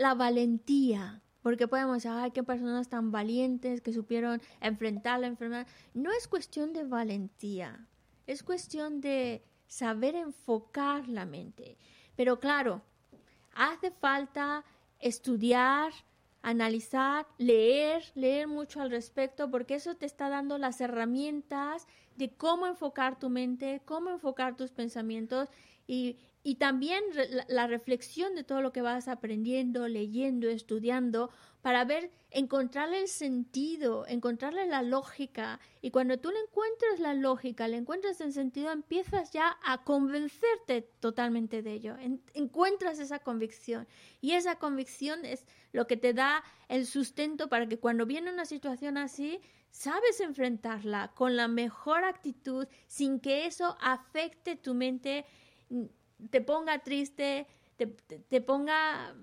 la 0.00 0.14
valentía, 0.14 1.20
porque 1.42 1.68
podemos 1.68 1.96
decir, 1.96 2.10
ay, 2.10 2.30
qué 2.30 2.42
personas 2.42 2.88
tan 2.88 3.12
valientes 3.12 3.82
que 3.82 3.92
supieron 3.92 4.40
enfrentar 4.62 5.20
la 5.20 5.26
enfermedad. 5.26 5.66
No 5.92 6.10
es 6.10 6.26
cuestión 6.26 6.72
de 6.72 6.84
valentía, 6.84 7.86
es 8.26 8.42
cuestión 8.42 9.02
de 9.02 9.44
saber 9.66 10.14
enfocar 10.14 11.06
la 11.06 11.26
mente. 11.26 11.76
Pero 12.16 12.40
claro, 12.40 12.80
hace 13.54 13.90
falta 13.90 14.64
estudiar, 15.00 15.92
analizar, 16.40 17.26
leer, 17.36 18.02
leer 18.14 18.48
mucho 18.48 18.80
al 18.80 18.90
respecto, 18.90 19.50
porque 19.50 19.74
eso 19.74 19.96
te 19.96 20.06
está 20.06 20.30
dando 20.30 20.56
las 20.56 20.80
herramientas 20.80 21.86
de 22.16 22.34
cómo 22.34 22.66
enfocar 22.66 23.18
tu 23.18 23.28
mente, 23.28 23.82
cómo 23.84 24.08
enfocar 24.08 24.56
tus 24.56 24.70
pensamientos 24.70 25.50
y, 25.86 26.16
y 26.42 26.54
también 26.54 27.04
la, 27.48 27.66
reflexión 27.66 28.34
de 28.34 28.44
todo 28.44 28.62
lo 28.62 28.72
que 28.72 28.80
vas 28.80 29.08
aprendiendo, 29.08 29.88
leyendo, 29.88 30.48
estudiando, 30.48 31.30
para 31.60 31.84
ver, 31.84 32.10
encontrarle 32.30 33.02
el 33.02 33.08
sentido, 33.08 34.06
encontrarle 34.06 34.64
la 34.66 34.82
lógica. 34.82 35.60
Y 35.82 35.90
cuando 35.90 36.18
tú 36.18 36.30
le 36.30 36.38
encuentres 36.40 36.98
la 36.98 37.12
lógica, 37.12 37.68
le 37.68 37.76
encuentras 37.76 38.22
el 38.22 38.32
sentido, 38.32 38.72
empiezas 38.72 39.32
ya 39.32 39.58
a 39.62 39.84
convencerte 39.84 40.82
totalmente 41.00 41.60
de 41.60 41.74
ello. 41.74 41.96
En- 41.98 42.22
encuentras 42.32 42.98
esa 43.00 43.18
convicción. 43.18 43.86
Y 44.22 44.32
esa 44.32 44.56
convicción 44.56 45.26
es 45.26 45.44
lo 45.72 45.86
que 45.86 45.98
te 45.98 46.14
da 46.14 46.42
el 46.68 46.86
sustento 46.86 47.50
para 47.50 47.68
que 47.68 47.78
cuando 47.78 48.06
viene 48.06 48.32
una 48.32 48.46
situación 48.46 48.96
así, 48.96 49.40
sabes 49.70 50.20
enfrentarla 50.20 51.12
con 51.14 51.36
la 51.36 51.48
mejor 51.48 52.04
actitud, 52.04 52.66
sin 52.86 53.20
que 53.20 53.46
eso 53.46 53.76
afecte 53.80 54.56
tu 54.56 54.72
mente, 54.72 55.24
mm, 55.68 55.84
te 56.30 56.40
ponga 56.40 56.78
triste, 56.80 57.46
te, 57.76 58.40
ponga 58.40 59.14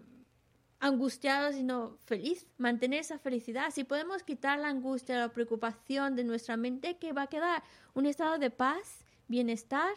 angustiado, 0.79 1.51
sino 1.51 1.97
feliz, 2.05 2.47
mantener 2.57 3.01
esa 3.01 3.19
felicidad. 3.19 3.71
Si 3.71 3.83
podemos 3.83 4.23
quitar 4.23 4.59
la 4.59 4.69
angustia, 4.69 5.19
la 5.19 5.29
preocupación 5.29 6.15
de 6.15 6.23
nuestra 6.23 6.57
mente, 6.57 6.97
¿qué 6.97 7.13
va 7.13 7.23
a 7.23 7.27
quedar? 7.27 7.63
Un 7.93 8.05
estado 8.05 8.37
de 8.37 8.49
paz, 8.49 9.05
bienestar 9.27 9.93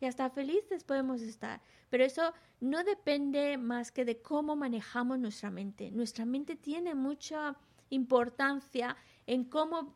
y 0.00 0.06
hasta 0.06 0.30
felices 0.30 0.84
podemos 0.84 1.22
estar. 1.22 1.60
Pero 1.90 2.04
eso 2.04 2.32
no 2.60 2.84
depende 2.84 3.58
más 3.58 3.92
que 3.92 4.04
de 4.04 4.20
cómo 4.20 4.56
manejamos 4.56 5.18
nuestra 5.18 5.50
mente. 5.50 5.90
Nuestra 5.90 6.24
mente 6.24 6.56
tiene 6.56 6.94
mucha 6.94 7.56
importancia 7.90 8.96
en 9.26 9.44
cómo 9.44 9.94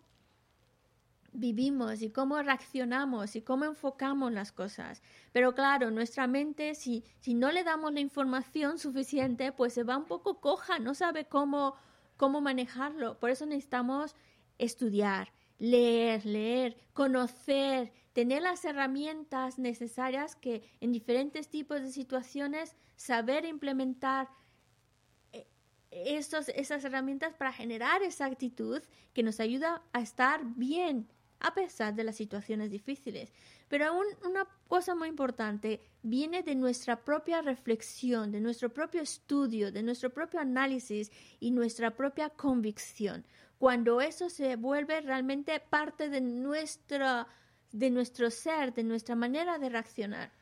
vivimos 1.39 2.03
y 2.03 2.11
cómo 2.11 2.41
reaccionamos 2.43 3.37
y 3.37 3.43
cómo 3.43 3.65
enfocamos 3.65 4.33
las 4.33 4.53
cosas. 4.53 5.03
Pero 5.33 5.55
claro, 5.55 5.91
nuestra 5.91 6.27
mente, 6.27 6.75
si, 6.75 7.05
si 7.21 7.35
no 7.35 7.53
le 7.53 7.65
damos 7.65 7.93
la 7.93 8.01
información 8.01 8.79
suficiente, 8.79 9.53
pues 9.53 9.73
se 9.75 9.85
va 9.85 9.97
un 9.97 10.07
poco 10.07 10.41
coja, 10.41 10.79
no 10.79 10.95
sabe 10.95 11.27
cómo, 11.27 11.75
cómo 12.17 12.41
manejarlo. 12.41 13.19
Por 13.19 13.31
eso 13.31 13.47
necesitamos 13.47 14.15
estudiar, 14.59 15.33
leer, 15.59 16.25
leer, 16.25 16.77
conocer, 16.93 17.93
tener 18.13 18.43
las 18.43 18.65
herramientas 18.65 19.59
necesarias 19.59 20.37
que 20.37 20.63
en 20.81 20.93
diferentes 20.93 21.49
tipos 21.49 21.83
de 21.83 21.93
situaciones 21.93 22.75
saber 22.97 23.45
implementar 23.45 24.29
eh, 25.33 25.47
esos, 25.91 26.49
esas 26.49 26.85
herramientas 26.85 27.35
para 27.35 27.53
generar 27.53 28.03
esa 28.03 28.25
actitud 28.25 28.83
que 29.13 29.23
nos 29.23 29.39
ayuda 29.41 29.83
a 29.93 30.01
estar 30.01 30.41
bien 30.57 31.09
a 31.41 31.55
pesar 31.55 31.95
de 31.95 32.05
las 32.05 32.17
situaciones 32.17 32.71
difíciles. 32.71 33.33
Pero 33.69 33.87
aún 33.87 34.07
una 34.25 34.47
cosa 34.69 34.95
muy 34.95 35.09
importante 35.09 35.81
viene 36.03 36.43
de 36.43 36.55
nuestra 36.55 37.05
propia 37.05 37.43
reflexión, 37.43 38.33
de 38.33 38.41
nuestro 38.41 38.73
propio 38.73 39.03
estudio, 39.03 39.73
de 39.73 39.83
nuestro 39.83 40.11
propio 40.11 40.41
análisis 40.41 41.11
y 41.41 41.51
nuestra 41.51 41.97
propia 41.97 42.31
convicción. 42.31 43.25
Cuando 43.59 44.01
eso 44.01 44.29
se 44.29 44.57
vuelve 44.57 45.01
realmente 45.01 45.61
parte 45.61 46.09
de 46.09 46.21
nuestra 46.21 47.27
de 47.73 47.91
nuestro 47.91 48.31
ser, 48.31 48.73
de 48.73 48.85
nuestra 48.85 49.15
manera 49.15 49.59
de 49.59 49.69
reaccionar. 49.69 50.33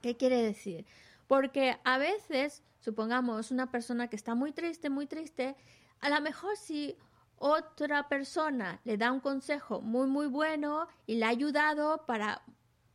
¿Qué 0.00 0.16
quiere 0.16 0.42
decir? 0.42 0.86
Porque 1.26 1.78
a 1.84 1.98
veces, 1.98 2.62
supongamos, 2.78 3.50
una 3.50 3.70
persona 3.70 4.08
que 4.08 4.16
está 4.16 4.34
muy 4.34 4.52
triste, 4.52 4.90
muy 4.90 5.06
triste, 5.06 5.56
a 6.00 6.10
lo 6.10 6.20
mejor 6.20 6.56
si 6.56 6.96
otra 7.36 8.08
persona 8.08 8.80
le 8.84 8.96
da 8.96 9.12
un 9.12 9.20
consejo 9.20 9.80
muy, 9.80 10.06
muy 10.06 10.26
bueno 10.26 10.86
y 11.06 11.16
le 11.16 11.24
ha 11.24 11.28
ayudado 11.28 12.04
para, 12.06 12.42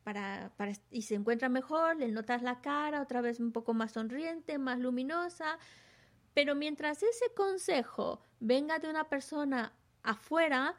para, 0.04 0.52
y 0.92 1.04
se 1.04 1.16
encuentra 1.16 1.50
mejor, 1.50 1.98
le 1.98 2.08
notas 2.10 2.42
la 2.42 2.62
cara 2.62 3.02
otra 3.02 3.22
vez 3.22 3.40
un 3.40 3.52
poco 3.52 3.74
más 3.74 3.92
sonriente, 3.92 4.58
más 4.58 4.80
luminosa, 4.80 5.58
pero 6.34 6.56
mientras 6.56 7.04
ese 7.04 7.34
consejo 7.36 8.22
venga 8.40 8.80
de 8.80 8.90
una 8.90 9.10
persona 9.10 9.74
afuera, 10.04 10.76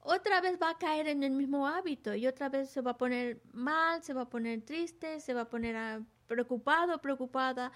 otra 0.00 0.40
vez 0.40 0.58
va 0.60 0.70
a 0.70 0.78
caer 0.78 1.08
en 1.08 1.22
el 1.22 1.32
mismo 1.32 1.66
hábito 1.66 2.14
y 2.14 2.26
otra 2.26 2.48
vez 2.50 2.70
se 2.70 2.82
va 2.82 2.92
a 2.92 2.98
poner 2.98 3.40
mal, 3.52 4.02
se 4.02 4.12
va 4.12 4.22
a 4.22 4.28
poner 4.28 4.62
triste, 4.62 5.20
se 5.20 5.32
va 5.32 5.42
a 5.42 5.48
poner 5.48 5.76
ah, 5.76 6.02
preocupado, 6.26 7.00
preocupada. 7.00 7.72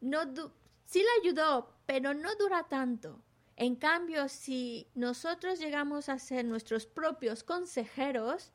No 0.00 0.22
sí 0.86 1.00
le 1.00 1.20
ayudó, 1.22 1.72
pero 1.86 2.14
no 2.14 2.34
dura 2.36 2.64
tanto. 2.64 3.22
En 3.60 3.74
cambio, 3.74 4.28
si 4.28 4.86
nosotros 4.94 5.58
llegamos 5.58 6.08
a 6.08 6.20
ser 6.20 6.44
nuestros 6.44 6.86
propios 6.86 7.42
consejeros, 7.42 8.52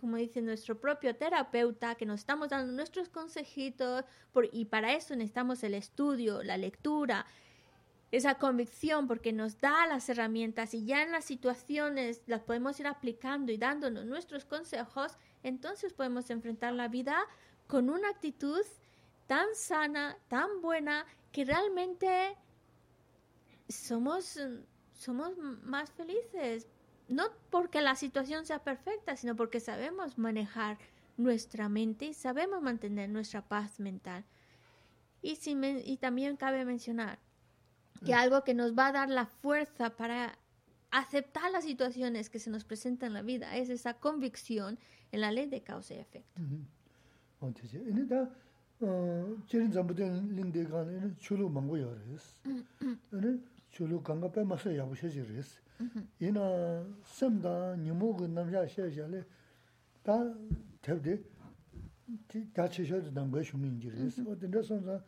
como 0.00 0.16
dice 0.16 0.42
nuestro 0.42 0.80
propio 0.80 1.14
terapeuta, 1.14 1.94
que 1.94 2.04
nos 2.04 2.18
estamos 2.18 2.48
dando 2.48 2.72
nuestros 2.72 3.08
consejitos, 3.08 4.04
y 4.50 4.64
para 4.64 4.92
eso 4.92 5.14
necesitamos 5.14 5.62
el 5.62 5.74
estudio, 5.74 6.42
la 6.42 6.56
lectura, 6.56 7.26
esa 8.10 8.34
convicción, 8.34 9.06
porque 9.06 9.32
nos 9.32 9.60
da 9.60 9.86
las 9.86 10.08
herramientas 10.08 10.74
y 10.74 10.84
ya 10.84 11.04
en 11.04 11.12
las 11.12 11.26
situaciones 11.26 12.20
las 12.26 12.42
podemos 12.42 12.80
ir 12.80 12.88
aplicando 12.88 13.52
y 13.52 13.56
dándonos 13.56 14.04
nuestros 14.04 14.44
consejos, 14.44 15.16
entonces 15.44 15.92
podemos 15.92 16.28
enfrentar 16.30 16.72
la 16.72 16.88
vida 16.88 17.24
con 17.68 17.88
una 17.88 18.08
actitud 18.08 18.62
tan 19.28 19.46
sana, 19.54 20.18
tan 20.26 20.60
buena, 20.60 21.06
que 21.30 21.44
realmente 21.44 22.36
somos, 23.68 24.38
somos 24.92 25.36
más 25.38 25.90
felices. 25.92 26.66
No 27.08 27.24
porque 27.50 27.82
la 27.82 27.96
situación 27.96 28.46
sea 28.46 28.62
perfecta, 28.62 29.16
sino 29.16 29.36
porque 29.36 29.60
sabemos 29.60 30.16
manejar 30.18 30.78
nuestra 31.16 31.68
mente 31.68 32.06
y 32.06 32.14
sabemos 32.14 32.62
mantener 32.62 33.10
nuestra 33.10 33.42
paz 33.42 33.78
mental. 33.78 34.24
Y, 35.22 35.36
si 35.36 35.56
y 35.84 35.96
también 35.98 36.36
cabe 36.36 36.64
mencionar 36.64 37.18
que 38.04 38.14
algo 38.14 38.44
que 38.44 38.54
nos 38.54 38.76
va 38.76 38.88
a 38.88 38.92
dar 38.92 39.08
la 39.08 39.26
fuerza 39.26 39.96
para 39.96 40.38
aceptar 40.90 41.50
las 41.50 41.64
situaciones 41.64 42.28
que 42.28 42.38
se 42.38 42.50
nos 42.50 42.64
presentan 42.64 43.08
en 43.08 43.14
la 43.14 43.22
vida 43.22 43.56
es 43.56 43.70
esa 43.70 43.94
convicción 43.94 44.78
en 45.12 45.20
la 45.20 45.32
ley 45.32 45.46
de 45.46 45.62
causa 45.62 45.94
y 45.94 45.98
efecto. 45.98 46.42
chulu 53.74 54.00
ganga 54.02 54.28
pe 54.28 54.44
masa 54.44 54.70
yabu 54.70 54.94
shechi 54.94 55.20
res. 55.22 55.60
Ina 56.20 56.84
semda 57.02 57.74
nimu 57.76 58.14
gu 58.14 58.26
namsha 58.26 58.66
shechi 58.68 59.00
ale, 59.00 59.26
ta 60.02 60.32
tebdi, 60.80 61.20
ta 62.52 62.68
chi 62.68 62.84
shechi 62.84 63.10
namga 63.12 63.42
shungi 63.42 63.66
ingi 63.66 63.90
res. 63.90 64.18
O 64.24 64.34
dinda 64.36 64.62
sonza, 64.62 65.02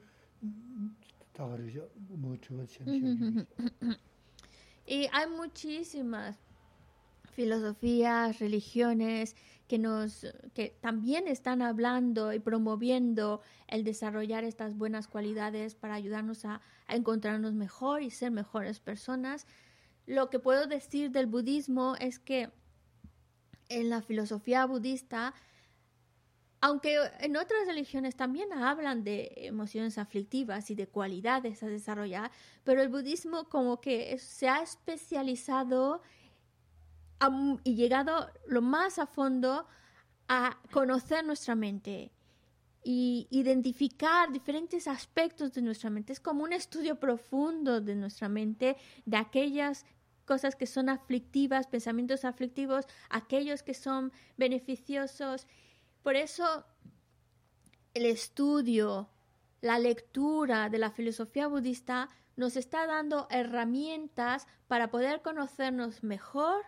다 1.34 1.48
그러죠. 1.48 1.90
뭐 2.10 2.38
주가 2.40 2.64
chen 2.68 2.86
Y 4.86 5.08
hay 5.12 5.28
muchísimas 5.28 6.38
filosofías, 7.32 8.40
religiones 8.40 9.36
que 9.68 9.80
nos 9.80 10.28
que 10.54 10.76
también 10.82 11.28
están 11.28 11.62
hablando 11.64 12.34
y 12.34 12.40
promoviendo 12.40 13.42
el 13.68 13.84
desarrollar 13.84 14.44
estas 14.44 14.76
buenas 14.78 15.08
cualidades 15.08 15.74
para 15.74 15.96
ayudarnos 15.96 16.46
a, 16.46 16.62
a 16.86 16.96
encontrarnos 16.96 17.54
mejor 17.54 18.04
y 18.04 18.12
ser 18.12 18.30
mejores 18.30 18.80
personas. 18.80 19.48
Lo 20.06 20.30
que 20.30 20.38
puedo 20.40 20.68
decir 20.68 21.12
del 21.12 21.26
budismo 21.26 21.96
es 21.96 22.20
que 22.20 22.52
en 23.70 23.90
la 23.90 24.02
filosofía 24.02 24.68
budista 24.68 25.34
aunque 26.61 26.99
en 27.21 27.37
otras 27.37 27.67
religiones 27.67 28.17
también 28.17 28.53
hablan 28.53 29.05
de 29.05 29.33
emociones 29.37 29.99
aflictivas 29.99 30.71
y 30.71 30.75
de 30.75 30.89
cualidades 30.89 31.63
a 31.63 31.69
desarrollar, 31.69 32.31
pero 32.65 32.83
el 32.83 32.89
budismo 32.89 33.49
como 33.49 33.81
que 33.81 34.19
se 34.19 34.49
ha 34.49 34.63
especializado 34.63 36.03
y 37.65 37.75
llegado 37.75 38.31
lo 38.47 38.63
más 38.63 38.99
a 38.99 39.07
fondo 39.07 39.67
a 40.29 40.59
conocer 40.71 41.25
nuestra 41.25 41.55
mente 41.55 42.13
y 42.85 43.27
identificar 43.31 44.33
diferentes 44.33 44.87
aspectos 44.87 45.53
de 45.53 45.63
nuestra 45.63 45.91
mente. 45.91 46.13
Es 46.13 46.21
como 46.21 46.45
un 46.45 46.53
estudio 46.53 46.99
profundo 47.01 47.81
de 47.81 47.95
nuestra 47.95 48.29
mente, 48.29 48.77
de 49.05 49.17
aquellas 49.17 49.85
cosas 50.25 50.55
que 50.55 50.67
son 50.67 50.89
aflictivas, 50.89 51.67
pensamientos 51.67 52.25
aflictivos, 52.25 52.87
aquellos 53.09 53.63
que 53.63 53.75
son 53.75 54.13
beneficiosos. 54.37 55.47
Por 56.09 56.17
eso 56.17 56.65
el 57.93 58.07
estudio, 58.07 59.11
la 59.61 59.79
lectura 59.79 60.71
de 60.71 60.79
la 60.79 60.91
filosofía 60.91 61.49
budista 61.49 62.09
nos 62.35 62.57
está 62.57 62.87
dando 62.87 63.27
herramientas 63.29 64.47
para 64.69 64.91
poder 64.91 65.21
conocernos 65.21 66.03
mejor, 66.03 66.63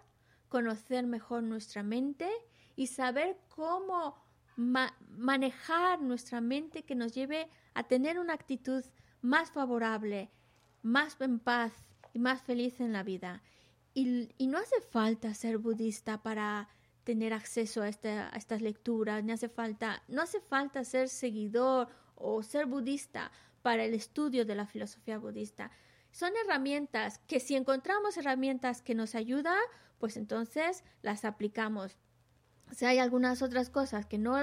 conocer 0.50 1.06
mejor 1.06 1.42
nuestra 1.42 1.82
mente 1.82 2.28
y 2.76 2.88
saber 2.88 3.38
cómo 3.48 4.22
ma- 4.56 4.94
manejar 5.08 6.02
nuestra 6.02 6.42
mente 6.42 6.82
que 6.82 6.94
nos 6.94 7.14
lleve 7.14 7.48
a 7.72 7.84
tener 7.84 8.18
una 8.18 8.34
actitud 8.34 8.84
más 9.22 9.50
favorable, 9.52 10.30
más 10.82 11.18
en 11.18 11.38
paz 11.38 11.72
y 12.12 12.18
más 12.18 12.42
feliz 12.42 12.78
en 12.78 12.92
la 12.92 13.04
vida. 13.04 13.42
Y 13.94 14.46
no 14.48 14.58
hace 14.58 14.82
falta 14.82 15.32
ser 15.32 15.56
budista 15.56 16.22
para 16.22 16.68
tener 17.04 17.32
acceso 17.32 17.82
a, 17.82 17.88
esta- 17.88 18.28
a 18.34 18.36
estas 18.36 18.62
lecturas, 18.62 19.24
ni 19.24 19.32
hace 19.32 19.48
falta, 19.48 20.02
no 20.08 20.22
hace 20.22 20.40
falta 20.40 20.84
ser 20.84 21.08
seguidor 21.08 21.88
o 22.14 22.42
ser 22.42 22.66
budista 22.66 23.30
para 23.62 23.84
el 23.84 23.94
estudio 23.94 24.44
de 24.44 24.54
la 24.54 24.66
filosofía 24.66 25.18
budista. 25.18 25.70
Son 26.12 26.30
herramientas 26.44 27.18
que 27.26 27.40
si 27.40 27.54
encontramos 27.54 28.16
herramientas 28.16 28.82
que 28.82 28.94
nos 28.94 29.14
ayudan, 29.14 29.58
pues 29.98 30.16
entonces 30.16 30.82
las 31.02 31.24
aplicamos. 31.24 31.98
Si 32.72 32.84
hay 32.84 32.98
algunas 32.98 33.42
otras 33.42 33.68
cosas 33.68 34.06
que 34.06 34.16
no 34.18 34.36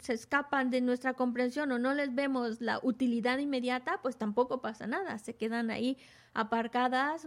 se 0.00 0.12
escapan 0.12 0.70
de 0.70 0.80
nuestra 0.80 1.14
comprensión 1.14 1.70
o 1.70 1.78
no 1.78 1.94
les 1.94 2.14
vemos 2.14 2.60
la 2.60 2.80
utilidad 2.82 3.38
inmediata, 3.38 4.00
pues 4.02 4.16
tampoco 4.16 4.60
pasa 4.60 4.86
nada. 4.88 5.18
Se 5.18 5.36
quedan 5.36 5.70
ahí 5.70 5.96
aparcadas 6.34 7.26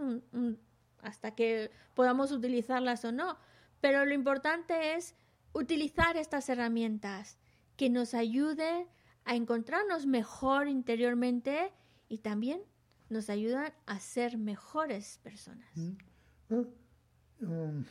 hasta 1.02 1.34
que 1.34 1.70
podamos 1.94 2.30
utilizarlas 2.30 3.04
o 3.04 3.12
no. 3.12 3.38
Pero 3.84 4.06
lo 4.06 4.14
importante 4.14 4.94
es 4.94 5.14
utilizar 5.52 6.16
estas 6.16 6.48
herramientas 6.48 7.36
que 7.76 7.90
nos 7.90 8.14
ayuden 8.14 8.86
a 9.26 9.34
encontrarnos 9.34 10.06
mejor 10.06 10.68
interiormente 10.68 11.70
y 12.08 12.20
también 12.20 12.62
nos 13.10 13.28
ayudan 13.28 13.74
a 13.84 14.00
ser 14.00 14.38
mejores 14.38 15.18
personas. 15.22 15.68
Mm. 15.76 15.96
Um. 17.40 17.84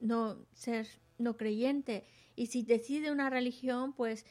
no 0.00 0.46
ser 0.52 0.86
no 1.18 1.36
creyente. 1.36 2.04
Y 2.36 2.46
si 2.46 2.62
decide 2.62 3.10
una 3.10 3.30
religión, 3.30 3.92
pues 3.92 4.26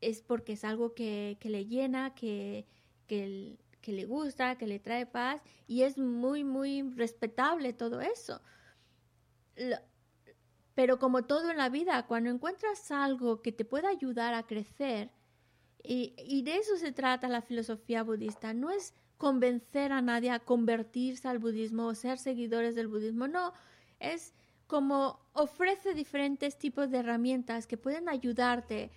es 0.00 0.22
porque 0.22 0.52
es 0.52 0.64
algo 0.64 0.94
que, 0.94 1.36
que 1.40 1.50
le 1.50 1.66
llena, 1.66 2.14
que, 2.14 2.66
que, 3.06 3.58
le 3.86 4.04
gusta, 4.04 4.56
que 4.56 4.66
le 4.66 4.78
trae 4.78 5.06
paz 5.06 5.42
y 5.66 5.82
es 5.82 5.98
muy, 5.98 6.44
muy 6.44 6.82
respetable 6.90 7.72
todo 7.72 8.00
eso. 8.00 8.40
Pero 10.74 10.98
como 10.98 11.24
todo 11.24 11.50
en 11.50 11.56
la 11.56 11.68
vida, 11.68 12.06
cuando 12.06 12.30
encuentras 12.30 12.90
algo 12.90 13.42
que 13.42 13.50
te 13.50 13.64
pueda 13.64 13.88
ayudar 13.88 14.34
a 14.34 14.46
crecer, 14.46 15.10
y, 15.82 16.14
y 16.18 16.42
de 16.42 16.56
eso 16.56 16.76
se 16.76 16.92
trata 16.92 17.28
la 17.28 17.42
filosofía 17.42 18.02
budista, 18.02 18.52
no 18.52 18.70
es 18.70 18.94
convencer 19.16 19.90
a 19.92 20.02
nadie 20.02 20.30
a 20.30 20.38
convertirse 20.38 21.26
al 21.26 21.38
budismo 21.38 21.86
o 21.86 21.94
ser 21.94 22.18
seguidores 22.18 22.74
del 22.74 22.88
budismo, 22.88 23.26
no, 23.26 23.52
es 23.98 24.34
como 24.68 25.18
ofrece 25.32 25.94
diferentes 25.94 26.58
tipos 26.58 26.90
de 26.90 26.98
herramientas 26.98 27.66
que 27.66 27.76
pueden 27.76 28.08
ayudarte 28.08 28.92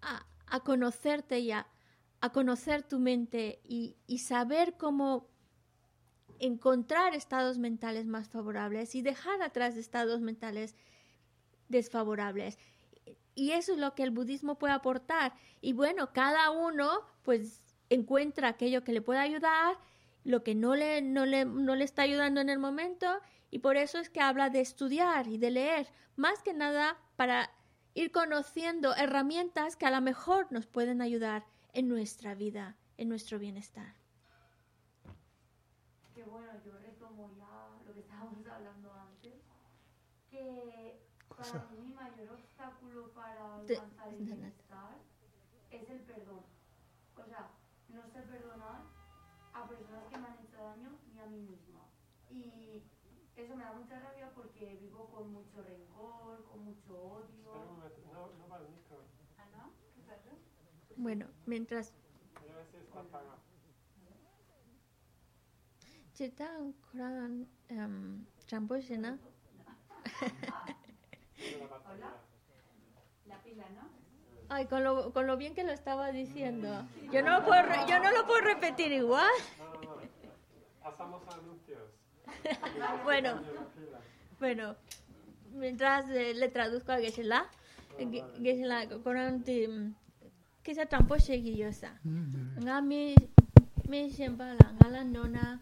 a, 0.00 0.26
a 0.52 0.60
conocerte 0.60 1.40
y 1.40 1.50
a, 1.50 1.66
conocer 2.32 2.84
tu 2.84 3.00
mente 3.00 3.60
y, 3.64 3.96
y 4.06 4.18
saber 4.18 4.76
cómo 4.76 5.26
encontrar 6.38 7.14
estados 7.14 7.58
mentales 7.58 8.06
más 8.06 8.28
favorables 8.28 8.94
y 8.94 9.02
dejar 9.02 9.42
atrás 9.42 9.76
estados 9.76 10.20
mentales 10.20 10.76
desfavorables. 11.68 12.58
Y 13.34 13.52
eso 13.52 13.72
es 13.72 13.78
lo 13.78 13.94
que 13.96 14.04
el 14.04 14.10
budismo 14.10 14.58
puede 14.58 14.74
aportar. 14.74 15.32
Y 15.60 15.72
bueno, 15.72 16.12
cada 16.12 16.50
uno 16.50 17.00
pues 17.24 17.62
encuentra 17.88 18.48
aquello 18.48 18.84
que 18.84 18.92
le 18.92 19.02
puede 19.02 19.20
ayudar, 19.20 19.76
lo 20.22 20.44
que 20.44 20.54
no 20.54 20.76
le, 20.76 21.02
no 21.02 21.26
le, 21.26 21.44
no 21.44 21.74
le 21.74 21.84
está 21.84 22.02
ayudando 22.02 22.40
en 22.40 22.50
el 22.50 22.58
momento, 22.58 23.08
y 23.50 23.58
por 23.58 23.76
eso 23.76 23.98
es 23.98 24.10
que 24.10 24.20
habla 24.20 24.50
de 24.50 24.60
estudiar 24.60 25.26
y 25.28 25.38
de 25.38 25.50
leer, 25.50 25.88
más 26.14 26.42
que 26.42 26.54
nada 26.54 26.98
para 27.16 27.50
ir 27.94 28.10
conociendo 28.10 28.94
herramientas 28.94 29.76
que 29.76 29.86
a 29.86 29.90
lo 29.90 30.00
mejor 30.00 30.50
nos 30.50 30.66
pueden 30.66 31.02
ayudar 31.02 31.44
en 31.72 31.88
nuestra 31.88 32.34
vida, 32.34 32.76
en 32.96 33.08
nuestro 33.08 33.38
bienestar. 33.38 33.94
Que 36.14 36.24
bueno, 36.24 36.52
yo 36.64 36.78
retomo 36.78 37.30
ya 37.36 37.84
lo 37.86 37.94
que 37.94 38.00
estábamos 38.00 38.46
hablando 38.46 38.92
antes, 38.92 39.34
que 40.30 41.00
para 41.28 41.66
mí 41.70 41.78
mi 41.80 41.94
mayor 41.94 42.30
obstáculo 42.32 43.10
para 43.12 43.56
alcanzar 43.56 44.08
el 44.08 44.24
bienestar 44.24 44.96
es 45.70 45.88
el 45.88 46.00
perdón. 46.00 46.44
O 47.16 47.24
sea, 47.24 47.50
no 47.88 48.02
sé 48.08 48.22
perdonar 48.22 48.82
a 49.54 49.68
personas 49.68 50.04
que 50.08 50.18
me 50.18 50.26
han 50.28 50.38
hecho 50.38 50.56
daño 50.56 50.98
ni 51.12 51.20
a 51.20 51.26
mí 51.26 51.40
misma. 51.40 51.80
Y 52.30 52.82
eso 53.36 53.56
me 53.56 53.64
da 53.64 53.72
mucha 53.72 53.98
rabia 53.98 54.30
porque 54.34 54.76
vivo 54.76 55.08
con 55.10 55.32
mucho 55.32 55.62
rencor, 55.62 56.44
con 56.44 56.64
mucho 56.64 56.92
odio. 56.94 57.52
momento, 57.52 58.00
no, 58.12 58.32
no 58.38 58.48
va 58.48 58.58
el 58.58 58.68
micro. 58.68 59.04
¿Ah, 59.38 59.46
no? 59.56 59.72
¿Qué 59.94 60.02
pasa? 60.02 60.30
Bueno, 60.60 60.72
mientras 60.72 60.91
Mira 60.91 60.91
a 60.91 60.91
ver 60.91 60.91
si 60.91 60.91
está 60.91 60.91
apagado. 60.91 60.91
Chitan 60.91 60.91
Koran 66.90 67.46
um, 67.70 68.24
Rinpoche, 68.48 68.98
¿no? 68.98 69.18
Mira 70.20 71.58
la 71.60 71.66
batería. 71.68 72.14
La 73.26 73.42
pila, 73.42 73.64
¿no? 73.70 73.88
Ay, 74.48 74.66
con 74.66 74.84
lo, 74.84 75.12
con 75.12 75.26
lo 75.26 75.36
bien 75.36 75.54
que 75.54 75.64
lo 75.64 75.72
estaba 75.72 76.12
diciendo. 76.12 76.86
Yo 77.10 77.22
no 77.22 77.38
lo 77.38 77.44
puedo, 77.46 77.62
re- 77.62 77.86
yo 77.88 77.98
no 78.00 78.10
lo 78.12 78.26
puedo 78.26 78.40
repetir 78.42 78.92
igual. 78.92 79.30
Pasamos 80.82 81.22
a 81.28 81.34
anuncios. 81.34 81.82
Bueno, 83.04 83.40
bueno. 84.38 84.76
Mientras 85.54 86.08
eh, 86.10 86.32
le 86.34 86.48
traduzco 86.48 86.92
a 86.92 86.96
Geshe-la, 86.98 87.46
Ge- 87.98 88.24
Geshe-la 88.42 88.88
Koran 89.02 89.44
kisa 90.62 90.86
tampo 90.86 91.18
sheki 91.18 91.60
yosa. 91.60 91.90
Mm-hmm. 92.06 92.62
Nga 92.62 92.74
mi 92.80 93.14
mi 93.90 94.10
shenpa 94.10 94.54
la 94.54 94.66
nga 94.78 94.88
la 94.88 95.00
nona 95.04 95.58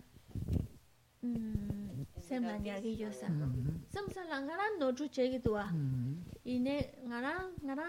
mm, 1.23 2.05
semla 2.21 2.59
nyagi 2.59 3.01
yosa. 3.01 3.29
Mm-hmm. 3.29 3.89
Samsa 3.89 4.25
la 4.29 4.45
nga 4.45 4.55
la 4.61 4.67
nochu 4.79 5.09
cheki 5.09 5.41
tuwa 5.41 5.65
mm-hmm. 5.73 6.15
ine 6.45 6.77
nga 7.09 7.19
la 7.21 7.33
nga 7.65 7.75
la 7.75 7.87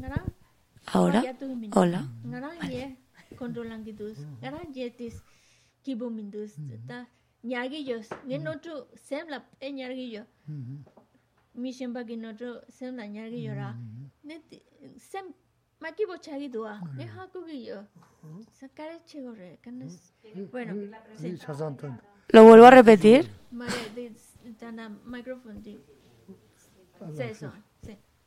nga 0.00 0.08
la 0.08 0.18
ahora? 0.94 1.20
hola? 1.76 2.00
Nga 2.24 2.38
la 2.40 2.50
ye 2.72 2.96
controlan 3.36 3.84
kitus 3.84 4.18
nga 4.40 4.50
la 4.50 4.60
ye 4.72 4.90
tis 4.90 5.20
kibu 5.84 6.08
mindus 6.10 6.56
ta 6.88 7.04
nyagi 7.44 7.84
yos. 7.84 8.08
Ne 8.24 8.38
nochu 8.40 8.72
semla 8.96 9.44
pe 9.60 9.68
nyagi 9.68 10.16
yo. 10.16 10.24
Mi 11.54 11.72
shenpa 11.76 12.08
ki 12.08 12.16
nochu 12.16 12.64
semla 12.72 13.04
nyagi 13.04 13.44
yo 13.44 13.52
ra. 13.52 13.76
Ne 14.24 14.40
sem 14.96 15.28
Maki 15.84 16.06
bochagi 16.06 16.48
dua. 16.48 16.80
Ne 16.96 17.04
haku 17.04 17.44
guillo. 17.44 17.84
Sacar 18.58 18.90
el 18.90 19.04
chigorre. 19.04 19.58
Bueno. 20.50 20.72
Sí. 21.18 21.36
¿Lo 22.28 22.44
vuelvo 22.44 22.64
a 22.64 22.70
repetir? 22.70 23.28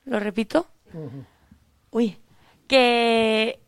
¿Lo 0.05 0.19
repito? 0.19 0.67
Uy. 1.89 2.17
Que 2.67 3.59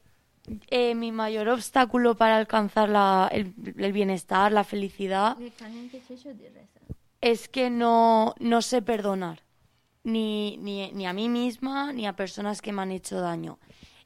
eh, 0.67 0.93
mi 0.93 1.11
mayor 1.11 1.49
obstáculo 1.49 2.13
para 2.13 2.37
alcanzar 2.37 2.89
la, 2.89 3.27
el, 3.31 3.55
el, 3.75 3.91
bienestar, 3.91 4.51
la 4.51 4.63
felicidad, 4.63 5.35
es 7.21 7.49
que 7.49 7.69
no, 7.71 8.35
no 8.39 8.61
sé 8.61 8.83
perdonar. 8.83 9.41
Ni, 10.03 10.57
ni, 10.57 10.91
ni, 10.91 11.07
a 11.07 11.13
mí 11.13 11.27
misma 11.27 11.91
ni 11.91 12.07
a 12.07 12.13
personas 12.13 12.61
que 12.61 12.71
me 12.71 12.81
han 12.81 12.91
hecho 12.91 13.19
daño. 13.19 13.57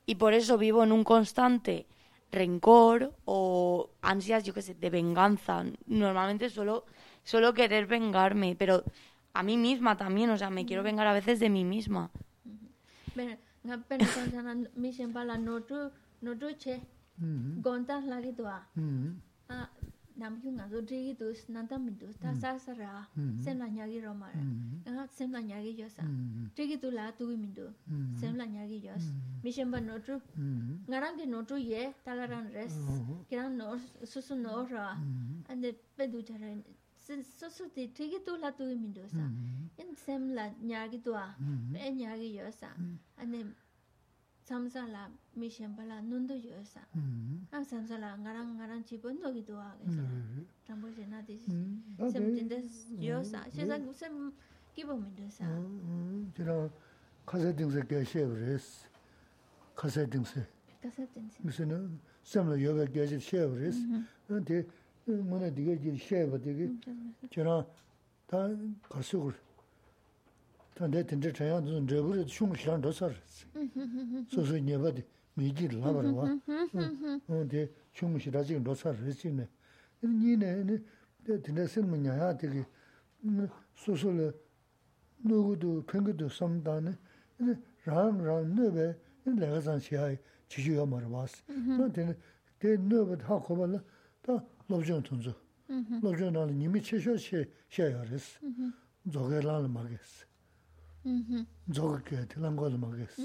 Y 0.05 0.15
por 0.15 0.33
eso 0.33 0.57
vivo 0.57 0.83
en 0.83 0.91
un 0.91 1.03
constante 1.03 1.87
rencor 2.31 3.13
o 3.25 3.89
ansias, 4.01 4.43
yo 4.43 4.53
qué 4.53 4.61
sé, 4.61 4.73
de 4.73 4.89
venganza. 4.89 5.63
Normalmente 5.85 6.49
suelo, 6.49 6.85
suelo 7.23 7.53
querer 7.53 7.85
vengarme, 7.85 8.55
pero 8.57 8.83
a 9.33 9.43
mí 9.43 9.57
misma 9.57 9.97
también, 9.97 10.29
o 10.29 10.37
sea, 10.37 10.49
me 10.49 10.65
quiero 10.65 10.83
vengar 10.83 11.07
a 11.07 11.13
veces 11.13 11.39
de 11.39 11.49
mí 11.49 11.63
misma. 11.63 12.09
남규 20.15 20.51
나도 20.51 20.85
제기 20.85 21.17
도스 21.17 21.51
난다 21.51 21.77
민도스 21.77 22.19
다 22.19 22.33
사사라 22.33 23.09
셈라 23.41 23.67
냐기 23.67 23.99
로마라 23.99 24.33
아 24.85 25.07
셈라 25.07 25.41
냐기 25.41 25.79
요사 25.81 26.03
제기 26.53 26.79
둘라 26.79 27.15
두기 27.15 27.35
민도 27.35 27.73
셈라 28.19 28.45
냐기 28.45 28.85
요스 28.87 29.11
미션 29.43 29.71
바 29.71 29.79
노트 29.79 30.19
나랑 30.87 31.17
게 31.17 31.25
노트 31.25 31.59
예 31.71 31.93
달라란 32.03 32.51
레스 32.51 32.77
그냥 33.27 33.57
노 33.57 33.77
수수 34.05 34.35
노라 34.35 35.01
안데 35.47 35.73
빼두 35.97 36.23
자라 36.23 36.47
소소 37.23 37.67
데 37.73 37.91
제기 37.93 38.23
둘라 38.23 38.55
두기 38.55 38.75
민도사 38.75 39.17
인 39.79 39.95
셈라 39.95 40.53
냐기 40.61 41.01
도아 41.01 41.35
빼 41.73 41.89
냐기 41.91 42.37
요사 42.37 42.69
안데 43.17 43.45
samsa 44.43 44.85
la 44.87 45.09
mi 45.35 45.49
shenpa 45.49 45.83
la 45.85 46.01
nundu 46.01 46.33
yuwa 46.33 46.63
sa 46.65 46.81
am 47.51 47.63
samsa 47.63 47.97
la 47.97 48.15
ngarang 48.17 48.55
ngarang 48.57 48.83
chibo 48.83 49.09
nogi 49.11 49.41
duwa 49.43 49.75
ga 49.79 49.91
sa 49.91 50.03
tambo 50.65 50.87
she 50.91 51.05
na 51.05 51.21
di 51.21 51.39
sem 52.11 52.35
jinda 52.35 52.57
yuwa 52.99 53.23
sa 53.23 53.43
she 53.53 53.65
sa 53.65 53.79
sem 53.93 54.31
kibo 54.75 54.95
mi 54.97 55.09
duwa 55.15 55.29
sa 55.31 55.45
jira 56.35 56.69
kase 57.25 57.53
dingse 57.55 57.81
kya 57.87 58.03
sheb 58.05 58.33
res 58.35 58.85
kase 59.75 60.07
dingse 60.09 60.43
kase 60.81 61.07
dingse 61.15 61.39
misi 61.43 61.65
na 61.65 61.79
sem 62.21 62.49
la 62.49 62.55
yuwa 62.55 62.85
kya 62.87 63.07
sheb 63.07 63.21
sheb 63.21 63.53
res 63.55 63.77
di 64.43 64.65
mana 65.07 65.49
diga 65.51 65.75
jir 65.75 65.97
sheba 65.97 66.37
diga 66.37 66.67
jira 67.29 67.65
ta 68.27 68.49
kasukur 68.89 69.33
근데 70.82 71.02
뭐나 71.02 71.06
디게 71.06 71.32
지 71.32 71.32
셰브 71.32 71.32
디게 71.32 71.32
지나 71.32 71.32
다 71.32 71.32
가수글 71.32 71.32
단데 71.32 71.32
된데 71.32 71.32
저야 71.32 71.60
좀 71.62 71.86
저부를 71.86 72.24
흉시랑 72.28 72.80
더 72.80 72.92
살았어 72.92 73.46
소소 74.28 74.58
녀바디 74.58 75.04
미지 75.34 75.68
라바라 75.68 76.12
와 76.12 76.38
근데 77.26 77.68
흉시라 77.94 78.42
지금 78.44 78.62
더 78.64 78.74
살았지네 78.74 79.48
니네 80.02 80.64
네 80.64 81.42
된데 81.42 81.66
셈냐야 81.66 82.36
되게 82.36 82.64
소소를 83.74 84.32
누구도 85.24 85.84
팽거도 85.86 86.28
섬다네 86.28 86.94
랑랑 87.84 88.54
너베 88.54 88.94
내가 89.24 89.60
산시야 89.60 90.14
지주가 90.48 90.86
말아 90.86 91.08
왔어 91.08 91.42
너한테는 91.48 92.16
대 92.58 92.76
너베 92.76 93.18
다 93.18 93.36
고발라 93.38 93.82
다 94.22 94.44
로전 94.68 95.02
tunzu 95.02 95.34
로전 96.02 96.32
날 96.32 96.48
님이 96.54 96.80
최셔 96.82 97.16
시 97.16 97.44
셔야레스 97.68 98.38
저게라는 99.12 99.70
말겠어 99.72 100.26
저게 101.72 102.26
되는 102.26 102.56
걸 102.56 102.76
말겠어 102.78 103.22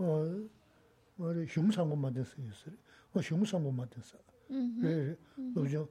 어 0.00 0.48
머리 1.16 1.46
흉상고만 1.46 2.12
됐어요 2.14 2.46
어 3.14 3.20
흉상고만 3.20 3.88
됐어 3.90 4.18
네 4.48 5.16
로전 5.54 5.86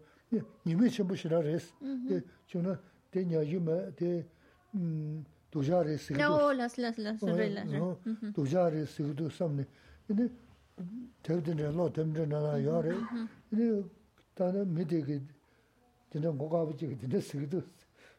님이 0.65 0.89
전부 0.89 1.15
시라레스 1.15 1.73
네 2.07 2.22
저는 2.48 2.76
대냐지마 3.11 3.91
대음 3.95 5.23
도자레스 5.52 6.14
no 6.14 6.52
las 6.53 6.80
las 6.80 6.98
las 6.98 7.19
re 7.23 7.49
las 7.53 7.68
re 7.69 8.31
도자리 8.34 8.85
쓰고도 8.85 9.30
섬네 9.30 9.65
근데 10.07 10.30
대든에 11.22 11.72
로 11.72 11.91
됨든에 11.91 12.26
나 12.27 12.64
요래 12.64 12.89
근데 13.49 13.84
다나 14.34 14.64
미디게 14.64 15.22
진짜 16.10 16.31
뭐가 16.31 16.61
아버지가 16.61 16.98
진짜 16.98 17.19
쓰기도 17.19 17.61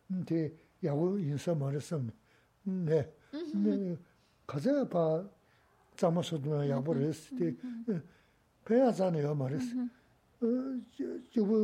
근데 0.07 0.53
야구 0.85 1.19
인사 1.19 1.55
말했어 1.55 2.01
네 2.67 3.13
네. 3.55 3.99
가자 4.47 4.89
봐 4.89 5.29
잠어서도 5.97 6.69
야구를 6.69 7.09
했을 7.09 7.37
때 7.37 7.57
배야잖아요 8.65 9.35
말했어 9.35 9.77
어 10.43 10.47
저거 11.33 11.55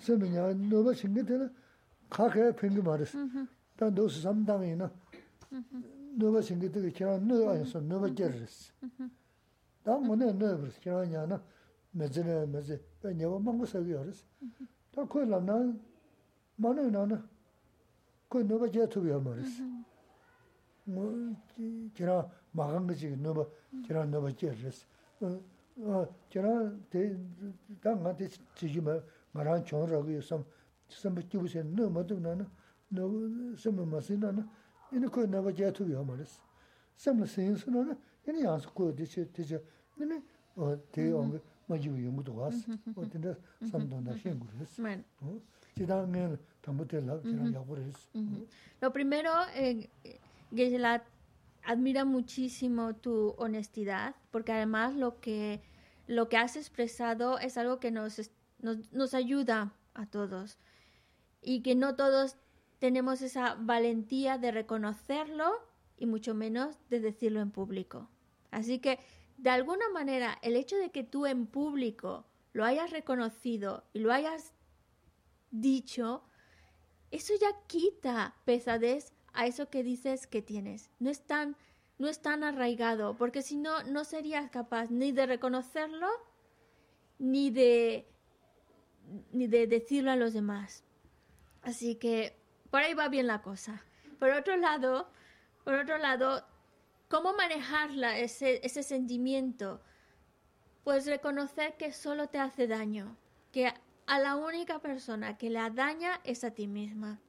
세면야 0.00 0.54
너가 0.54 0.92
생겼잖아 0.94 1.50
가게 2.08 2.54
팽이 2.54 2.78
말했어 2.78 3.18
다 3.76 3.90
너스 3.90 4.20
삼당이나 4.22 4.90
너가 6.16 6.40
생겼듯이 6.40 6.92
그냥 6.92 7.26
너 7.28 7.50
아니었어 7.50 7.80
너가 7.80 8.12
깨르랬어 8.14 8.72
다 9.84 9.96
뭐네 9.98 10.32
너 10.32 10.56
그랬어 10.58 10.80
그냥 10.80 11.42
매제네 11.92 12.46
매제 12.46 12.82
내가 13.02 13.38
망고 13.38 13.64
사기 13.66 13.94
알았어 13.94 14.24
다 14.92 15.04
그걸 15.04 15.28
나 15.28 15.74
만에 16.56 16.90
나나 16.90 17.28
그 18.28 18.38
너가 18.38 18.70
제토비야 18.70 19.18
말했어 19.18 19.62
뭐 20.90 21.34
제가 21.94 22.30
막은 22.52 22.86
거지 22.86 23.16
너가 23.16 23.46
제가 23.86 24.04
너가 24.06 24.30
깨르랬어 24.30 24.86
어 25.78 26.06
제가 26.30 26.72
대 26.88 27.16
당한테 27.80 28.28
지지마 28.54 29.00
말한 29.32 29.64
정라고 29.64 30.08
해서 30.10 30.44
선배 30.88 31.22
끼부세 31.22 31.62
너 31.64 31.88
뭐도 31.90 32.20
나는 32.20 32.46
너 32.88 33.10
선배 33.56 33.84
마시나나 33.84 34.48
이거 34.92 35.10
그 35.10 35.20
너가 35.20 35.52
제토비야 35.52 36.02
말했어 36.02 36.42
선배 36.96 37.26
신선하나 37.26 37.96
이니 38.28 38.44
양서 38.44 38.72
그 38.72 38.94
대체 38.94 39.30
대체 39.32 39.62
근데 39.96 40.22
어 40.54 40.76
대용 40.92 41.38
Lo 48.80 48.90
primero, 48.90 49.44
eh, 49.54 49.88
Gisela, 50.53 51.03
admira 51.63 52.05
muchísimo 52.05 52.95
tu 52.95 53.35
honestidad, 53.37 54.15
porque 54.31 54.51
además 54.51 54.95
lo 54.95 55.19
que, 55.19 55.61
lo 56.07 56.29
que 56.29 56.37
has 56.37 56.55
expresado 56.55 57.39
es 57.39 57.57
algo 57.57 57.79
que 57.79 57.91
nos, 57.91 58.31
nos, 58.59 58.91
nos 58.91 59.13
ayuda 59.13 59.73
a 59.93 60.05
todos 60.05 60.57
y 61.41 61.61
que 61.61 61.75
no 61.75 61.95
todos 61.95 62.37
tenemos 62.79 63.21
esa 63.21 63.55
valentía 63.59 64.37
de 64.37 64.51
reconocerlo 64.51 65.51
y 65.97 66.05
mucho 66.05 66.33
menos 66.33 66.77
de 66.89 66.99
decirlo 66.99 67.41
en 67.41 67.51
público. 67.51 68.09
Así 68.49 68.79
que 68.79 68.99
de 69.37 69.49
alguna 69.49 69.89
manera, 69.89 70.37
el 70.41 70.55
hecho 70.55 70.77
de 70.77 70.91
que 70.91 71.03
tú 71.03 71.25
en 71.25 71.47
público 71.47 72.25
lo 72.53 72.65
hayas 72.65 72.91
reconocido 72.91 73.83
y 73.93 73.99
lo 73.99 74.11
hayas 74.11 74.53
dicho, 75.51 76.23
eso 77.11 77.33
ya 77.39 77.49
quita 77.67 78.35
pesadez 78.45 79.13
a 79.33 79.45
eso 79.45 79.69
que 79.69 79.83
dices 79.83 80.27
que 80.27 80.41
tienes. 80.41 80.91
No 80.99 81.09
es 81.09 81.25
tan, 81.25 81.55
no 81.97 82.07
es 82.07 82.21
tan 82.21 82.43
arraigado, 82.43 83.17
porque 83.17 83.41
si 83.41 83.57
no, 83.57 83.83
no 83.83 84.03
serías 84.03 84.49
capaz 84.49 84.91
ni 84.91 85.11
de 85.11 85.25
reconocerlo, 85.25 86.07
ni 87.19 87.49
de, 87.49 88.07
ni 89.31 89.47
de 89.47 89.67
decirlo 89.67 90.11
a 90.11 90.15
los 90.15 90.33
demás. 90.33 90.83
Así 91.61 91.95
que 91.95 92.35
por 92.69 92.81
ahí 92.81 92.93
va 92.93 93.09
bien 93.09 93.27
la 93.27 93.41
cosa. 93.41 93.83
Por 94.19 94.31
otro 94.31 94.57
lado, 94.57 95.09
por 95.63 95.75
otro 95.75 95.97
lado, 95.97 96.45
¿Cómo 97.11 97.33
manejarla, 97.33 98.19
ese, 98.19 98.65
ese 98.65 98.83
sentimiento? 98.83 99.81
Pues 100.85 101.05
reconocer 101.05 101.75
que 101.75 101.91
solo 101.91 102.27
te 102.27 102.39
hace 102.39 102.67
daño, 102.67 103.17
que 103.51 103.73
a 104.07 104.19
la 104.19 104.37
única 104.37 104.79
persona 104.79 105.37
que 105.37 105.49
la 105.49 105.69
daña 105.69 106.21
es 106.23 106.45
a 106.45 106.51
ti 106.51 106.67
misma. 106.67 107.19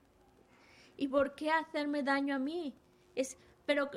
¿Y 0.96 1.08
por 1.08 1.34
qué 1.34 1.50
hacerme 1.50 2.02
daño 2.02 2.34
a 2.34 2.38
mí? 2.38 2.74
Es, 3.14 3.36
pero 3.66 3.90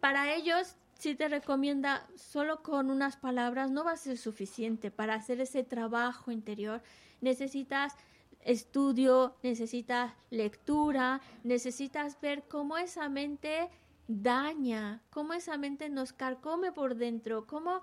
para 0.00 0.34
ellos, 0.34 0.76
si 0.94 1.14
te 1.14 1.28
recomienda 1.28 2.06
solo 2.16 2.62
con 2.62 2.90
unas 2.90 3.16
palabras, 3.16 3.70
no 3.70 3.84
va 3.84 3.92
a 3.92 3.96
ser 3.96 4.18
suficiente 4.18 4.90
para 4.90 5.14
hacer 5.14 5.40
ese 5.40 5.62
trabajo 5.62 6.30
interior. 6.30 6.82
Necesitas 7.20 7.94
estudio, 8.40 9.36
necesitas 9.42 10.12
lectura, 10.30 11.20
necesitas 11.42 12.20
ver 12.20 12.44
cómo 12.48 12.78
esa 12.78 13.08
mente 13.08 13.68
daña, 14.08 15.02
cómo 15.10 15.32
esa 15.32 15.58
mente 15.58 15.88
nos 15.88 16.12
carcome 16.12 16.70
por 16.72 16.94
dentro, 16.94 17.46
cómo 17.46 17.82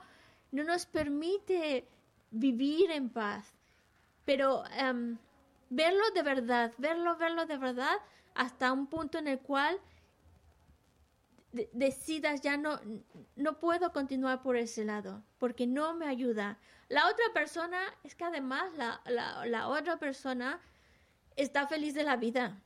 no 0.52 0.64
nos 0.64 0.86
permite 0.86 1.88
vivir 2.32 2.92
en 2.92 3.10
paz. 3.10 3.54
Pero 4.26 4.64
em, 4.78 5.18
verlo 5.70 6.04
de 6.16 6.24
verdad, 6.24 6.72
verlo, 6.78 7.18
verlo 7.18 7.46
de 7.46 7.58
verdad, 7.58 7.98
hasta 8.36 8.72
un 8.72 8.88
punto 8.88 9.18
en 9.18 9.28
el 9.28 9.40
cual 9.40 9.80
decidas 11.72 12.42
ya 12.42 12.58
no, 12.58 12.80
no 13.36 13.60
puedo 13.60 13.92
continuar 13.94 14.42
por 14.42 14.58
ese 14.58 14.86
lado, 14.86 15.24
porque 15.38 15.68
no 15.68 15.94
me 15.94 16.08
ayuda. 16.08 16.58
La 16.90 17.08
otra 17.08 17.26
persona, 17.34 17.80
es 18.04 18.16
que 18.16 18.24
además 18.24 18.72
la, 18.76 19.02
la 19.46 19.68
otra 19.68 19.98
persona 19.98 20.60
está 21.36 21.68
feliz 21.68 21.94
de 21.94 22.04
la 22.04 22.16
vida 22.16 22.62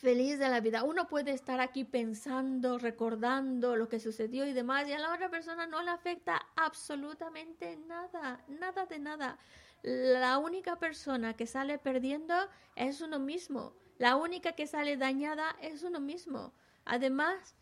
feliz 0.00 0.38
de 0.38 0.48
la 0.48 0.60
vida. 0.60 0.82
Uno 0.82 1.06
puede 1.06 1.32
estar 1.32 1.60
aquí 1.60 1.84
pensando, 1.84 2.78
recordando 2.78 3.76
lo 3.76 3.88
que 3.88 4.00
sucedió 4.00 4.46
y 4.46 4.52
demás, 4.52 4.88
y 4.88 4.92
a 4.92 4.98
la 4.98 5.12
otra 5.12 5.28
persona 5.28 5.66
no 5.66 5.82
le 5.82 5.90
afecta 5.90 6.40
absolutamente 6.56 7.76
nada, 7.86 8.40
nada 8.48 8.86
de 8.86 8.98
nada. 8.98 9.38
La 9.82 10.38
única 10.38 10.78
persona 10.78 11.34
que 11.34 11.46
sale 11.46 11.78
perdiendo 11.78 12.34
es 12.76 13.00
uno 13.00 13.18
mismo. 13.18 13.74
La 13.98 14.16
única 14.16 14.52
que 14.52 14.66
sale 14.66 14.96
dañada 14.96 15.56
es 15.60 15.82
uno 15.82 16.00
mismo. 16.00 16.52
Además, 16.84 17.54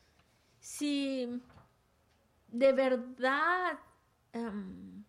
si 0.61 1.43
de 2.49 2.73
verdad 2.73 3.79
em, 4.33 5.05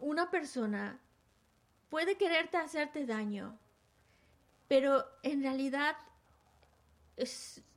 una 0.00 0.30
persona 0.30 0.98
puede 1.88 2.16
quererte 2.16 2.56
hacerte 2.56 3.06
daño, 3.06 3.58
pero 4.68 5.04
en 5.22 5.42
realidad 5.42 5.96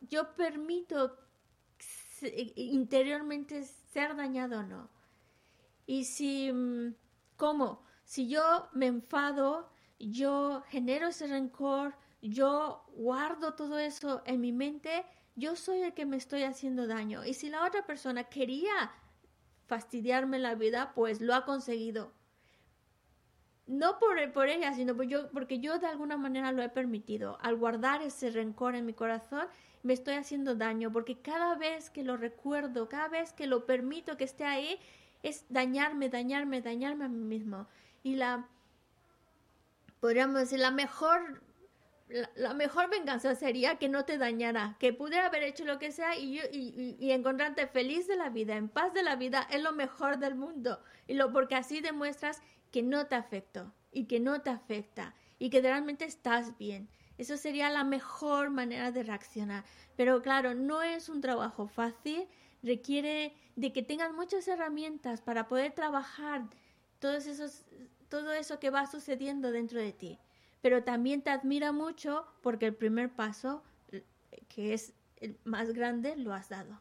yo 0.02 0.34
permito 0.36 1.18
interiormente 2.56 3.64
ser 3.64 4.16
dañado 4.16 4.60
o 4.60 4.64
no. 4.64 4.90
Y 5.86 6.06
si, 6.06 6.52
mm, 6.52 6.96
¿cómo? 7.38 7.84
Si 8.04 8.28
yo 8.28 8.70
me 8.74 8.88
enfado, 8.88 9.70
yo 10.00 10.64
genero 10.68 11.08
ese 11.08 11.28
rencor, 11.28 11.96
yo 12.22 12.86
guardo 12.96 13.54
todo 13.54 13.80
eso 13.80 14.22
en 14.26 14.42
mi 14.42 14.52
mente, 14.52 15.06
yo 15.36 15.56
soy 15.56 15.82
el 15.82 15.94
que 15.94 16.06
me 16.06 16.18
estoy 16.18 16.44
haciendo 16.44 16.88
daño. 16.88 17.26
Y 17.26 17.34
si 17.34 17.50
la 17.50 17.66
otra 17.66 17.86
persona 17.86 18.26
quería 18.26 18.92
fastidiarme 19.68 20.40
la 20.40 20.56
vida, 20.56 20.94
pues 20.94 21.22
lo 21.22 21.34
ha 21.34 21.46
conseguido 21.46 22.12
no 23.66 23.98
por, 24.00 24.32
por 24.34 24.50
ella, 24.50 24.74
sino 24.74 24.96
por 24.96 25.06
yo, 25.06 25.30
porque 25.32 25.60
yo 25.60 25.80
de 25.80 25.88
alguna 25.88 26.18
manera 26.18 26.52
lo 26.52 26.62
he 26.62 26.70
permitido. 26.70 27.38
Al 27.42 27.56
guardar 27.56 28.02
ese 28.02 28.30
rencor 28.30 28.76
en 28.76 28.86
mi 28.86 28.94
corazón, 28.94 29.48
me 29.84 29.94
estoy 29.94 30.16
haciendo 30.16 30.56
daño, 30.56 30.92
porque 30.92 31.22
cada 31.22 31.56
vez 31.56 31.90
que 31.90 32.04
lo 32.04 32.18
recuerdo, 32.18 32.90
cada 32.90 33.08
vez 33.08 33.34
que 33.34 33.48
lo 33.48 33.66
permito 33.66 34.18
que 34.18 34.24
esté 34.26 34.46
ahí, 34.46 34.80
es 35.24 35.46
dañarme, 35.50 36.10
dañarme, 36.10 36.62
dañarme 36.62 37.06
a 37.06 37.10
mí 37.10 37.24
mismo. 37.24 37.68
Y 38.04 38.16
la, 38.16 38.48
podríamos 40.00 40.36
decir, 40.36 40.60
la 40.60 40.70
mejor, 40.70 41.42
la, 42.36 42.54
mejor 42.54 42.90
venganza 42.90 43.34
sería 43.34 43.78
que 43.78 43.88
no 43.88 44.04
te 44.04 44.18
dañara, 44.18 44.76
que 44.80 44.94
pudiera 44.94 45.28
haber 45.28 45.44
hecho 45.44 45.64
lo 45.64 45.80
que 45.80 45.92
sea 45.92 46.18
y, 46.18 46.40
y, 46.52 47.12
encontrarte 47.12 47.68
feliz 47.68 48.06
de 48.08 48.18
la 48.18 48.30
vida, 48.30 48.58
en 48.58 48.68
paz 48.68 48.94
de 48.94 49.02
la 49.02 49.16
vida, 49.16 49.48
es 49.50 49.64
lo 49.64 49.72
mejor 49.72 50.20
del 50.20 50.36
mundo. 50.36 50.84
Y 51.08 51.14
lo, 51.14 51.32
porque 51.32 51.56
así 51.56 51.80
demuestras 51.80 52.42
que 52.72 52.84
no 52.84 53.08
te 53.08 53.16
afectó 53.16 53.74
y 53.92 54.06
que 54.06 54.20
no 54.20 54.42
te 54.42 54.50
afecta 54.50 55.16
y 55.40 55.50
que 55.50 55.62
realmente 55.62 56.04
estás 56.04 56.58
bien. 56.58 56.90
Eso 57.18 57.38
sería 57.38 57.70
la 57.70 57.84
mejor 57.84 58.50
manera 58.50 58.92
de 58.92 59.04
reaccionar. 59.04 59.64
Pero 59.96 60.22
claro, 60.22 60.56
no 60.56 60.82
es 60.82 61.10
un 61.10 61.22
trabajo 61.22 61.68
fácil, 61.68 62.28
requiere 62.64 63.34
de 63.56 63.72
que 63.72 63.84
tengas 63.84 64.14
muchas 64.14 64.48
herramientas 64.48 65.22
para 65.22 65.48
poder 65.48 65.74
trabajar 65.74 66.44
todos 67.00 67.28
esos, 67.28 67.66
todo 68.10 68.34
eso 68.34 68.60
que 68.60 68.70
va 68.70 68.88
sucediendo 68.88 69.52
dentro 69.52 69.80
de 69.80 69.94
ti. 69.94 70.20
Pero 70.62 70.84
también 70.84 71.22
te 71.22 71.30
admira 71.30 71.72
mucho 71.72 72.26
porque 72.42 72.68
el 72.68 72.74
primer 72.74 73.12
paso, 73.12 73.62
que 74.48 74.74
es 74.74 74.94
el 75.18 75.38
más 75.44 75.74
grande, 75.74 76.16
lo 76.16 76.34
has 76.34 76.50
dado. 76.50 76.80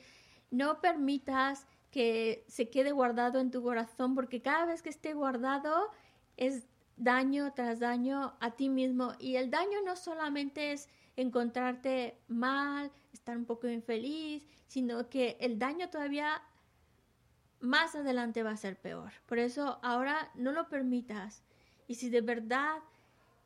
no 0.51 0.79
permitas 0.79 1.65
que 1.89 2.43
se 2.47 2.69
quede 2.69 2.91
guardado 2.91 3.39
en 3.39 3.49
tu 3.49 3.63
corazón, 3.63 4.15
porque 4.15 4.41
cada 4.41 4.65
vez 4.65 4.83
que 4.83 4.89
esté 4.89 5.13
guardado 5.13 5.89
es 6.35 6.67
daño 6.97 7.53
tras 7.53 7.79
daño 7.79 8.35
a 8.39 8.51
ti 8.51 8.69
mismo. 8.69 9.13
Y 9.19 9.35
el 9.35 9.49
daño 9.49 9.81
no 9.85 9.95
solamente 9.95 10.73
es 10.73 10.89
encontrarte 11.15 12.19
mal, 12.27 12.91
estar 13.13 13.37
un 13.37 13.45
poco 13.45 13.67
infeliz, 13.67 14.45
sino 14.67 15.09
que 15.09 15.37
el 15.39 15.57
daño 15.57 15.89
todavía 15.89 16.41
más 17.59 17.95
adelante 17.95 18.43
va 18.43 18.51
a 18.51 18.57
ser 18.57 18.79
peor. 18.79 19.11
Por 19.25 19.39
eso 19.39 19.79
ahora 19.81 20.31
no 20.35 20.51
lo 20.51 20.69
permitas. 20.69 21.43
Y 21.87 21.95
si 21.95 22.09
de 22.09 22.21
verdad, 22.21 22.79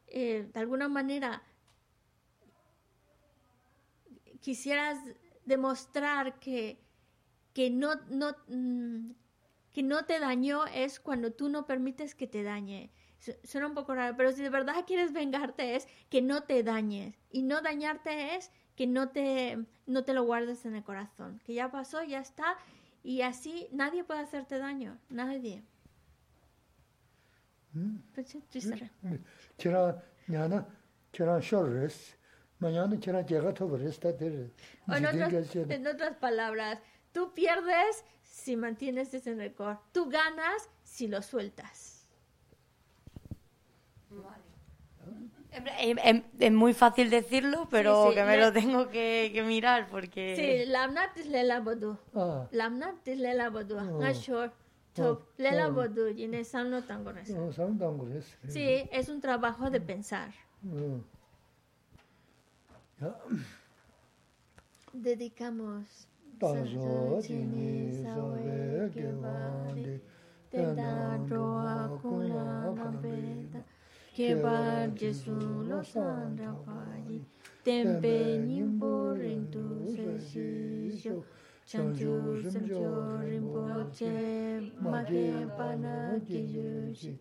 eh, 0.08 0.50
de 0.52 0.60
alguna 0.60 0.88
manera, 0.88 1.44
quisieras 4.42 4.98
demostrar 5.46 6.40
que, 6.40 6.80
que, 7.54 7.70
no, 7.70 7.96
no, 8.10 8.36
mm, 8.48 9.12
que 9.72 9.84
no 9.84 10.06
te 10.06 10.20
dañó 10.20 10.66
es 10.66 11.00
cuando 11.00 11.32
tú 11.32 11.50
no 11.50 11.66
permites 11.66 12.16
que 12.16 12.28
te 12.28 12.44
dañe. 12.44 12.92
Su- 13.22 13.36
Suena 13.44 13.68
un 13.68 13.76
poco 13.76 13.94
raro, 13.96 14.18
pero 14.18 14.32
si 14.34 14.42
de 14.42 14.50
verdad 14.50 14.84
quieres 14.86 15.14
vengarte 15.14 15.76
es 15.76 15.88
que 16.10 16.22
no 16.22 16.44
te 16.44 16.64
dañes. 16.64 17.16
Y 17.30 17.44
no 17.44 17.62
dañarte 17.62 18.36
es 18.36 18.52
que 18.76 18.88
no 18.88 19.10
te, 19.10 19.60
no 19.86 20.04
te 20.04 20.14
lo 20.14 20.24
guardes 20.24 20.66
en 20.66 20.76
el 20.76 20.84
corazón. 20.84 21.40
Que 21.46 21.54
ya 21.54 21.70
pasó, 21.72 22.04
ya 22.04 22.20
está. 22.20 22.58
Y 23.04 23.22
así 23.22 23.68
nadie 23.72 24.04
puede 24.04 24.22
hacerte 24.22 24.58
daño. 24.58 24.98
Nadie. 25.10 25.64
En, 34.98 35.06
otras, 35.06 35.32
en 35.72 35.88
palabras, 36.16 36.80
tú 37.12 37.34
pierdes 37.34 38.04
si 38.24 38.56
mantienes 38.56 39.14
ese 39.14 39.36
rencor. 39.36 39.80
Tú 39.92 40.10
ganas 40.10 40.70
si 40.84 41.08
lo 41.08 41.22
sueltas. 41.22 41.91
Es, 45.52 45.98
es- 46.04 46.24
es 46.40 46.52
muy 46.52 46.74
fácil 46.74 47.10
decirlo, 47.10 47.68
pero 47.70 48.10
sí, 48.10 48.16
que 48.16 48.24
me 48.24 48.38
lo 48.38 48.54
tengo 48.54 48.90
que, 48.90 49.32
que 49.34 49.44
mirar 49.44 49.88
porque... 49.90 50.36
Sí, 50.36 50.72
lamnat 50.72 51.18
is 51.18 51.28
lela 51.28 51.60
bodu. 51.60 51.98
Ā, 52.14 52.48
Lamnat 52.52 53.08
is 53.08 53.20
lela 53.20 53.50
bodu. 53.50 53.76
Oh. 53.78 54.00
Nga 54.00 54.14
shor. 54.14 54.52
Top. 54.94 55.22
Oh, 55.22 55.26
Lela 55.38 55.68
oh. 55.68 55.74
bodu. 55.74 56.08
Sāng 56.44 56.72
tāng 56.88 57.04
gu 57.04 57.12
rā 57.12 57.24
sī. 57.24 58.50
Sí, 58.50 58.90
es 58.92 59.10
un 59.10 59.20
trabajo 59.22 59.70
de 59.70 59.82
pensar. 59.82 60.32
Yā, 63.02 63.12
Dedicamos. 64.94 66.08
sā 66.42 66.54
wē 68.18 68.90
kē 68.94 69.08
wā 69.22 69.36
Keba 74.22 74.88
Jesu 74.96 75.34
lo 75.68 75.82
sandra 75.82 76.54
paji, 76.64 77.26
tempe 77.66 78.38
nimbo 78.38 79.16
rintu 79.18 79.64
se 79.96 80.14
shisho, 80.30 81.24
chanchu 81.66 82.38
semcho 82.52 83.18
rinpo 83.26 83.66
che, 83.92 84.62
mate 84.80 85.48
pana 85.58 86.22
kijushi, 86.28 87.18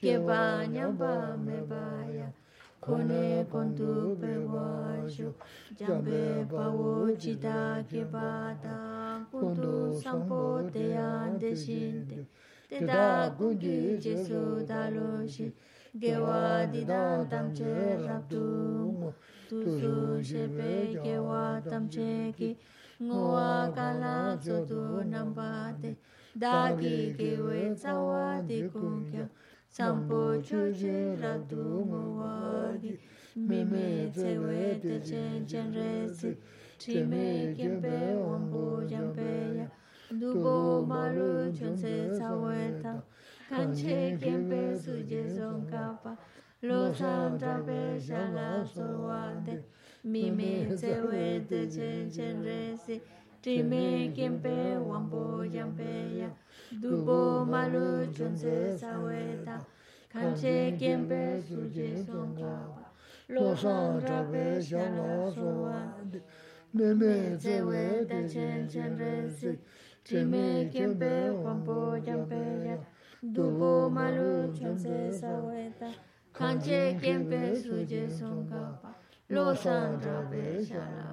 keba 0.00 0.66
nyamba 0.66 1.36
mebaya, 1.38 2.32
kone 2.80 3.46
kontu 3.48 4.18
pewasho, 4.20 5.32
jambe 5.78 6.44
pawo 6.50 7.14
chita 7.16 7.84
keba 7.88 8.58
ta, 8.60 9.24
kuntu 9.30 9.94
sampo 10.02 10.68
te 10.72 10.82
yande 10.98 11.54
shinte, 11.54 12.26
teta 12.68 13.32
gungi 13.38 13.98
Jesu 14.02 14.66
daloshi, 14.66 15.52
Gewa 15.98 16.70
di 16.70 16.84
da 16.84 17.24
tam 17.28 17.52
che 17.52 17.96
rap 18.06 18.28
tu. 18.28 19.12
Tu 19.48 19.64
su 19.64 20.22
she 20.22 20.46
pe 20.46 20.96
gewa 21.02 21.60
tam 21.68 21.88
che 21.88 22.32
ki. 22.36 22.56
Ngoa 23.02 23.72
kala 23.74 24.38
so 24.40 24.64
tu 24.64 25.02
nambate. 25.02 25.96
Da 26.38 26.76
ki 26.76 27.14
ki 27.18 27.36
we 27.42 27.74
tsawa 27.74 28.40
di 28.46 28.62
kunkya. 28.68 29.28
Sampo 29.68 30.40
chu 30.40 30.72
je 30.72 31.16
rap 31.16 31.48
tu 31.48 31.56
ngoa 31.58 32.78
di. 32.80 32.96
Mi 33.34 33.64
me 33.64 34.10
tse 34.12 34.38
we 34.38 34.78
te 34.78 35.00
chen 35.00 35.44
chen 35.44 35.72
re 35.74 36.06
si. 36.06 36.36
Chi 36.78 37.02
me 37.02 37.52
kien 37.56 37.80
pe 37.82 38.14
wambu 38.14 38.86
jam 38.88 39.12
pe 39.12 39.56
ya. 39.58 39.66
Dubo 40.12 40.86
malu 40.86 41.52
chun 41.52 41.76
se 41.76 42.14
sa 42.16 42.32
we 42.36 42.78
ta. 42.80 43.02
Kanche 43.50 44.16
kien 44.20 44.48
pe 44.48 44.78
su 44.78 44.92
je 45.10 45.28
son 45.28 45.66
kapa. 45.68 46.16
Lo 46.62 46.94
san 46.94 47.36
tra 47.36 47.60
pe 47.66 47.98
sha 47.98 48.22
la 48.36 48.64
so 48.64 48.86
wa 49.08 49.34
de. 49.44 49.64
Mi 50.04 50.30
me 50.30 50.66
tse 50.76 50.92
we 51.02 51.44
te 51.48 51.66
chen 51.68 52.08
chen 52.14 52.44
re 52.44 52.76
si. 52.84 53.00
Chi 53.42 53.60
me 53.62 54.12
kien 54.14 54.38
pe 54.40 54.54
wambu 54.88 55.50
jam 55.52 55.74
pe 55.76 55.92
ya. 56.20 56.30
Dubo 56.80 57.44
malu 57.44 58.06
chun 58.14 58.36
se 58.36 58.78
sa 58.78 58.92
we 59.00 59.42
ta. 59.44 59.58
Kanche 60.12 60.78
kien 60.78 61.08
pe 61.08 61.42
su 61.42 61.68
je 61.74 62.04
son 62.06 62.32
kapa. 62.36 62.84
Lo 63.30 63.56
san 63.56 64.00
tra 64.00 64.22
pe 64.30 64.62
sha 64.62 64.84
la 64.96 65.28
so 65.34 65.48
wa 65.64 65.80
de. 66.12 66.22
Mē 66.76 66.88
mē 67.00 67.14
Tse 67.36 67.36
tsē 67.42 67.66
we 67.66 67.82
wē 67.82 68.06
te 68.06 68.14
tē 68.14 68.28
chen 68.32 68.68
chen 68.70 68.96
re 68.96 69.28
si. 69.28 69.58
Chi 70.06 70.16
Chime 70.16 70.70
kien 70.70 70.94
dubo 73.22 73.90
malu 73.90 74.52
chonse 74.56 75.12
saweta 75.12 75.92
kanche 76.32 76.96
kempe 77.00 77.54
suje 77.54 78.08
songkapa. 78.08 78.94
Lo 79.28 79.54
sandrape 79.54 80.64
sharapa 80.64 81.09